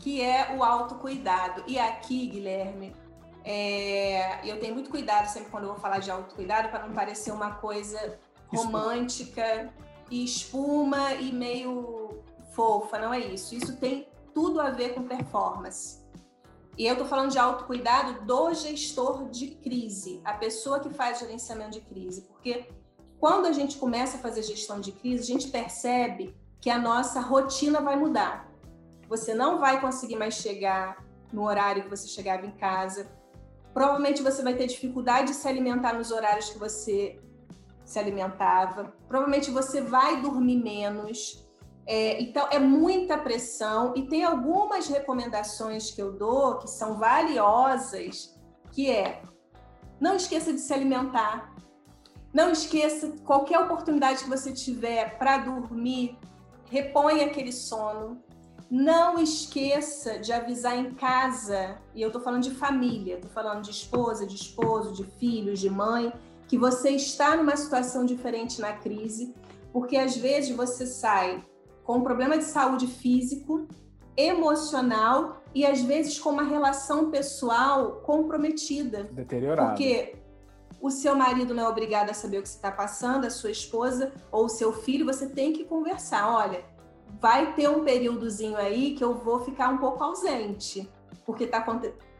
Que 0.00 0.20
é 0.20 0.54
o 0.56 0.62
autocuidado. 0.62 1.62
E 1.66 1.78
aqui, 1.78 2.26
Guilherme, 2.26 2.94
é, 3.44 4.48
eu 4.48 4.58
tenho 4.60 4.74
muito 4.74 4.90
cuidado 4.90 5.26
sempre 5.26 5.50
quando 5.50 5.64
eu 5.64 5.70
vou 5.70 5.78
falar 5.78 5.98
de 5.98 6.10
autocuidado 6.10 6.68
para 6.68 6.86
não 6.86 6.94
parecer 6.94 7.32
uma 7.32 7.52
coisa 7.52 8.18
romântica 8.48 9.72
e 10.10 10.24
espuma 10.24 11.14
e 11.14 11.32
meio 11.32 12.22
fofa, 12.52 12.98
não 12.98 13.12
é 13.12 13.20
isso. 13.20 13.54
Isso 13.54 13.76
tem 13.76 14.06
tudo 14.34 14.60
a 14.60 14.70
ver 14.70 14.94
com 14.94 15.02
performance. 15.02 16.02
E 16.76 16.86
eu 16.86 16.92
estou 16.92 17.06
falando 17.06 17.30
de 17.30 17.38
autocuidado 17.38 18.24
do 18.24 18.54
gestor 18.54 19.28
de 19.28 19.48
crise, 19.48 20.20
a 20.24 20.34
pessoa 20.34 20.80
que 20.80 20.88
faz 20.90 21.18
gerenciamento 21.18 21.72
de 21.72 21.80
crise, 21.82 22.22
porque 22.22 22.66
quando 23.18 23.46
a 23.46 23.52
gente 23.52 23.76
começa 23.76 24.16
a 24.16 24.20
fazer 24.20 24.42
gestão 24.42 24.80
de 24.80 24.90
crise, 24.92 25.22
a 25.22 25.26
gente 25.26 25.48
percebe 25.48 26.34
que 26.60 26.70
a 26.70 26.78
nossa 26.78 27.20
rotina 27.20 27.80
vai 27.80 27.96
mudar. 27.96 28.50
Você 29.12 29.34
não 29.34 29.58
vai 29.58 29.78
conseguir 29.78 30.16
mais 30.16 30.36
chegar 30.36 31.04
no 31.30 31.44
horário 31.44 31.82
que 31.82 31.90
você 31.90 32.08
chegava 32.08 32.46
em 32.46 32.50
casa. 32.52 33.12
Provavelmente 33.74 34.22
você 34.22 34.42
vai 34.42 34.54
ter 34.54 34.66
dificuldade 34.66 35.26
de 35.26 35.34
se 35.34 35.46
alimentar 35.46 35.92
nos 35.92 36.10
horários 36.10 36.48
que 36.48 36.58
você 36.58 37.20
se 37.84 37.98
alimentava. 37.98 38.94
Provavelmente 39.06 39.50
você 39.50 39.82
vai 39.82 40.22
dormir 40.22 40.56
menos. 40.56 41.46
É, 41.86 42.22
então, 42.22 42.48
é 42.50 42.58
muita 42.58 43.18
pressão. 43.18 43.92
E 43.94 44.06
tem 44.08 44.24
algumas 44.24 44.88
recomendações 44.88 45.90
que 45.90 46.00
eu 46.00 46.12
dou 46.14 46.56
que 46.56 46.70
são 46.70 46.96
valiosas, 46.98 48.34
que 48.70 48.90
é 48.90 49.20
não 50.00 50.16
esqueça 50.16 50.54
de 50.54 50.60
se 50.60 50.72
alimentar. 50.72 51.54
Não 52.32 52.50
esqueça 52.50 53.12
qualquer 53.26 53.58
oportunidade 53.58 54.24
que 54.24 54.30
você 54.30 54.54
tiver 54.54 55.18
para 55.18 55.36
dormir, 55.36 56.18
reponha 56.70 57.26
aquele 57.26 57.52
sono. 57.52 58.31
Não 58.74 59.18
esqueça 59.18 60.18
de 60.18 60.32
avisar 60.32 60.78
em 60.78 60.94
casa, 60.94 61.76
e 61.94 62.00
eu 62.00 62.06
estou 62.06 62.22
falando 62.22 62.42
de 62.42 62.52
família, 62.52 63.16
estou 63.16 63.30
falando 63.30 63.60
de 63.60 63.70
esposa, 63.70 64.26
de 64.26 64.34
esposo, 64.34 64.94
de 64.94 65.04
filhos, 65.04 65.60
de 65.60 65.68
mãe, 65.68 66.10
que 66.48 66.56
você 66.56 66.88
está 66.88 67.36
numa 67.36 67.54
situação 67.54 68.06
diferente 68.06 68.62
na 68.62 68.72
crise, 68.72 69.34
porque 69.74 69.98
às 69.98 70.16
vezes 70.16 70.56
você 70.56 70.86
sai 70.86 71.44
com 71.84 71.98
um 71.98 72.02
problema 72.02 72.38
de 72.38 72.44
saúde 72.44 72.86
físico, 72.86 73.68
emocional 74.16 75.42
e 75.54 75.66
às 75.66 75.82
vezes 75.82 76.18
com 76.18 76.30
uma 76.30 76.44
relação 76.44 77.10
pessoal 77.10 78.00
comprometida. 78.06 79.04
Deteriorada. 79.04 79.68
Porque 79.68 80.16
o 80.80 80.90
seu 80.90 81.14
marido 81.14 81.52
não 81.52 81.64
é 81.64 81.68
obrigado 81.68 82.08
a 82.08 82.14
saber 82.14 82.38
o 82.38 82.42
que 82.42 82.48
você 82.48 82.56
está 82.56 82.72
passando, 82.72 83.26
a 83.26 83.30
sua 83.30 83.50
esposa 83.50 84.14
ou 84.30 84.46
o 84.46 84.48
seu 84.48 84.72
filho, 84.72 85.04
você 85.04 85.28
tem 85.28 85.52
que 85.52 85.64
conversar. 85.64 86.26
Olha, 86.34 86.64
vai 87.22 87.54
ter 87.54 87.70
um 87.70 87.82
períodozinho 87.82 88.56
aí 88.56 88.94
que 88.94 89.02
eu 89.02 89.14
vou 89.14 89.40
ficar 89.40 89.70
um 89.70 89.78
pouco 89.78 90.04
ausente, 90.04 90.90
porque 91.24 91.46
tá 91.46 91.64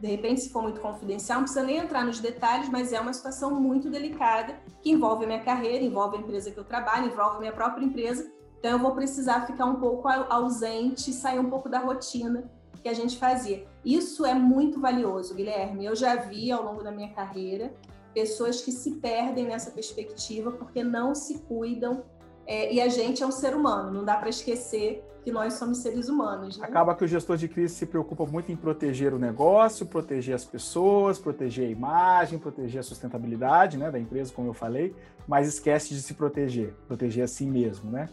de 0.00 0.08
repente 0.08 0.40
se 0.40 0.50
for 0.50 0.62
muito 0.62 0.80
confidencial, 0.80 1.38
não 1.38 1.44
precisa 1.44 1.66
nem 1.66 1.76
entrar 1.76 2.04
nos 2.04 2.20
detalhes, 2.20 2.70
mas 2.70 2.92
é 2.92 3.00
uma 3.00 3.12
situação 3.12 3.60
muito 3.60 3.90
delicada 3.90 4.58
que 4.80 4.90
envolve 4.90 5.24
a 5.24 5.26
minha 5.26 5.42
carreira, 5.42 5.84
envolve 5.84 6.16
a 6.16 6.20
empresa 6.20 6.50
que 6.50 6.58
eu 6.58 6.64
trabalho, 6.64 7.08
envolve 7.08 7.36
a 7.36 7.40
minha 7.40 7.52
própria 7.52 7.84
empresa 7.84 8.30
então, 8.62 8.70
eu 8.70 8.78
vou 8.78 8.94
precisar 8.94 9.44
ficar 9.44 9.64
um 9.64 9.74
pouco 9.80 10.06
ausente, 10.08 11.12
sair 11.12 11.40
um 11.40 11.50
pouco 11.50 11.68
da 11.68 11.80
rotina 11.80 12.48
que 12.80 12.88
a 12.88 12.94
gente 12.94 13.18
fazia. 13.18 13.66
Isso 13.84 14.24
é 14.24 14.34
muito 14.34 14.80
valioso, 14.80 15.34
Guilherme. 15.34 15.84
Eu 15.84 15.96
já 15.96 16.14
vi 16.14 16.52
ao 16.52 16.62
longo 16.62 16.80
da 16.80 16.92
minha 16.92 17.12
carreira 17.12 17.74
pessoas 18.14 18.60
que 18.60 18.70
se 18.70 19.00
perdem 19.00 19.46
nessa 19.46 19.72
perspectiva 19.72 20.52
porque 20.52 20.84
não 20.84 21.12
se 21.12 21.40
cuidam. 21.40 22.04
É, 22.46 22.72
e 22.72 22.80
a 22.80 22.88
gente 22.88 23.22
é 23.22 23.26
um 23.26 23.32
ser 23.32 23.54
humano, 23.54 23.92
não 23.92 24.04
dá 24.04 24.16
para 24.16 24.28
esquecer 24.28 25.04
que 25.22 25.30
nós 25.30 25.54
somos 25.54 25.78
seres 25.78 26.08
humanos. 26.08 26.58
Né? 26.58 26.66
Acaba 26.66 26.94
que 26.94 27.04
o 27.04 27.08
gestor 27.08 27.36
de 27.36 27.48
crise 27.48 27.74
se 27.74 27.86
preocupa 27.86 28.26
muito 28.26 28.50
em 28.50 28.56
proteger 28.56 29.14
o 29.14 29.18
negócio, 29.18 29.86
proteger 29.86 30.34
as 30.34 30.44
pessoas, 30.44 31.18
proteger 31.18 31.68
a 31.68 31.70
imagem, 31.70 32.38
proteger 32.38 32.80
a 32.80 32.82
sustentabilidade 32.82 33.76
né, 33.76 33.90
da 33.90 33.98
empresa, 33.98 34.32
como 34.34 34.48
eu 34.48 34.54
falei, 34.54 34.94
mas 35.26 35.46
esquece 35.46 35.94
de 35.94 36.02
se 36.02 36.14
proteger, 36.14 36.74
proteger 36.88 37.24
a 37.24 37.28
si 37.28 37.46
mesmo, 37.46 37.90
né? 37.90 38.08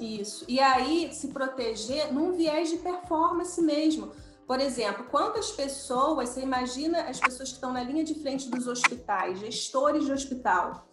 Isso. 0.00 0.44
E 0.48 0.60
aí 0.60 1.10
se 1.12 1.28
proteger 1.28 2.12
num 2.12 2.32
viés 2.32 2.70
de 2.70 2.76
performance 2.78 3.60
mesmo. 3.60 4.10
Por 4.46 4.60
exemplo, 4.60 5.04
quantas 5.10 5.50
pessoas, 5.50 6.28
você 6.28 6.40
imagina 6.40 7.02
as 7.02 7.18
pessoas 7.18 7.48
que 7.48 7.56
estão 7.56 7.72
na 7.72 7.82
linha 7.82 8.04
de 8.04 8.14
frente 8.14 8.48
dos 8.48 8.68
hospitais, 8.68 9.40
gestores 9.40 10.04
de 10.04 10.12
hospital, 10.12 10.86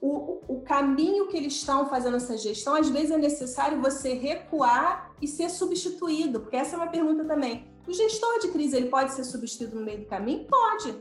o, 0.00 0.40
o 0.46 0.60
caminho 0.60 1.26
que 1.26 1.36
eles 1.36 1.54
estão 1.54 1.88
fazendo 1.88 2.16
essa 2.16 2.36
gestão, 2.36 2.74
às 2.74 2.88
vezes 2.88 3.10
é 3.10 3.18
necessário 3.18 3.80
você 3.80 4.14
recuar 4.14 5.12
e 5.20 5.26
ser 5.26 5.50
substituído, 5.50 6.40
porque 6.40 6.56
essa 6.56 6.76
é 6.76 6.78
uma 6.78 6.86
pergunta 6.86 7.24
também. 7.24 7.66
O 7.86 7.92
gestor 7.92 8.38
de 8.40 8.48
crise 8.48 8.76
ele 8.76 8.88
pode 8.88 9.12
ser 9.12 9.24
substituído 9.24 9.76
no 9.76 9.84
meio 9.84 10.00
do 10.00 10.06
caminho? 10.06 10.46
Pode. 10.46 10.94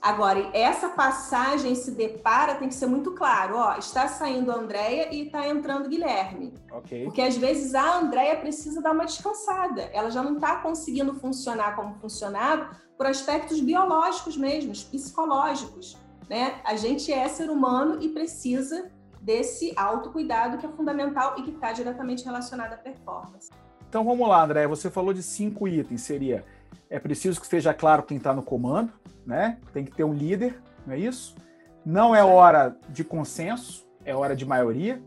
Agora, 0.00 0.50
essa 0.54 0.90
passagem 0.90 1.74
se 1.74 1.90
depara, 1.90 2.54
tem 2.54 2.68
que 2.68 2.74
ser 2.74 2.86
muito 2.86 3.12
claro, 3.12 3.56
ó, 3.56 3.76
está 3.76 4.06
saindo 4.06 4.52
a 4.52 4.54
Andrea 4.54 5.12
e 5.12 5.26
está 5.26 5.48
entrando 5.48 5.88
Guilherme. 5.88 6.54
Okay. 6.70 7.04
Porque 7.04 7.20
às 7.20 7.36
vezes 7.36 7.74
a 7.74 7.98
Andrea 7.98 8.36
precisa 8.36 8.80
dar 8.80 8.92
uma 8.92 9.04
descansada. 9.04 9.82
Ela 9.92 10.08
já 10.10 10.22
não 10.22 10.34
está 10.34 10.56
conseguindo 10.56 11.14
funcionar 11.14 11.74
como 11.74 11.96
funcionava 11.96 12.70
por 12.96 13.06
aspectos 13.06 13.60
biológicos 13.60 14.36
mesmo, 14.36 14.70
psicológicos. 14.70 15.96
Né? 16.28 16.60
A 16.64 16.76
gente 16.76 17.12
é 17.12 17.26
ser 17.28 17.50
humano 17.50 18.02
e 18.02 18.08
precisa 18.08 18.90
desse 19.20 19.72
autocuidado 19.76 20.58
que 20.58 20.66
é 20.66 20.68
fundamental 20.68 21.34
e 21.38 21.42
que 21.42 21.50
está 21.50 21.72
diretamente 21.72 22.24
relacionado 22.24 22.72
à 22.72 22.76
performance. 22.76 23.50
Então 23.88 24.04
vamos 24.04 24.28
lá, 24.28 24.44
André. 24.44 24.66
Você 24.66 24.90
falou 24.90 25.12
de 25.12 25.22
cinco 25.22 25.66
itens. 25.66 26.02
Seria 26.02 26.44
é 26.90 26.98
preciso 26.98 27.38
que 27.38 27.46
esteja 27.46 27.74
claro 27.74 28.02
quem 28.02 28.16
está 28.16 28.32
no 28.32 28.42
comando, 28.42 28.92
né? 29.26 29.58
Tem 29.72 29.84
que 29.84 29.92
ter 29.92 30.04
um 30.04 30.12
líder, 30.12 30.60
não 30.86 30.94
é 30.94 30.98
isso? 30.98 31.36
Não 31.84 32.14
é 32.14 32.22
hora 32.24 32.76
de 32.88 33.04
consenso, 33.04 33.86
é 34.04 34.14
hora 34.14 34.34
de 34.34 34.46
maioria. 34.46 35.02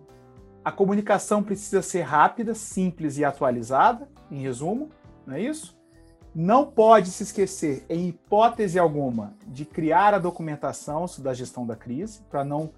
A 0.64 0.72
comunicação 0.72 1.42
precisa 1.42 1.82
ser 1.82 2.02
rápida, 2.02 2.54
simples 2.54 3.18
e 3.18 3.26
atualizada, 3.26 4.08
em 4.30 4.42
resumo, 4.42 4.90
não 5.26 5.36
é 5.36 5.42
isso? 5.42 5.76
Não 6.34 6.66
pode 6.66 7.10
se 7.10 7.24
esquecer, 7.24 7.86
em 7.90 8.08
hipótese 8.08 8.80
alguma, 8.80 9.34
de 9.46 9.66
criar 9.66 10.14
a 10.14 10.20
documentação 10.20 11.06
da 11.20 11.34
gestão 11.34 11.66
da 11.66 11.76
crise, 11.76 12.22
para 12.30 12.44
não 12.44 12.72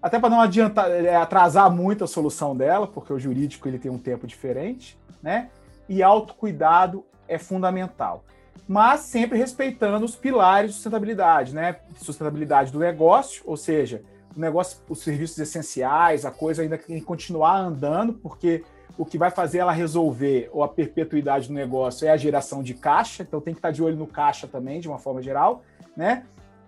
até 0.00 0.18
para 0.18 0.30
não 0.30 0.40
adiantar, 0.40 0.90
é, 0.90 1.14
atrasar 1.14 1.70
muito 1.70 2.02
a 2.02 2.08
solução 2.08 2.56
dela, 2.56 2.88
porque 2.88 3.12
o 3.12 3.20
jurídico 3.20 3.68
ele 3.68 3.78
tem 3.78 3.90
um 3.90 3.98
tempo 3.98 4.26
diferente, 4.26 4.98
né? 5.22 5.48
E 5.88 6.02
autocuidado 6.02 7.04
é 7.28 7.38
fundamental 7.38 8.24
mas 8.66 9.00
sempre 9.00 9.36
respeitando 9.38 10.04
os 10.04 10.16
pilares 10.16 10.70
de 10.70 10.74
sustentabilidade, 10.76 11.54
né? 11.54 11.76
Sustentabilidade 11.96 12.72
do 12.72 12.78
negócio, 12.78 13.42
ou 13.44 13.56
seja, 13.56 14.02
o 14.36 14.40
negócio, 14.40 14.78
os 14.88 15.00
serviços 15.00 15.38
essenciais, 15.38 16.24
a 16.24 16.30
coisa 16.30 16.62
ainda 16.62 16.78
tem 16.78 16.98
que 16.98 17.04
continuar 17.04 17.58
andando, 17.58 18.14
porque 18.14 18.64
o 18.96 19.04
que 19.04 19.18
vai 19.18 19.30
fazer 19.30 19.58
ela 19.58 19.72
resolver 19.72 20.50
ou 20.52 20.62
a 20.62 20.68
perpetuidade 20.68 21.48
do 21.48 21.54
negócio 21.54 22.06
é 22.06 22.10
a 22.10 22.16
geração 22.16 22.62
de 22.62 22.74
caixa, 22.74 23.22
então 23.22 23.40
tem 23.40 23.54
que 23.54 23.58
estar 23.58 23.70
de 23.70 23.82
olho 23.82 23.96
no 23.96 24.06
caixa 24.06 24.46
também, 24.46 24.80
de 24.80 24.88
uma 24.88 24.98
forma 24.98 25.22
geral, 25.22 25.62
né? 25.96 26.24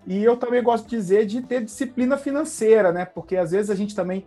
E 0.07 0.23
eu 0.23 0.37
também 0.37 0.61
gosto 0.61 0.85
de 0.85 0.95
dizer 0.95 1.25
de 1.25 1.41
ter 1.41 1.63
disciplina 1.63 2.17
financeira, 2.17 2.91
né? 2.91 3.05
Porque 3.05 3.37
às 3.37 3.51
vezes 3.51 3.69
a 3.69 3.75
gente 3.75 3.95
também 3.95 4.25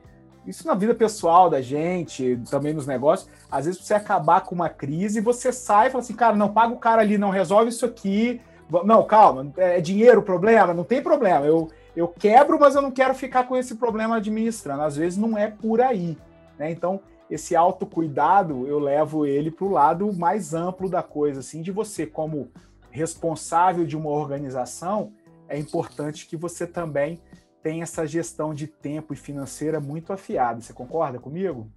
isso 0.49 0.67
na 0.67 0.75
vida 0.75 0.95
pessoal 0.95 1.51
da 1.51 1.61
gente, 1.61 2.41
também 2.51 2.73
nos 2.73 2.87
negócios, 2.87 3.29
às 3.51 3.67
vezes 3.67 3.83
você 3.83 3.93
acabar 3.93 4.41
com 4.41 4.55
uma 4.55 4.71
crise, 4.71 5.21
você 5.21 5.53
sai 5.53 5.89
e 5.89 5.91
fala 5.91 6.03
assim, 6.03 6.15
cara, 6.15 6.35
não 6.35 6.49
paga 6.49 6.73
o 6.73 6.79
cara 6.79 7.03
ali, 7.03 7.19
não 7.19 7.29
resolve 7.29 7.69
isso 7.69 7.85
aqui. 7.85 8.41
Não, 8.85 9.03
calma, 9.03 9.53
é 9.59 9.81
dinheiro 9.81 10.21
o 10.21 10.23
problema? 10.23 10.73
Não 10.73 10.85
tem 10.85 11.03
problema. 11.03 11.45
Eu, 11.45 11.69
eu 11.95 12.09
quebro, 12.09 12.59
mas 12.59 12.75
eu 12.75 12.81
não 12.81 12.91
quero 12.91 13.15
ficar 13.15 13.45
com 13.45 13.57
esse 13.57 13.75
problema 13.75 14.17
administrando. 14.17 14.83
Às 14.83 14.97
vezes 14.97 15.19
não 15.19 15.37
é 15.37 15.49
por 15.49 15.83
aí. 15.83 16.17
Né? 16.59 16.71
Então, 16.71 17.01
esse 17.31 17.55
autocuidado, 17.55 18.67
eu 18.67 18.79
levo 18.79 19.27
ele 19.27 19.51
para 19.51 19.67
o 19.67 19.71
lado 19.71 20.13
mais 20.13 20.55
amplo 20.55 20.89
da 20.89 21.03
coisa, 21.03 21.41
assim, 21.41 21.63
de 21.63 21.71
você, 21.71 22.07
como 22.07 22.51
responsável 22.91 23.85
de 23.87 23.97
uma 23.97 24.11
organização, 24.11 25.13
é 25.49 25.59
importante 25.59 26.27
que 26.27 26.37
você 26.37 26.67
também 26.67 27.21
tem 27.63 27.83
essa 27.83 28.07
gestão 28.07 28.55
de 28.55 28.67
tempo 28.67 29.13
e 29.13 29.17
financeira 29.17 29.81
muito 29.81 30.13
afiada. 30.13 30.61
Você 30.61 30.73
concorda 30.73 31.19
comigo? 31.19 31.71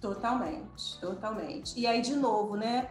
Totalmente, 0.00 1.00
totalmente. 1.00 1.78
E 1.78 1.86
aí, 1.86 2.00
de 2.00 2.14
novo, 2.14 2.56
né? 2.56 2.88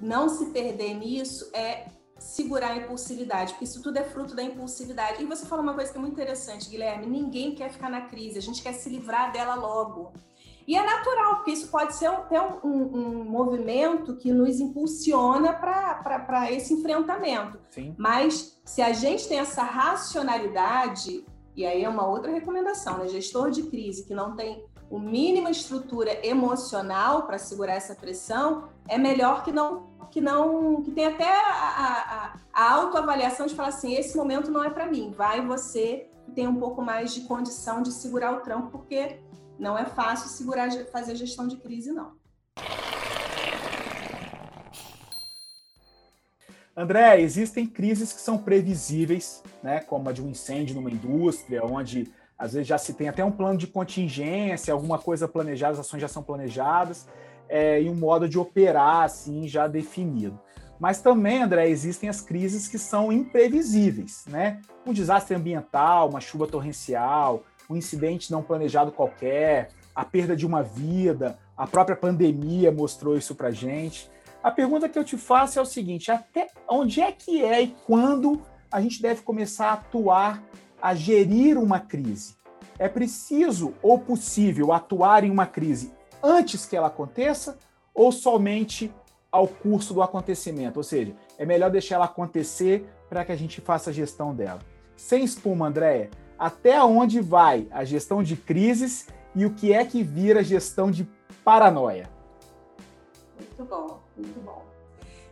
Não 0.00 0.28
se 0.28 0.46
perder 0.46 0.94
nisso 0.94 1.50
é 1.54 1.86
segurar 2.18 2.72
a 2.72 2.76
impulsividade, 2.76 3.52
porque 3.52 3.64
isso 3.64 3.82
tudo 3.82 3.98
é 3.98 4.04
fruto 4.04 4.34
da 4.34 4.42
impulsividade. 4.42 5.22
E 5.22 5.26
você 5.26 5.46
falou 5.46 5.62
uma 5.62 5.74
coisa 5.74 5.90
que 5.90 5.98
é 5.98 6.00
muito 6.00 6.14
interessante, 6.14 6.68
Guilherme: 6.68 7.06
ninguém 7.06 7.54
quer 7.54 7.70
ficar 7.70 7.90
na 7.90 8.02
crise, 8.02 8.38
a 8.38 8.42
gente 8.42 8.62
quer 8.62 8.72
se 8.72 8.88
livrar 8.88 9.32
dela 9.32 9.54
logo. 9.54 10.12
E 10.66 10.76
é 10.76 10.84
natural, 10.84 11.36
porque 11.36 11.52
isso 11.52 11.68
pode 11.68 11.94
ser 11.94 12.06
até 12.06 12.40
um, 12.40 12.58
um, 12.64 12.96
um 12.96 13.24
movimento 13.24 14.16
que 14.16 14.32
nos 14.32 14.58
impulsiona 14.58 15.52
para 15.52 16.50
esse 16.50 16.74
enfrentamento. 16.74 17.58
Sim. 17.70 17.94
Mas 17.96 18.60
se 18.64 18.82
a 18.82 18.92
gente 18.92 19.28
tem 19.28 19.38
essa 19.38 19.62
racionalidade, 19.62 21.24
e 21.54 21.64
aí 21.64 21.84
é 21.84 21.88
uma 21.88 22.06
outra 22.06 22.32
recomendação, 22.32 22.98
né? 22.98 23.08
Gestor 23.08 23.50
de 23.50 23.62
crise 23.64 24.06
que 24.06 24.14
não 24.14 24.34
tem 24.34 24.64
o 24.90 24.98
mínima 24.98 25.50
estrutura 25.50 26.26
emocional 26.26 27.26
para 27.26 27.38
segurar 27.38 27.74
essa 27.74 27.94
pressão, 27.94 28.68
é 28.88 28.98
melhor 28.98 29.44
que 29.44 29.52
não 29.52 29.94
que 30.10 30.20
não 30.20 30.82
que 30.82 30.92
tenha 30.92 31.10
até 31.10 31.28
a, 31.28 32.32
a, 32.32 32.34
a 32.52 32.72
autoavaliação 32.72 33.46
de 33.46 33.54
falar 33.54 33.68
assim, 33.68 33.94
esse 33.94 34.16
momento 34.16 34.50
não 34.50 34.62
é 34.62 34.70
para 34.70 34.86
mim. 34.86 35.12
Vai 35.16 35.44
você 35.44 36.08
que 36.24 36.32
tem 36.32 36.46
um 36.46 36.56
pouco 36.56 36.80
mais 36.82 37.12
de 37.12 37.22
condição 37.22 37.82
de 37.82 37.92
segurar 37.92 38.32
o 38.32 38.40
trampo, 38.40 38.70
porque 38.70 39.20
não 39.58 39.76
é 39.76 39.84
fácil 39.84 40.28
segurar, 40.28 40.70
fazer 40.86 41.16
gestão 41.16 41.46
de 41.46 41.56
crise, 41.56 41.92
não. 41.92 42.14
André, 46.76 47.20
existem 47.22 47.66
crises 47.66 48.12
que 48.12 48.20
são 48.20 48.36
previsíveis, 48.36 49.42
né, 49.62 49.80
como 49.80 50.10
a 50.10 50.12
de 50.12 50.22
um 50.22 50.28
incêndio 50.28 50.74
numa 50.74 50.90
indústria, 50.90 51.64
onde 51.64 52.12
às 52.38 52.52
vezes 52.52 52.68
já 52.68 52.76
se 52.76 52.92
tem 52.92 53.08
até 53.08 53.24
um 53.24 53.32
plano 53.32 53.58
de 53.58 53.66
contingência, 53.66 54.74
alguma 54.74 54.98
coisa 54.98 55.26
planejada, 55.26 55.72
as 55.72 55.78
ações 55.78 56.00
já 56.00 56.08
são 56.08 56.22
planejadas, 56.22 57.08
é, 57.48 57.80
e 57.80 57.88
um 57.88 57.94
modo 57.94 58.28
de 58.28 58.38
operar 58.38 59.04
assim 59.04 59.48
já 59.48 59.66
definido. 59.66 60.38
Mas 60.78 61.00
também, 61.00 61.42
André, 61.42 61.70
existem 61.70 62.10
as 62.10 62.20
crises 62.20 62.68
que 62.68 62.78
são 62.78 63.10
imprevisíveis, 63.10 64.24
né? 64.26 64.60
Um 64.84 64.92
desastre 64.92 65.34
ambiental, 65.34 66.10
uma 66.10 66.20
chuva 66.20 66.46
torrencial, 66.46 67.42
um 67.68 67.76
incidente 67.76 68.30
não 68.30 68.42
planejado 68.42 68.92
qualquer, 68.92 69.70
a 69.94 70.04
perda 70.04 70.36
de 70.36 70.46
uma 70.46 70.62
vida, 70.62 71.38
a 71.56 71.66
própria 71.66 71.96
pandemia 71.96 72.70
mostrou 72.70 73.16
isso 73.16 73.34
para 73.34 73.50
gente. 73.50 74.10
A 74.42 74.50
pergunta 74.50 74.88
que 74.88 74.98
eu 74.98 75.04
te 75.04 75.16
faço 75.16 75.58
é 75.58 75.62
o 75.62 75.66
seguinte: 75.66 76.10
até 76.10 76.48
onde 76.68 77.00
é 77.00 77.10
que 77.10 77.44
é 77.44 77.62
e 77.62 77.74
quando 77.86 78.42
a 78.70 78.80
gente 78.80 79.00
deve 79.00 79.22
começar 79.22 79.70
a 79.70 79.72
atuar, 79.72 80.42
a 80.80 80.94
gerir 80.94 81.58
uma 81.58 81.80
crise? 81.80 82.36
É 82.78 82.88
preciso 82.88 83.74
ou 83.82 83.98
possível 83.98 84.72
atuar 84.72 85.24
em 85.24 85.30
uma 85.30 85.46
crise 85.46 85.92
antes 86.22 86.66
que 86.66 86.76
ela 86.76 86.88
aconteça 86.88 87.58
ou 87.94 88.12
somente 88.12 88.92
ao 89.32 89.48
curso 89.48 89.94
do 89.94 90.02
acontecimento? 90.02 90.76
Ou 90.76 90.82
seja, 90.82 91.14
é 91.38 91.46
melhor 91.46 91.70
deixar 91.70 91.96
ela 91.96 92.04
acontecer 92.04 92.86
para 93.08 93.24
que 93.24 93.32
a 93.32 93.36
gente 93.36 93.60
faça 93.60 93.90
a 93.90 93.92
gestão 93.92 94.34
dela. 94.34 94.60
Sem 94.96 95.24
espuma, 95.24 95.68
Andréia, 95.68 96.10
até 96.38 96.82
onde 96.82 97.20
vai 97.20 97.66
a 97.70 97.84
gestão 97.84 98.22
de 98.22 98.36
crises 98.36 99.06
e 99.34 99.44
o 99.44 99.54
que 99.54 99.72
é 99.72 99.84
que 99.84 100.02
vira 100.02 100.42
gestão 100.42 100.90
de 100.90 101.08
paranoia? 101.44 102.08
Muito 103.38 103.64
bom, 103.64 104.00
muito 104.16 104.40
bom. 104.40 104.64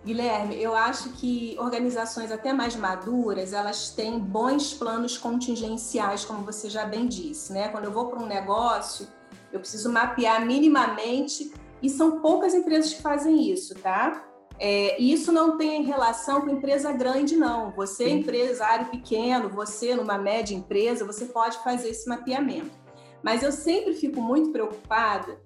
Guilherme, 0.04 0.62
eu 0.62 0.76
acho 0.76 1.10
que 1.14 1.56
organizações 1.58 2.30
até 2.30 2.52
mais 2.52 2.76
maduras, 2.76 3.54
elas 3.54 3.88
têm 3.88 4.18
bons 4.18 4.74
planos 4.74 5.16
contingenciais, 5.16 6.26
como 6.26 6.44
você 6.44 6.68
já 6.68 6.84
bem 6.84 7.06
disse, 7.06 7.52
né? 7.54 7.68
Quando 7.68 7.84
eu 7.84 7.92
vou 7.92 8.08
para 8.08 8.18
um 8.18 8.26
negócio, 8.26 9.08
eu 9.50 9.58
preciso 9.58 9.90
mapear 9.90 10.44
minimamente, 10.44 11.54
e 11.80 11.88
são 11.88 12.20
poucas 12.20 12.52
empresas 12.52 12.92
que 12.92 13.00
fazem 13.00 13.50
isso, 13.50 13.74
tá? 13.76 14.22
É, 14.58 15.00
e 15.00 15.12
isso 15.12 15.32
não 15.32 15.56
tem 15.56 15.82
relação 15.82 16.42
com 16.42 16.50
empresa 16.50 16.92
grande, 16.92 17.36
não. 17.36 17.72
Você, 17.72 18.08
empresário 18.08 18.86
pequeno, 18.86 19.48
você, 19.48 19.94
numa 19.94 20.16
média 20.16 20.54
empresa, 20.54 21.04
você 21.04 21.26
pode 21.26 21.58
fazer 21.58 21.88
esse 21.88 22.08
mapeamento. 22.08 22.70
Mas 23.22 23.42
eu 23.42 23.50
sempre 23.50 23.94
fico 23.94 24.20
muito 24.20 24.50
preocupada 24.50 25.40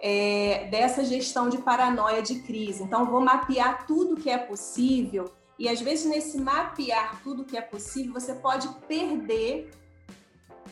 é, 0.00 0.68
dessa 0.70 1.04
gestão 1.04 1.48
de 1.48 1.58
paranoia 1.58 2.22
de 2.22 2.40
crise. 2.40 2.82
Então, 2.82 3.06
vou 3.06 3.20
mapear 3.20 3.86
tudo 3.86 4.16
que 4.16 4.30
é 4.30 4.38
possível. 4.38 5.30
E 5.58 5.68
às 5.68 5.80
vezes, 5.80 6.06
nesse 6.06 6.38
mapear 6.38 7.22
tudo 7.22 7.44
que 7.44 7.56
é 7.56 7.60
possível, 7.60 8.12
você 8.12 8.34
pode 8.34 8.68
perder 8.88 9.70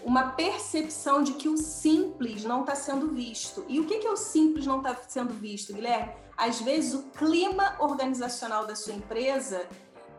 uma 0.05 0.31
percepção 0.31 1.23
de 1.23 1.35
que 1.35 1.49
o 1.49 1.57
simples 1.57 2.45
não 2.45 2.63
está 2.63 2.75
sendo 2.75 3.09
visto. 3.09 3.65
E 3.69 3.79
o 3.79 3.85
que, 3.85 3.99
que 3.99 4.07
é 4.07 4.11
o 4.11 4.17
simples 4.17 4.67
não 4.67 4.79
está 4.79 4.95
sendo 5.09 5.33
visto, 5.33 5.73
Guilherme? 5.73 6.22
Às 6.43 6.61
vezes 6.61 6.93
o 6.93 7.05
clima 7.11 7.77
organizacional 7.79 8.67
da 8.67 8.75
sua 8.75 8.93
empresa 8.93 9.65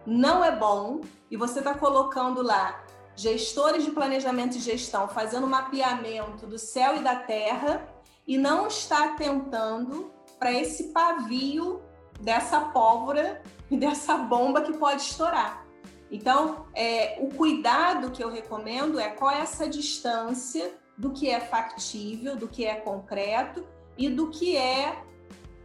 não 0.05 0.41
é 0.41 0.55
bom 0.55 1.01
e 1.29 1.35
você 1.35 1.59
está 1.59 1.73
colocando 1.73 2.41
lá 2.41 2.81
gestores 3.13 3.83
de 3.83 3.91
planejamento 3.91 4.55
e 4.55 4.61
gestão 4.61 5.09
fazendo 5.09 5.45
mapeamento 5.45 6.47
do 6.47 6.57
céu 6.57 6.95
e 6.95 7.03
da 7.03 7.17
terra 7.17 7.85
e 8.25 8.37
não 8.37 8.67
está 8.67 9.03
atentando 9.03 10.13
para 10.39 10.49
esse 10.53 10.93
pavio 10.93 11.81
dessa 12.21 12.61
pólvora 12.61 13.41
e 13.69 13.75
dessa 13.75 14.15
bomba 14.15 14.61
que 14.61 14.77
pode 14.77 15.01
estourar. 15.01 15.65
Então, 16.09 16.67
é, 16.73 17.17
o 17.19 17.35
cuidado 17.35 18.11
que 18.11 18.23
eu 18.23 18.31
recomendo 18.31 18.97
é 18.97 19.09
qual 19.09 19.29
é 19.29 19.41
essa 19.41 19.67
distância 19.67 20.73
do 20.97 21.11
que 21.11 21.29
é 21.29 21.41
factível, 21.41 22.37
do 22.37 22.47
que 22.47 22.63
é 22.63 22.75
concreto 22.75 23.67
e 23.97 24.07
do 24.07 24.29
que 24.29 24.55
é 24.55 25.03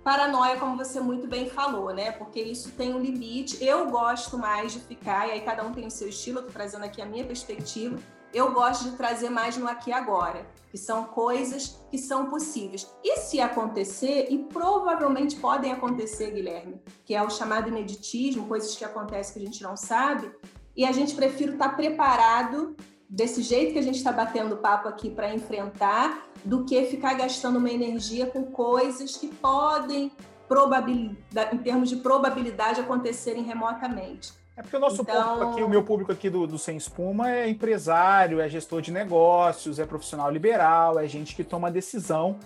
paranoia, 0.09 0.57
como 0.57 0.75
você 0.75 1.01
muito 1.01 1.29
bem 1.29 1.51
falou, 1.51 1.93
né? 1.93 2.13
Porque 2.13 2.41
isso 2.41 2.71
tem 2.71 2.95
um 2.95 2.99
limite. 2.99 3.63
Eu 3.63 3.91
gosto 3.91 4.39
mais 4.39 4.73
de 4.73 4.81
ficar, 4.81 5.29
e 5.29 5.33
aí 5.33 5.43
cada 5.43 5.63
um 5.63 5.71
tem 5.71 5.87
o 5.87 5.91
seu 5.91 6.09
estilo, 6.09 6.39
eu 6.39 6.47
tô 6.47 6.51
trazendo 6.51 6.83
aqui 6.83 7.03
a 7.03 7.05
minha 7.05 7.27
perspectiva. 7.27 7.99
Eu 8.33 8.55
gosto 8.55 8.85
de 8.85 8.97
trazer 8.97 9.29
mais 9.29 9.59
no 9.59 9.69
aqui 9.69 9.91
e 9.91 9.93
agora, 9.93 10.47
que 10.71 10.79
são 10.79 11.05
coisas 11.05 11.79
que 11.91 11.99
são 11.99 12.31
possíveis. 12.31 12.91
E 13.05 13.19
se 13.19 13.39
acontecer, 13.39 14.29
e 14.31 14.39
provavelmente 14.45 15.37
podem 15.37 15.73
acontecer, 15.73 16.31
Guilherme, 16.31 16.81
que 17.05 17.15
é 17.15 17.23
o 17.23 17.29
chamado 17.29 17.69
ineditismo, 17.69 18.49
coisas 18.49 18.75
que 18.75 18.87
acontecem 18.87 19.35
que 19.35 19.41
a 19.41 19.45
gente 19.45 19.63
não 19.63 19.77
sabe, 19.77 20.31
e 20.75 20.87
a 20.87 20.93
gente 20.93 21.15
prefere 21.15 21.53
estar 21.53 21.77
preparado 21.77 22.75
desse 23.09 23.43
jeito 23.43 23.73
que 23.73 23.79
a 23.79 23.83
gente 23.83 23.97
está 23.97 24.13
batendo 24.13 24.57
papo 24.57 24.89
aqui 24.89 25.11
para 25.11 25.35
enfrentar, 25.35 26.27
do 26.45 26.65
que 26.65 26.85
ficar 26.85 27.15
gastando 27.15 27.59
uma 27.59 27.71
energia 27.71 28.27
com 28.27 28.45
coisas 28.45 29.17
que 29.17 29.29
podem, 29.29 30.13
em 31.53 31.59
termos 31.59 31.89
de 31.89 31.97
probabilidade, 31.97 32.81
acontecerem 32.81 33.43
remotamente. 33.43 34.33
É 34.57 34.63
porque 34.63 34.77
o 34.77 34.81
nosso 34.81 35.03
então... 35.03 35.23
público 35.23 35.53
aqui, 35.53 35.63
o 35.63 35.69
meu 35.69 35.85
público 35.85 36.13
aqui 36.13 36.29
do, 36.29 36.47
do 36.47 36.59
Sem 36.59 36.77
Espuma 36.77 37.31
é 37.31 37.49
empresário, 37.49 38.41
é 38.41 38.49
gestor 38.49 38.83
de 38.83 38.91
negócios, 38.91 39.79
é 39.79 39.87
profissional 39.87 40.31
liberal, 40.31 40.99
é 40.99 41.07
gente 41.07 41.35
que 41.37 41.45
toma 41.45 41.71
decisão. 41.71 42.39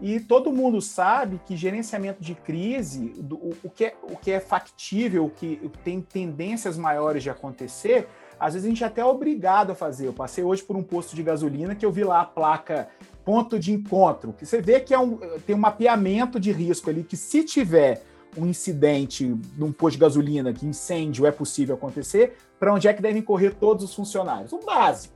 E 0.00 0.18
todo 0.18 0.50
mundo 0.50 0.80
sabe 0.80 1.38
que 1.44 1.54
gerenciamento 1.54 2.22
de 2.22 2.34
crise, 2.34 3.10
do, 3.18 3.36
o, 3.36 3.56
o, 3.64 3.70
que 3.70 3.84
é, 3.84 3.96
o 4.02 4.16
que 4.16 4.30
é 4.30 4.40
factível, 4.40 5.26
o 5.26 5.30
que 5.30 5.70
tem 5.84 6.00
tendências 6.00 6.78
maiores 6.78 7.22
de 7.22 7.28
acontecer, 7.28 8.08
às 8.40 8.54
vezes 8.54 8.66
a 8.66 8.70
gente 8.70 8.82
é 8.82 8.86
até 8.86 9.04
obrigado 9.04 9.72
a 9.72 9.74
fazer. 9.74 10.06
Eu 10.06 10.14
passei 10.14 10.42
hoje 10.42 10.62
por 10.62 10.74
um 10.74 10.82
posto 10.82 11.14
de 11.14 11.22
gasolina 11.22 11.74
que 11.74 11.84
eu 11.84 11.92
vi 11.92 12.02
lá 12.02 12.22
a 12.22 12.24
placa 12.24 12.88
ponto 13.22 13.58
de 13.58 13.70
encontro, 13.70 14.32
que 14.32 14.46
você 14.46 14.62
vê 14.62 14.80
que 14.80 14.94
é 14.94 14.98
um, 14.98 15.18
tem 15.46 15.54
um 15.54 15.58
mapeamento 15.58 16.40
de 16.40 16.50
risco 16.50 16.88
ali, 16.88 17.04
que 17.04 17.18
se 17.18 17.44
tiver 17.44 18.02
um 18.36 18.46
incidente 18.46 19.36
num 19.58 19.70
posto 19.70 19.96
de 19.96 20.00
gasolina, 20.00 20.52
que 20.54 20.66
incêndio 20.66 21.26
é 21.26 21.30
possível 21.30 21.74
acontecer, 21.74 22.38
para 22.58 22.72
onde 22.72 22.88
é 22.88 22.94
que 22.94 23.02
devem 23.02 23.20
correr 23.20 23.54
todos 23.54 23.84
os 23.84 23.94
funcionários? 23.94 24.52
O 24.52 24.58
básico. 24.58 25.14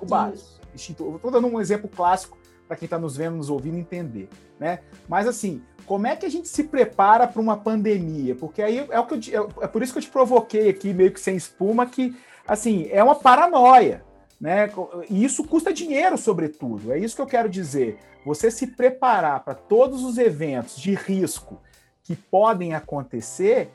O 0.00 0.06
básico. 0.06 0.60
Estou 0.74 1.30
dando 1.30 1.48
um 1.48 1.60
exemplo 1.60 1.88
clássico 1.88 2.38
para 2.68 2.76
quem 2.76 2.86
está 2.86 2.98
nos 2.98 3.16
vendo, 3.16 3.36
nos 3.36 3.50
ouvindo 3.50 3.78
entender. 3.78 4.28
Né? 4.58 4.80
Mas 5.08 5.26
assim, 5.26 5.60
como 5.86 6.06
é 6.06 6.14
que 6.14 6.26
a 6.26 6.30
gente 6.30 6.48
se 6.48 6.64
prepara 6.64 7.26
para 7.26 7.40
uma 7.40 7.56
pandemia? 7.56 8.34
Porque 8.34 8.62
aí 8.62 8.86
é 8.90 9.00
o 9.00 9.06
que 9.06 9.32
eu, 9.32 9.50
é, 9.60 9.64
é 9.64 9.66
por 9.66 9.82
isso 9.82 9.92
que 9.92 9.98
eu 9.98 10.02
te 10.02 10.10
provoquei 10.10 10.68
aqui, 10.68 10.92
meio 10.92 11.12
que 11.12 11.20
sem 11.20 11.36
espuma, 11.36 11.86
que 11.86 12.14
assim, 12.46 12.88
é 12.90 13.02
uma 13.02 13.14
paranoia. 13.14 14.04
Né? 14.40 14.70
E 15.08 15.24
isso 15.24 15.44
custa 15.44 15.72
dinheiro, 15.72 16.18
sobretudo. 16.18 16.92
É 16.92 16.98
isso 16.98 17.16
que 17.16 17.22
eu 17.22 17.26
quero 17.26 17.48
dizer. 17.48 17.98
Você 18.26 18.50
se 18.50 18.66
preparar 18.68 19.44
para 19.44 19.54
todos 19.54 20.02
os 20.04 20.18
eventos 20.18 20.76
de 20.76 20.94
risco 20.94 21.60
que 22.02 22.14
podem 22.14 22.74
acontecer 22.74 23.72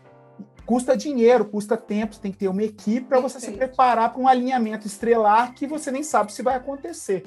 custa 0.70 0.96
dinheiro, 0.96 1.46
custa 1.46 1.76
tempo, 1.76 2.14
você 2.14 2.22
tem 2.22 2.32
que 2.32 2.38
ter 2.38 2.48
uma 2.48 2.62
equipe 2.62 3.08
para 3.08 3.20
você 3.20 3.40
se 3.40 3.52
preparar 3.54 4.14
para 4.14 4.22
um 4.22 4.28
alinhamento 4.28 4.86
estrelar 4.86 5.56
que 5.56 5.66
você 5.66 5.90
nem 5.90 6.04
sabe 6.04 6.32
se 6.32 6.44
vai 6.44 6.56
acontecer. 6.56 7.26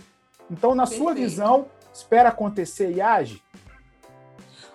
Então, 0.49 0.77
na 0.77 0.85
Perfeito. 0.85 1.03
sua 1.03 1.13
visão, 1.13 1.67
espera 1.93 2.29
acontecer 2.29 2.93
e 2.93 3.01
age? 3.01 3.43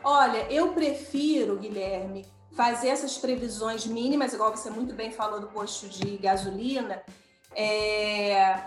Olha, 0.03 0.51
eu 0.51 0.74
prefiro, 0.74 1.55
Guilherme, 1.55 2.26
fazer 2.58 2.88
essas 2.88 3.16
previsões 3.20 3.86
mínimas, 3.86 4.34
igual 4.34 4.49
você 4.49 4.72
muito 4.72 4.95
bem 4.95 5.12
falou 5.12 5.39
do 5.39 5.47
posto 5.47 5.88
de 5.88 6.18
gasolina. 6.18 7.03
É... 7.55 8.60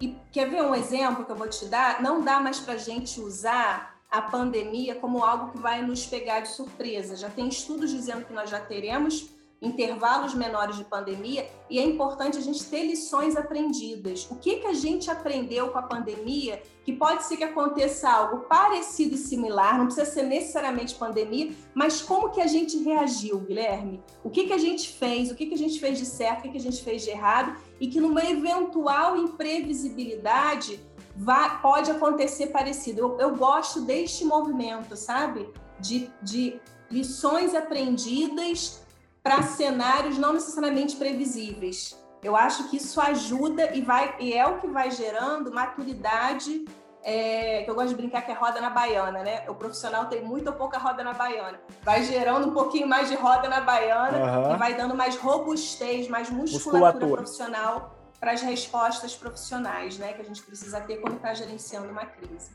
E 0.00 0.16
quer 0.32 0.48
ver 0.48 0.62
um 0.62 0.74
exemplo 0.74 1.26
que 1.26 1.30
eu 1.30 1.36
vou 1.36 1.48
te 1.48 1.66
dar? 1.66 2.00
Não 2.00 2.22
dá 2.22 2.40
mais 2.40 2.58
para 2.58 2.74
a 2.74 2.78
gente 2.78 3.20
usar 3.20 4.00
a 4.10 4.22
pandemia 4.22 4.94
como 4.94 5.22
algo 5.22 5.52
que 5.52 5.58
vai 5.58 5.82
nos 5.82 6.06
pegar 6.06 6.40
de 6.40 6.48
surpresa. 6.48 7.16
Já 7.16 7.28
tem 7.28 7.48
estudos 7.48 7.90
dizendo 7.90 8.24
que 8.24 8.32
nós 8.32 8.48
já 8.48 8.60
teremos 8.60 9.28
intervalos 9.60 10.34
menores 10.34 10.76
de 10.76 10.84
pandemia 10.84 11.48
e 11.68 11.78
é 11.78 11.84
importante 11.84 12.38
a 12.38 12.40
gente 12.40 12.64
ter 12.64 12.84
lições 12.84 13.36
aprendidas. 13.36 14.28
O 14.30 14.36
que, 14.36 14.56
que 14.56 14.66
a 14.66 14.72
gente 14.72 15.10
aprendeu 15.10 15.70
com 15.70 15.78
a 15.78 15.82
pandemia 15.82 16.62
que 16.84 16.92
pode 16.92 17.24
ser 17.24 17.36
que 17.36 17.44
aconteça 17.44 18.08
algo 18.08 18.44
parecido 18.44 19.14
e 19.14 19.18
similar, 19.18 19.76
não 19.76 19.86
precisa 19.86 20.06
ser 20.06 20.22
necessariamente 20.22 20.94
pandemia, 20.94 21.52
mas 21.74 22.00
como 22.00 22.30
que 22.30 22.40
a 22.40 22.46
gente 22.46 22.78
reagiu, 22.78 23.40
Guilherme? 23.40 24.02
O 24.22 24.30
que, 24.30 24.46
que 24.46 24.52
a 24.52 24.58
gente 24.58 24.88
fez? 24.88 25.30
O 25.30 25.34
que, 25.34 25.46
que 25.46 25.54
a 25.54 25.58
gente 25.58 25.78
fez 25.80 25.98
de 25.98 26.06
certo? 26.06 26.38
O 26.38 26.42
que, 26.42 26.50
que 26.50 26.58
a 26.58 26.62
gente 26.62 26.82
fez 26.82 27.02
de 27.02 27.10
errado? 27.10 27.56
E 27.80 27.88
que 27.88 28.00
numa 28.00 28.24
eventual 28.24 29.16
imprevisibilidade 29.16 30.80
vai, 31.16 31.60
pode 31.60 31.90
acontecer 31.90 32.46
parecido. 32.46 33.00
Eu, 33.00 33.18
eu 33.18 33.36
gosto 33.36 33.82
deste 33.82 34.24
movimento, 34.24 34.96
sabe? 34.96 35.48
De, 35.80 36.10
de 36.22 36.60
lições 36.90 37.54
aprendidas 37.54 38.86
para 39.22 39.42
cenários 39.42 40.18
não 40.18 40.32
necessariamente 40.32 40.96
previsíveis. 40.96 41.98
Eu 42.22 42.34
acho 42.34 42.68
que 42.68 42.76
isso 42.76 43.00
ajuda 43.00 43.74
e, 43.74 43.80
vai, 43.80 44.16
e 44.18 44.32
é 44.32 44.46
o 44.46 44.58
que 44.58 44.66
vai 44.66 44.90
gerando 44.90 45.52
maturidade 45.52 46.64
é, 47.02 47.62
que 47.62 47.70
eu 47.70 47.74
gosto 47.74 47.90
de 47.90 47.94
brincar 47.94 48.22
que 48.22 48.30
é 48.30 48.34
roda 48.34 48.60
na 48.60 48.70
baiana, 48.70 49.22
né? 49.22 49.48
O 49.48 49.54
profissional 49.54 50.06
tem 50.06 50.22
muito 50.22 50.48
ou 50.48 50.52
pouca 50.52 50.78
roda 50.78 51.04
na 51.04 51.14
baiana. 51.14 51.60
Vai 51.82 52.02
gerando 52.02 52.48
um 52.48 52.52
pouquinho 52.52 52.88
mais 52.88 53.08
de 53.08 53.14
roda 53.14 53.48
na 53.48 53.60
baiana 53.60 54.18
uhum. 54.18 54.54
e 54.54 54.58
vai 54.58 54.74
dando 54.74 54.94
mais 54.94 55.16
robustez, 55.16 56.08
mais 56.08 56.28
musculatura, 56.28 56.80
musculatura. 56.80 57.22
profissional 57.22 57.98
para 58.18 58.32
as 58.32 58.42
respostas 58.42 59.14
profissionais, 59.14 59.96
né? 59.96 60.12
Que 60.12 60.22
a 60.22 60.24
gente 60.24 60.42
precisa 60.42 60.80
ter 60.80 60.96
quando 60.96 61.16
está 61.16 61.32
gerenciando 61.32 61.88
uma 61.88 62.04
crise. 62.04 62.50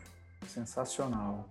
Sensacional. 0.48 1.46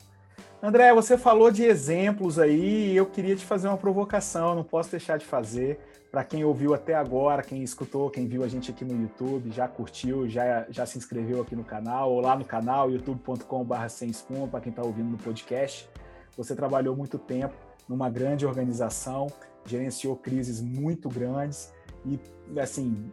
André, 0.64 0.94
você 0.94 1.18
falou 1.18 1.50
de 1.50 1.64
exemplos 1.64 2.38
aí 2.38 2.96
eu 2.96 3.04
queria 3.04 3.34
te 3.34 3.44
fazer 3.44 3.66
uma 3.66 3.76
provocação, 3.76 4.54
não 4.54 4.62
posso 4.62 4.92
deixar 4.92 5.18
de 5.18 5.26
fazer. 5.26 5.80
Para 6.08 6.22
quem 6.22 6.44
ouviu 6.44 6.72
até 6.72 6.94
agora, 6.94 7.42
quem 7.42 7.64
escutou, 7.64 8.08
quem 8.08 8.28
viu 8.28 8.44
a 8.44 8.48
gente 8.48 8.70
aqui 8.70 8.84
no 8.84 9.02
YouTube, 9.02 9.50
já 9.50 9.66
curtiu, 9.66 10.28
já, 10.28 10.64
já 10.70 10.86
se 10.86 10.96
inscreveu 10.96 11.42
aqui 11.42 11.56
no 11.56 11.64
canal, 11.64 12.12
ou 12.12 12.20
lá 12.20 12.36
no 12.36 12.44
canal, 12.44 12.88
youtube.com.br 12.92 13.88
sem 13.88 14.12
para 14.48 14.60
quem 14.60 14.70
está 14.70 14.82
ouvindo 14.82 15.10
no 15.10 15.18
podcast. 15.18 15.90
Você 16.36 16.54
trabalhou 16.54 16.94
muito 16.94 17.18
tempo 17.18 17.56
numa 17.88 18.08
grande 18.08 18.46
organização, 18.46 19.26
gerenciou 19.66 20.14
crises 20.14 20.60
muito 20.60 21.08
grandes 21.08 21.72
e 22.06 22.20
assim, 22.60 23.10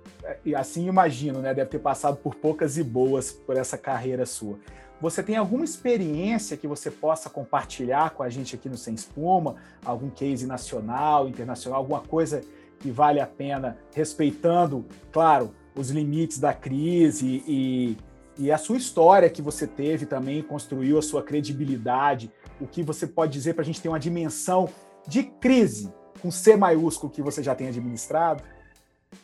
assim 0.55 0.87
imagino, 0.87 1.39
né? 1.39 1.51
Deve 1.53 1.71
ter 1.71 1.79
passado 1.79 2.17
por 2.17 2.35
poucas 2.35 2.77
e 2.77 2.83
boas 2.83 3.31
por 3.31 3.57
essa 3.57 3.77
carreira 3.77 4.23
sua. 4.23 4.59
Você 5.01 5.23
tem 5.23 5.37
alguma 5.37 5.63
experiência 5.63 6.57
que 6.57 6.67
você 6.67 6.91
possa 6.91 7.29
compartilhar 7.29 8.11
com 8.11 8.21
a 8.21 8.29
gente 8.29 8.55
aqui 8.55 8.67
no 8.67 8.77
Sem 8.77 8.93
Espuma? 8.93 9.55
Algum 9.83 10.09
case 10.09 10.45
nacional, 10.45 11.27
internacional, 11.27 11.79
alguma 11.79 12.01
coisa 12.01 12.41
que 12.79 12.91
vale 12.91 13.19
a 13.19 13.27
pena, 13.27 13.77
respeitando, 13.93 14.85
claro, 15.11 15.53
os 15.75 15.89
limites 15.89 16.37
da 16.37 16.53
crise 16.53 17.43
e, 17.47 17.97
e 18.37 18.51
a 18.51 18.57
sua 18.57 18.77
história 18.77 19.29
que 19.29 19.41
você 19.41 19.65
teve 19.65 20.05
também, 20.05 20.41
construiu 20.41 20.97
a 20.97 21.01
sua 21.01 21.23
credibilidade, 21.23 22.31
o 22.59 22.67
que 22.67 22.83
você 22.83 23.07
pode 23.07 23.31
dizer 23.31 23.53
para 23.53 23.61
a 23.61 23.65
gente 23.65 23.81
ter 23.81 23.89
uma 23.89 23.99
dimensão 23.99 24.69
de 25.07 25.23
crise 25.23 25.93
com 26.21 26.29
C 26.29 26.57
maiúsculo 26.57 27.11
que 27.11 27.21
você 27.21 27.41
já 27.41 27.55
tem 27.55 27.67
administrado? 27.67 28.43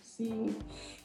Sim. 0.01 0.55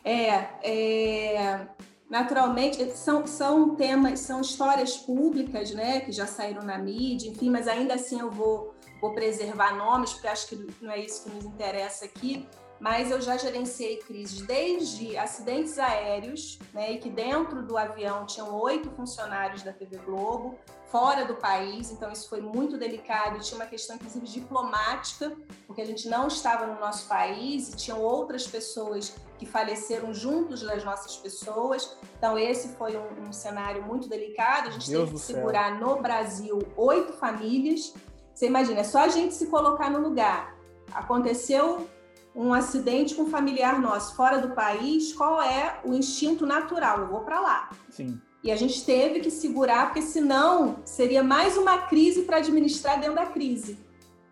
É, 0.05 0.29
é, 0.63 1.67
naturalmente, 2.11 2.85
são, 2.97 3.27
são 3.27 3.77
temas, 3.77 4.21
são 4.21 4.41
histórias 4.41 4.97
públicas, 4.97 5.71
né, 5.71 6.01
que 6.01 6.11
já 6.11 6.27
saíram 6.27 6.63
na 6.63 6.77
mídia, 6.77 7.31
enfim, 7.31 7.49
mas 7.49 7.69
ainda 7.69 7.95
assim 7.95 8.21
eu 8.21 8.31
vou 8.31 8.75
vou 9.01 9.15
preservar 9.15 9.75
nomes, 9.77 10.13
porque 10.13 10.29
acho 10.29 10.47
que 10.47 10.67
não 10.81 10.93
é 10.93 10.99
isso 10.99 11.25
que 11.25 11.31
nos 11.31 11.47
interessa 11.47 12.05
aqui, 12.05 12.47
mas 12.79 13.11
eu 13.11 13.21
já 13.21 13.37
gerenciei 13.37 13.97
crises 13.97 14.43
desde 14.43 15.17
acidentes 15.17 15.79
aéreos, 15.79 16.59
né, 16.73 16.93
e 16.93 16.99
que 16.99 17.09
dentro 17.09 17.63
do 17.63 17.77
avião 17.77 18.27
tinham 18.27 18.55
oito 18.61 18.91
funcionários 18.91 19.63
da 19.63 19.73
TV 19.73 19.97
Globo, 19.99 20.59
fora 20.91 21.25
do 21.25 21.37
país, 21.37 21.91
então 21.91 22.11
isso 22.11 22.29
foi 22.29 22.41
muito 22.41 22.77
delicado, 22.77 23.37
e 23.37 23.41
tinha 23.41 23.59
uma 23.59 23.67
questão 23.67 23.97
inclusive 23.97 24.27
diplomática, 24.27 25.37
porque 25.67 25.81
a 25.81 25.87
gente 25.87 26.09
não 26.09 26.27
estava 26.27 26.67
no 26.67 26.81
nosso 26.81 27.07
país 27.07 27.73
e 27.73 27.77
tinham 27.77 28.01
outras 28.01 28.47
pessoas 28.47 29.15
que 29.39 29.47
faleceram 29.47 30.13
juntos 30.13 30.63
das 30.63 30.85
nossas 30.85 31.17
pessoas, 31.17 31.97
então 32.19 32.37
esse 32.37 32.71
foi 32.77 32.97
um, 32.97 33.29
um 33.29 33.33
cenário 33.33 33.83
muito 33.83 34.09
delicado, 34.09 34.69
a 34.69 34.73
gente 34.73 34.91
Deus 34.91 35.05
teve 35.05 35.19
que 35.19 35.25
segurar 35.25 35.71
céu. 35.71 35.81
no 35.81 36.03
Brasil 36.03 36.59
oito 36.77 37.13
famílias, 37.13 37.95
você 38.35 38.47
imagina, 38.47 38.81
é 38.81 38.85
só 38.85 39.01
a 39.01 39.09
gente 39.09 39.35
se 39.35 39.47
colocar 39.47 39.91
no 39.91 40.01
lugar. 40.01 40.57
Aconteceu 40.93 41.87
um 42.35 42.55
acidente 42.55 43.15
com 43.15 43.23
um 43.23 43.31
familiar 43.31 43.79
nosso 43.81 44.17
fora 44.17 44.39
do 44.39 44.55
país, 44.55 45.13
qual 45.13 45.43
é 45.43 45.81
o 45.85 45.93
instinto 45.95 46.47
natural? 46.47 47.01
Eu 47.01 47.09
vou 47.09 47.21
para 47.21 47.41
lá. 47.41 47.71
Sim. 47.91 48.21
E 48.43 48.51
a 48.51 48.57
gente 48.57 48.85
teve 48.85 49.21
que 49.21 49.31
segurar, 49.31 49.87
porque 49.87 50.03
senão 50.03 50.77
seria 50.85 51.23
mais 51.23 51.57
uma 51.57 51.79
crise 51.83 52.23
para 52.23 52.39
administrar 52.39 52.99
dentro 52.99 53.17
da 53.17 53.27
crise, 53.27 53.79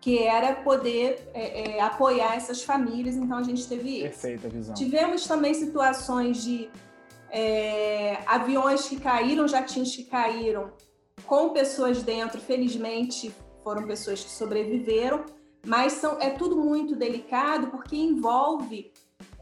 que 0.01 0.17
era 0.17 0.55
poder 0.55 1.29
é, 1.33 1.77
é, 1.77 1.81
apoiar 1.81 2.35
essas 2.35 2.63
famílias. 2.63 3.15
Então 3.15 3.37
a 3.37 3.43
gente 3.43 3.67
teve 3.67 3.97
isso. 3.97 4.21
Perfeita 4.21 4.49
visão. 4.49 4.73
Tivemos 4.73 5.27
também 5.27 5.53
situações 5.53 6.43
de 6.43 6.69
é, 7.29 8.17
aviões 8.25 8.87
que 8.87 8.99
caíram, 8.99 9.47
jatinhos 9.47 9.95
que 9.95 10.03
caíram 10.03 10.71
com 11.25 11.49
pessoas 11.49 12.01
dentro, 12.01 12.41
felizmente 12.41 13.31
foram 13.63 13.85
pessoas 13.85 14.23
que 14.23 14.31
sobreviveram, 14.31 15.23
mas 15.63 15.93
são, 15.93 16.19
é 16.19 16.31
tudo 16.31 16.55
muito 16.55 16.95
delicado 16.95 17.67
porque 17.67 17.95
envolve 17.95 18.91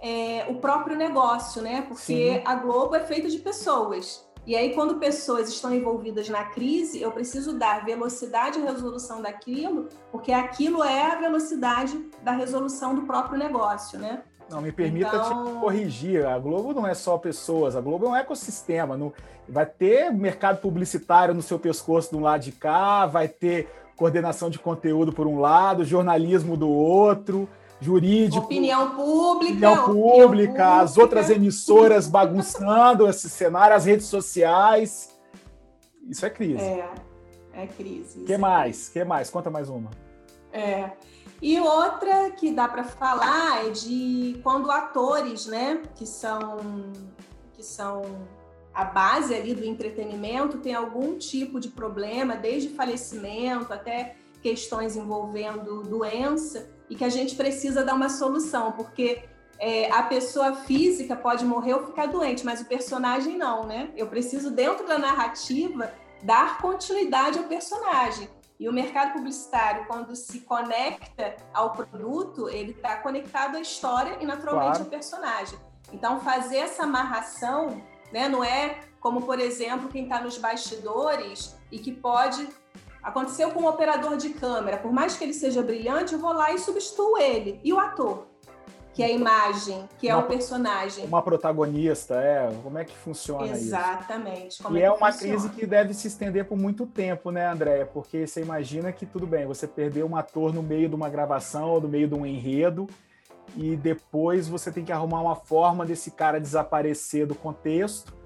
é, 0.01 0.45
o 0.49 0.55
próprio 0.55 0.97
negócio, 0.97 1.61
né? 1.61 1.83
Porque 1.83 2.33
Sim. 2.33 2.41
a 2.43 2.55
Globo 2.55 2.95
é 2.95 3.05
feita 3.05 3.29
de 3.29 3.39
pessoas. 3.39 4.26
E 4.47 4.55
aí, 4.55 4.73
quando 4.73 4.95
pessoas 4.95 5.49
estão 5.49 5.75
envolvidas 5.75 6.29
na 6.29 6.45
crise, 6.45 7.01
eu 7.01 7.11
preciso 7.11 7.59
dar 7.59 7.83
velocidade 7.83 8.57
à 8.57 8.63
resolução 8.63 9.21
daquilo, 9.21 9.89
porque 10.09 10.31
aquilo 10.31 10.81
é 10.81 11.11
a 11.11 11.15
velocidade 11.15 12.01
da 12.23 12.31
resolução 12.31 12.95
do 12.95 13.01
próprio 13.01 13.37
negócio, 13.37 13.99
né? 13.99 14.21
Não, 14.49 14.61
me 14.61 14.71
permita 14.71 15.09
então... 15.09 15.45
te 15.47 15.59
corrigir. 15.59 16.25
A 16.25 16.39
Globo 16.39 16.73
não 16.73 16.87
é 16.87 16.93
só 16.93 17.17
pessoas, 17.17 17.75
a 17.75 17.81
Globo 17.81 18.05
é 18.05 18.09
um 18.09 18.15
ecossistema. 18.15 18.95
Não... 18.95 19.11
Vai 19.49 19.65
ter 19.65 20.13
mercado 20.13 20.61
publicitário 20.61 21.33
no 21.33 21.41
seu 21.41 21.59
pescoço 21.59 22.11
de 22.11 22.15
um 22.15 22.21
lado 22.21 22.43
de 22.43 22.53
cá, 22.53 23.05
vai 23.05 23.27
ter 23.27 23.67
coordenação 23.97 24.49
de 24.49 24.59
conteúdo 24.59 25.11
por 25.11 25.27
um 25.27 25.41
lado, 25.41 25.83
jornalismo 25.83 26.55
do 26.55 26.69
outro, 26.69 27.49
jurídico. 27.79 28.45
Opinião 28.45 28.95
pública. 28.95 29.71
Opinião 29.71 29.85
pública, 29.85 30.23
pública. 30.23 30.79
as 30.79 30.97
outras 30.97 31.29
emissoras 31.29 32.07
bagunçando 32.07 33.07
esse 33.07 33.29
cenário, 33.29 33.75
as 33.75 33.85
redes 33.85 34.07
sociais. 34.07 35.15
Isso 36.07 36.25
é 36.25 36.29
crise. 36.29 36.63
É, 36.63 36.89
é 37.53 37.67
crise. 37.67 38.21
O 38.21 38.25
que 38.25 38.37
mais? 38.37 38.89
que 38.89 39.03
mais? 39.03 39.29
Conta 39.29 39.49
mais 39.49 39.69
uma. 39.69 39.89
É. 40.51 40.91
E 41.41 41.59
outra 41.59 42.31
que 42.31 42.51
dá 42.51 42.67
para 42.67 42.83
falar 42.83 43.67
é 43.67 43.69
de 43.69 44.39
quando 44.41 44.71
atores, 44.71 45.45
né, 45.45 45.83
que 45.95 46.05
são 46.05 46.57
que 47.53 47.63
são 47.63 48.03
a 48.73 48.85
base 48.85 49.33
ali 49.33 49.55
do 49.55 49.65
entretenimento 49.65 50.59
tem 50.59 50.75
algum 50.75 51.17
tipo 51.17 51.59
de 51.59 51.69
problema, 51.69 52.35
desde 52.35 52.69
falecimento 52.69 53.73
até 53.73 54.15
questões 54.41 54.95
envolvendo 54.95 55.81
doença, 55.81 56.69
e 56.89 56.95
que 56.95 57.03
a 57.03 57.09
gente 57.09 57.35
precisa 57.35 57.83
dar 57.83 57.93
uma 57.93 58.09
solução, 58.09 58.71
porque 58.71 59.23
é, 59.59 59.91
a 59.91 60.03
pessoa 60.03 60.55
física 60.55 61.15
pode 61.15 61.45
morrer 61.45 61.73
ou 61.73 61.85
ficar 61.85 62.07
doente, 62.07 62.45
mas 62.45 62.61
o 62.61 62.65
personagem 62.65 63.37
não, 63.37 63.65
né? 63.65 63.89
Eu 63.95 64.07
preciso, 64.07 64.51
dentro 64.51 64.87
da 64.87 64.97
narrativa, 64.97 65.91
dar 66.23 66.59
continuidade 66.59 67.39
ao 67.39 67.45
personagem. 67.45 68.29
E 68.59 68.67
o 68.67 68.73
mercado 68.73 69.13
publicitário, 69.13 69.85
quando 69.85 70.15
se 70.15 70.39
conecta 70.39 71.35
ao 71.53 71.73
produto, 71.73 72.49
ele 72.49 72.71
está 72.71 72.95
conectado 72.97 73.55
à 73.55 73.61
história 73.61 74.17
e, 74.19 74.25
naturalmente, 74.25 74.77
claro. 74.77 74.83
ao 74.83 74.89
personagem. 74.89 75.59
Então, 75.93 76.19
fazer 76.19 76.57
essa 76.57 76.83
amarração 76.83 77.81
né? 78.11 78.29
Não 78.29 78.43
é 78.43 78.79
como, 78.99 79.21
por 79.21 79.39
exemplo, 79.39 79.89
quem 79.89 80.03
está 80.03 80.21
nos 80.21 80.37
bastidores 80.37 81.55
e 81.71 81.79
que 81.79 81.91
pode. 81.91 82.47
Aconteceu 83.07 83.51
com 83.51 83.61
um 83.61 83.67
operador 83.67 84.17
de 84.17 84.31
câmera, 84.31 84.75
por 84.75 84.91
mais 84.91 85.15
que 85.15 85.23
ele 85.23 85.33
seja 85.33 85.61
brilhante, 85.63 86.13
eu 86.13 86.19
vou 86.19 86.33
lá 86.33 86.51
e 86.51 86.59
substituo 86.59 87.17
ele. 87.17 87.57
E 87.63 87.71
o 87.71 87.79
ator? 87.79 88.27
que 88.93 89.03
é 89.03 89.05
a 89.05 89.11
imagem, 89.11 89.87
que 89.99 90.09
é 90.09 90.15
uma, 90.15 90.23
o 90.23 90.27
personagem. 90.27 91.05
Uma 91.05 91.21
protagonista, 91.21 92.15
é. 92.15 92.49
Como 92.63 92.79
é 92.79 92.83
que 92.83 92.97
funciona 92.97 93.45
Exatamente, 93.45 94.47
isso? 94.47 94.63
Exatamente. 94.63 94.73
E 94.73 94.81
é, 94.81 94.85
é 94.85 94.91
uma 94.91 95.11
funciona? 95.11 95.33
crise 95.33 95.49
que 95.49 95.67
deve 95.67 95.93
se 95.93 96.07
estender 96.07 96.45
por 96.45 96.57
muito 96.57 96.87
tempo, 96.87 97.29
né, 97.29 97.47
Andréia? 97.47 97.85
Porque 97.85 98.25
você 98.25 98.41
imagina 98.41 98.91
que, 98.91 99.05
tudo 99.05 99.27
bem, 99.27 99.45
você 99.45 99.67
perdeu 99.67 100.07
um 100.07 100.17
ator 100.17 100.51
no 100.51 100.63
meio 100.63 100.89
de 100.89 100.95
uma 100.95 101.09
gravação 101.09 101.69
ou 101.69 101.79
no 101.79 101.87
meio 101.87 102.07
de 102.07 102.15
um 102.15 102.25
enredo, 102.25 102.87
e 103.55 103.75
depois 103.75 104.47
você 104.47 104.71
tem 104.71 104.83
que 104.83 104.91
arrumar 104.91 105.21
uma 105.21 105.35
forma 105.35 105.85
desse 105.85 106.09
cara 106.09 106.39
desaparecer 106.39 107.27
do 107.27 107.35
contexto, 107.35 108.16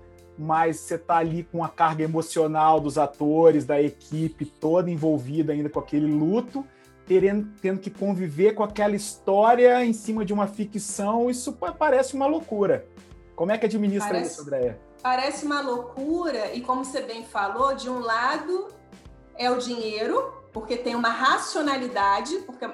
mas 0.42 0.78
você 0.78 0.96
está 0.96 1.18
ali 1.18 1.44
com 1.44 1.64
a 1.64 1.70
carga 1.70 2.04
emocional 2.04 2.80
dos 2.80 2.98
atores, 2.98 3.64
da 3.64 3.80
equipe 3.80 4.44
toda 4.44 4.90
envolvida 4.90 5.54
ainda 5.54 5.70
com 5.70 5.80
aquele 5.80 6.12
luto, 6.12 6.66
terendo, 7.06 7.48
tendo 7.62 7.80
que 7.80 7.92
conviver 7.92 8.54
com 8.56 8.64
aquela 8.64 8.96
história 8.96 9.86
em 9.86 9.94
cima 9.94 10.26
de 10.26 10.34
uma 10.34 10.48
ficção, 10.48 11.30
isso 11.30 11.54
parece 11.78 12.16
uma 12.16 12.26
loucura. 12.26 12.88
Como 13.36 13.52
é 13.52 13.58
que 13.58 13.68
administra 13.68 14.14
parece, 14.14 14.32
isso, 14.32 14.42
Andréia? 14.42 14.80
Parece 15.04 15.46
uma 15.46 15.62
loucura, 15.62 16.56
e 16.56 16.62
como 16.62 16.84
você 16.84 17.02
bem 17.02 17.24
falou, 17.24 17.76
de 17.76 17.88
um 17.88 18.00
lado 18.00 18.70
é 19.38 19.52
o 19.52 19.60
dinheiro, 19.60 20.34
porque 20.52 20.76
tem 20.76 20.96
uma 20.96 21.10
racionalidade, 21.10 22.36
porque 22.48 22.66
é 22.66 22.70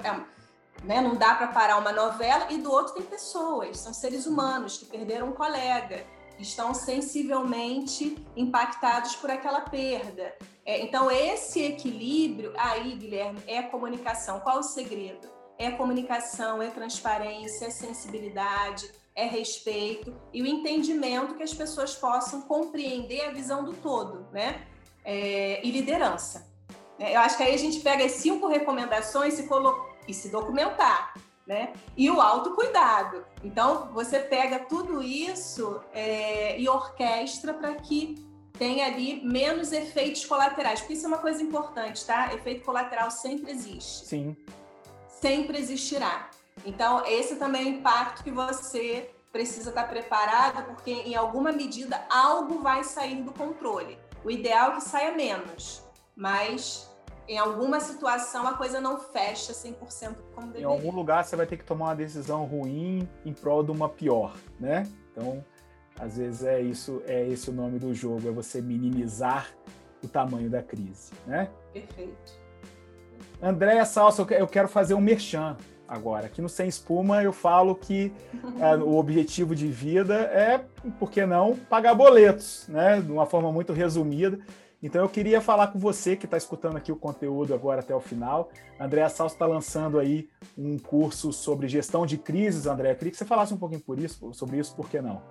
né? 0.85 1.01
Não 1.01 1.15
dá 1.15 1.35
para 1.35 1.47
parar 1.47 1.79
uma 1.79 1.91
novela, 1.91 2.47
e 2.49 2.59
do 2.59 2.71
outro 2.71 2.93
tem 2.93 3.03
pessoas, 3.03 3.77
são 3.77 3.93
seres 3.93 4.25
humanos 4.25 4.77
que 4.77 4.85
perderam 4.85 5.29
um 5.29 5.33
colega, 5.33 6.05
estão 6.39 6.73
sensivelmente 6.73 8.17
impactados 8.35 9.15
por 9.15 9.29
aquela 9.29 9.61
perda. 9.61 10.35
É, 10.65 10.81
então, 10.81 11.09
esse 11.09 11.63
equilíbrio 11.63 12.53
aí, 12.57 12.95
Guilherme, 12.95 13.39
é 13.47 13.59
a 13.59 13.69
comunicação. 13.69 14.39
Qual 14.39 14.59
o 14.59 14.63
segredo? 14.63 15.27
É 15.57 15.71
comunicação, 15.71 16.61
é 16.61 16.69
transparência, 16.69 17.65
é 17.65 17.69
sensibilidade, 17.69 18.91
é 19.15 19.25
respeito 19.25 20.15
e 20.31 20.41
o 20.41 20.45
entendimento 20.45 21.33
que 21.35 21.41
as 21.41 21.53
pessoas 21.53 21.95
possam 21.95 22.41
compreender 22.41 23.21
a 23.21 23.31
visão 23.31 23.63
do 23.63 23.73
todo, 23.73 24.27
né? 24.31 24.67
é, 25.07 25.65
e 25.65 25.71
liderança. 25.71 26.45
Né? 26.99 27.15
Eu 27.15 27.21
acho 27.21 27.37
que 27.37 27.43
aí 27.43 27.55
a 27.55 27.57
gente 27.57 27.79
pega 27.79 28.03
as 28.03 28.11
cinco 28.11 28.47
recomendações 28.49 29.39
e, 29.39 29.47
colo... 29.47 29.73
e 30.05 30.13
se 30.13 30.27
documentar. 30.27 31.13
Né? 31.47 31.71
E 31.95 32.11
o 32.11 32.19
autocuidado. 32.19 33.25
Então, 33.41 33.89
você 33.93 34.19
pega 34.19 34.59
tudo 34.59 35.01
isso 35.01 35.81
é, 35.93 36.59
e 36.59 36.67
orquestra 36.67 37.53
para 37.53 37.73
que 37.75 38.27
tenha 38.57 38.85
ali 38.87 39.25
menos 39.25 39.71
efeitos 39.71 40.25
colaterais, 40.25 40.81
porque 40.81 40.93
isso 40.93 41.05
é 41.05 41.07
uma 41.07 41.19
coisa 41.19 41.41
importante, 41.41 42.05
tá? 42.05 42.33
Efeito 42.33 42.65
colateral 42.65 43.09
sempre 43.09 43.51
existe. 43.51 44.07
Sim. 44.07 44.35
Sempre 45.07 45.57
existirá. 45.57 46.29
Então, 46.65 47.05
esse 47.05 47.35
também 47.35 47.61
é 47.61 47.65
o 47.65 47.69
impacto 47.75 48.23
que 48.23 48.31
você 48.31 49.09
precisa 49.31 49.69
estar 49.69 49.87
preparado, 49.87 50.65
porque 50.65 50.91
em 50.91 51.15
alguma 51.15 51.51
medida 51.51 52.03
algo 52.09 52.59
vai 52.59 52.83
sair 52.83 53.21
do 53.21 53.31
controle. 53.31 53.97
O 54.23 54.31
ideal 54.31 54.71
é 54.71 54.75
que 54.75 54.81
saia 54.81 55.11
menos, 55.11 55.83
mas 56.15 56.86
em 57.27 57.37
alguma 57.37 57.79
situação 57.79 58.47
a 58.47 58.53
coisa 58.53 58.79
não 58.79 58.99
fecha 58.99 59.51
100% 59.51 60.15
como 60.33 60.47
deveria. 60.47 60.67
Em 60.67 60.69
algum 60.69 60.91
lugar 60.91 61.23
você 61.23 61.35
vai 61.35 61.45
ter 61.45 61.57
que 61.57 61.65
tomar 61.65 61.85
uma 61.87 61.95
decisão 61.95 62.45
ruim 62.45 63.07
em 63.25 63.33
prol 63.33 63.63
de 63.63 63.71
uma 63.71 63.89
pior, 63.89 64.35
né? 64.59 64.87
Então, 65.11 65.43
às 65.99 66.17
vezes 66.17 66.43
é 66.43 66.61
isso, 66.61 67.01
é 67.05 67.27
esse 67.27 67.49
o 67.49 67.53
nome 67.53 67.79
do 67.79 67.93
jogo, 67.93 68.27
é 68.27 68.31
você 68.31 68.61
minimizar 68.61 69.49
o 70.03 70.07
tamanho 70.07 70.49
da 70.49 70.61
crise, 70.61 71.11
né? 71.25 71.49
Perfeito. 71.73 72.47
Andréa 73.41 73.85
Salsa, 73.85 74.25
eu 74.31 74.47
quero 74.47 74.67
fazer 74.67 74.93
um 74.93 75.01
merchan 75.01 75.57
agora. 75.87 76.27
Aqui 76.27 76.41
no 76.41 76.49
Sem 76.49 76.67
Espuma 76.67 77.23
eu 77.23 77.33
falo 77.33 77.75
que 77.75 78.13
é, 78.59 78.75
o 78.75 78.95
objetivo 78.95 79.55
de 79.55 79.67
vida 79.67 80.15
é, 80.15 80.63
por 80.99 81.09
que 81.09 81.25
não, 81.25 81.55
pagar 81.55 81.93
boletos, 81.95 82.67
né? 82.67 83.01
De 83.01 83.11
uma 83.11 83.25
forma 83.25 83.51
muito 83.51 83.73
resumida. 83.73 84.39
Então 84.81 85.01
eu 85.01 85.09
queria 85.09 85.41
falar 85.41 85.67
com 85.67 85.79
você 85.79 86.15
que 86.15 86.25
está 86.25 86.37
escutando 86.37 86.77
aqui 86.77 86.91
o 86.91 86.95
conteúdo 86.95 87.53
agora 87.53 87.81
até 87.81 87.95
o 87.95 87.99
final. 87.99 88.49
Andréa 88.79 89.09
Salso 89.09 89.35
está 89.35 89.45
lançando 89.45 89.99
aí 89.99 90.29
um 90.57 90.77
curso 90.77 91.33
sobre 91.33 91.67
gestão 91.67 92.05
de 92.05 92.17
crises, 92.17 92.67
André. 92.67 92.91
Eu 92.91 92.95
queria 92.95 93.11
que 93.11 93.17
você 93.17 93.25
falasse 93.25 93.53
um 93.53 93.57
pouquinho 93.57 93.81
por 93.81 93.97
isso, 93.99 94.31
sobre 94.33 94.57
isso, 94.57 94.75
por 94.75 94.87
que 94.87 95.01
não? 95.01 95.21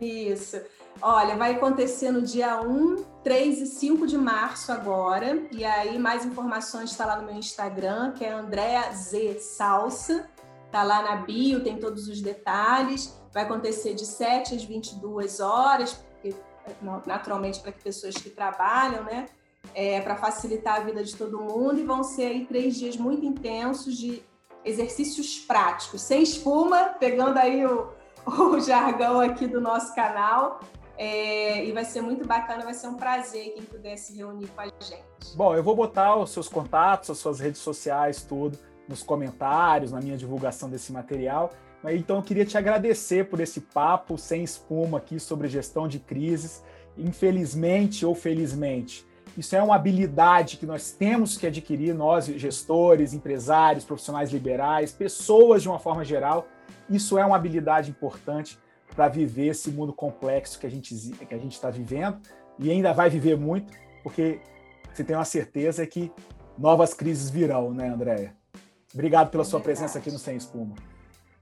Isso. 0.00 0.60
Olha, 1.00 1.36
vai 1.36 1.54
acontecer 1.54 2.10
no 2.10 2.22
dia 2.22 2.60
1, 2.60 3.04
3 3.22 3.60
e 3.60 3.66
5 3.66 4.06
de 4.06 4.18
março 4.18 4.72
agora. 4.72 5.46
E 5.52 5.64
aí, 5.64 5.98
mais 5.98 6.26
informações 6.26 6.90
está 6.90 7.06
lá 7.06 7.16
no 7.16 7.26
meu 7.26 7.36
Instagram, 7.36 8.12
que 8.12 8.24
é 8.24 8.32
Andrea 8.32 8.90
Z 8.92 9.38
Salsa. 9.38 10.28
Tá 10.72 10.82
lá 10.82 11.02
na 11.02 11.16
bio, 11.16 11.62
tem 11.62 11.78
todos 11.78 12.08
os 12.08 12.20
detalhes. 12.20 13.16
Vai 13.32 13.44
acontecer 13.44 13.94
de 13.94 14.04
7 14.04 14.54
às 14.54 14.64
22 14.64 15.40
horas, 15.40 15.92
porque, 15.94 16.34
naturalmente 17.06 17.60
para 17.60 17.72
pessoas 17.72 18.14
que 18.14 18.30
trabalham, 18.30 19.04
né? 19.04 19.26
É, 19.74 20.00
para 20.00 20.16
facilitar 20.16 20.76
a 20.76 20.80
vida 20.80 21.02
de 21.04 21.16
todo 21.16 21.40
mundo. 21.40 21.78
E 21.78 21.84
vão 21.84 22.02
ser 22.02 22.24
aí 22.24 22.46
três 22.46 22.76
dias 22.76 22.96
muito 22.96 23.24
intensos 23.24 23.96
de 23.96 24.22
exercícios 24.64 25.38
práticos, 25.40 26.02
sem 26.02 26.22
espuma, 26.22 26.94
pegando 26.98 27.38
aí 27.38 27.64
o, 27.66 27.88
o 28.26 28.60
jargão 28.60 29.20
aqui 29.20 29.46
do 29.46 29.60
nosso 29.60 29.94
canal. 29.94 30.60
É, 30.96 31.64
e 31.64 31.72
vai 31.72 31.84
ser 31.84 32.00
muito 32.00 32.26
bacana, 32.26 32.64
vai 32.64 32.74
ser 32.74 32.86
um 32.86 32.94
prazer 32.94 33.54
quem 33.54 33.62
puder 33.62 33.96
se 33.96 34.14
reunir 34.16 34.46
com 34.48 34.60
a 34.60 34.66
gente. 34.66 35.34
Bom, 35.34 35.54
eu 35.54 35.62
vou 35.62 35.74
botar 35.74 36.16
os 36.16 36.30
seus 36.30 36.48
contatos, 36.48 37.10
as 37.10 37.18
suas 37.18 37.40
redes 37.40 37.60
sociais, 37.60 38.22
tudo 38.22 38.58
nos 38.88 39.02
comentários, 39.02 39.90
na 39.90 40.00
minha 40.00 40.16
divulgação 40.16 40.68
desse 40.68 40.92
material. 40.92 41.50
Então 41.84 42.16
eu 42.16 42.22
queria 42.22 42.44
te 42.44 42.56
agradecer 42.56 43.28
por 43.28 43.40
esse 43.40 43.60
papo 43.60 44.16
sem 44.16 44.44
espuma 44.44 44.98
aqui 44.98 45.18
sobre 45.18 45.48
gestão 45.48 45.88
de 45.88 45.98
crises. 45.98 46.62
Infelizmente 46.96 48.04
ou 48.04 48.14
felizmente, 48.14 49.06
isso 49.36 49.56
é 49.56 49.62
uma 49.62 49.74
habilidade 49.74 50.58
que 50.58 50.66
nós 50.66 50.92
temos 50.92 51.38
que 51.38 51.46
adquirir, 51.46 51.94
nós, 51.94 52.26
gestores, 52.26 53.14
empresários, 53.14 53.84
profissionais 53.84 54.30
liberais, 54.30 54.92
pessoas 54.92 55.62
de 55.62 55.68
uma 55.68 55.78
forma 55.78 56.04
geral. 56.04 56.46
Isso 56.88 57.16
é 57.16 57.24
uma 57.24 57.36
habilidade 57.36 57.90
importante 57.90 58.58
para 58.94 59.08
viver 59.08 59.48
esse 59.48 59.70
mundo 59.70 59.92
complexo 59.92 60.58
que 60.58 60.66
a 60.66 60.70
gente 60.70 60.94
que 60.94 61.34
a 61.34 61.38
gente 61.38 61.52
está 61.52 61.70
vivendo 61.70 62.20
e 62.58 62.70
ainda 62.70 62.92
vai 62.92 63.08
viver 63.08 63.38
muito, 63.38 63.72
porque 64.02 64.38
você 64.92 65.02
tem 65.02 65.16
uma 65.16 65.24
certeza 65.24 65.86
que 65.86 66.12
novas 66.58 66.92
crises 66.92 67.30
virão, 67.30 67.72
né, 67.72 67.88
Andréia? 67.88 68.36
Obrigado 68.92 69.30
pela 69.30 69.42
é 69.42 69.46
sua 69.46 69.60
presença 69.60 69.98
aqui 69.98 70.10
no 70.10 70.18
Sem 70.18 70.36
Espuma. 70.36 70.74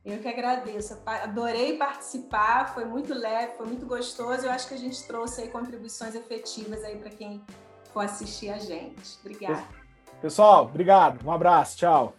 Eu 0.05 0.19
que 0.19 0.29
agradeço. 0.29 0.99
Adorei 1.05 1.77
participar, 1.77 2.73
foi 2.73 2.85
muito 2.85 3.13
leve, 3.13 3.53
foi 3.57 3.67
muito 3.67 3.85
gostoso. 3.85 4.47
Eu 4.47 4.51
acho 4.51 4.67
que 4.67 4.75
a 4.75 4.79
gente 4.79 5.03
trouxe 5.07 5.43
aí 5.43 5.49
contribuições 5.49 6.15
efetivas 6.15 6.83
aí 6.85 6.97
para 6.97 7.11
quem 7.11 7.43
for 7.93 8.01
assistir 8.01 8.49
a 8.49 8.59
gente. 8.59 9.19
Obrigada. 9.21 9.65
Pessoal, 10.23 10.65
obrigado. 10.65 11.27
Um 11.27 11.33
abraço. 11.33 11.77
Tchau. 11.77 12.15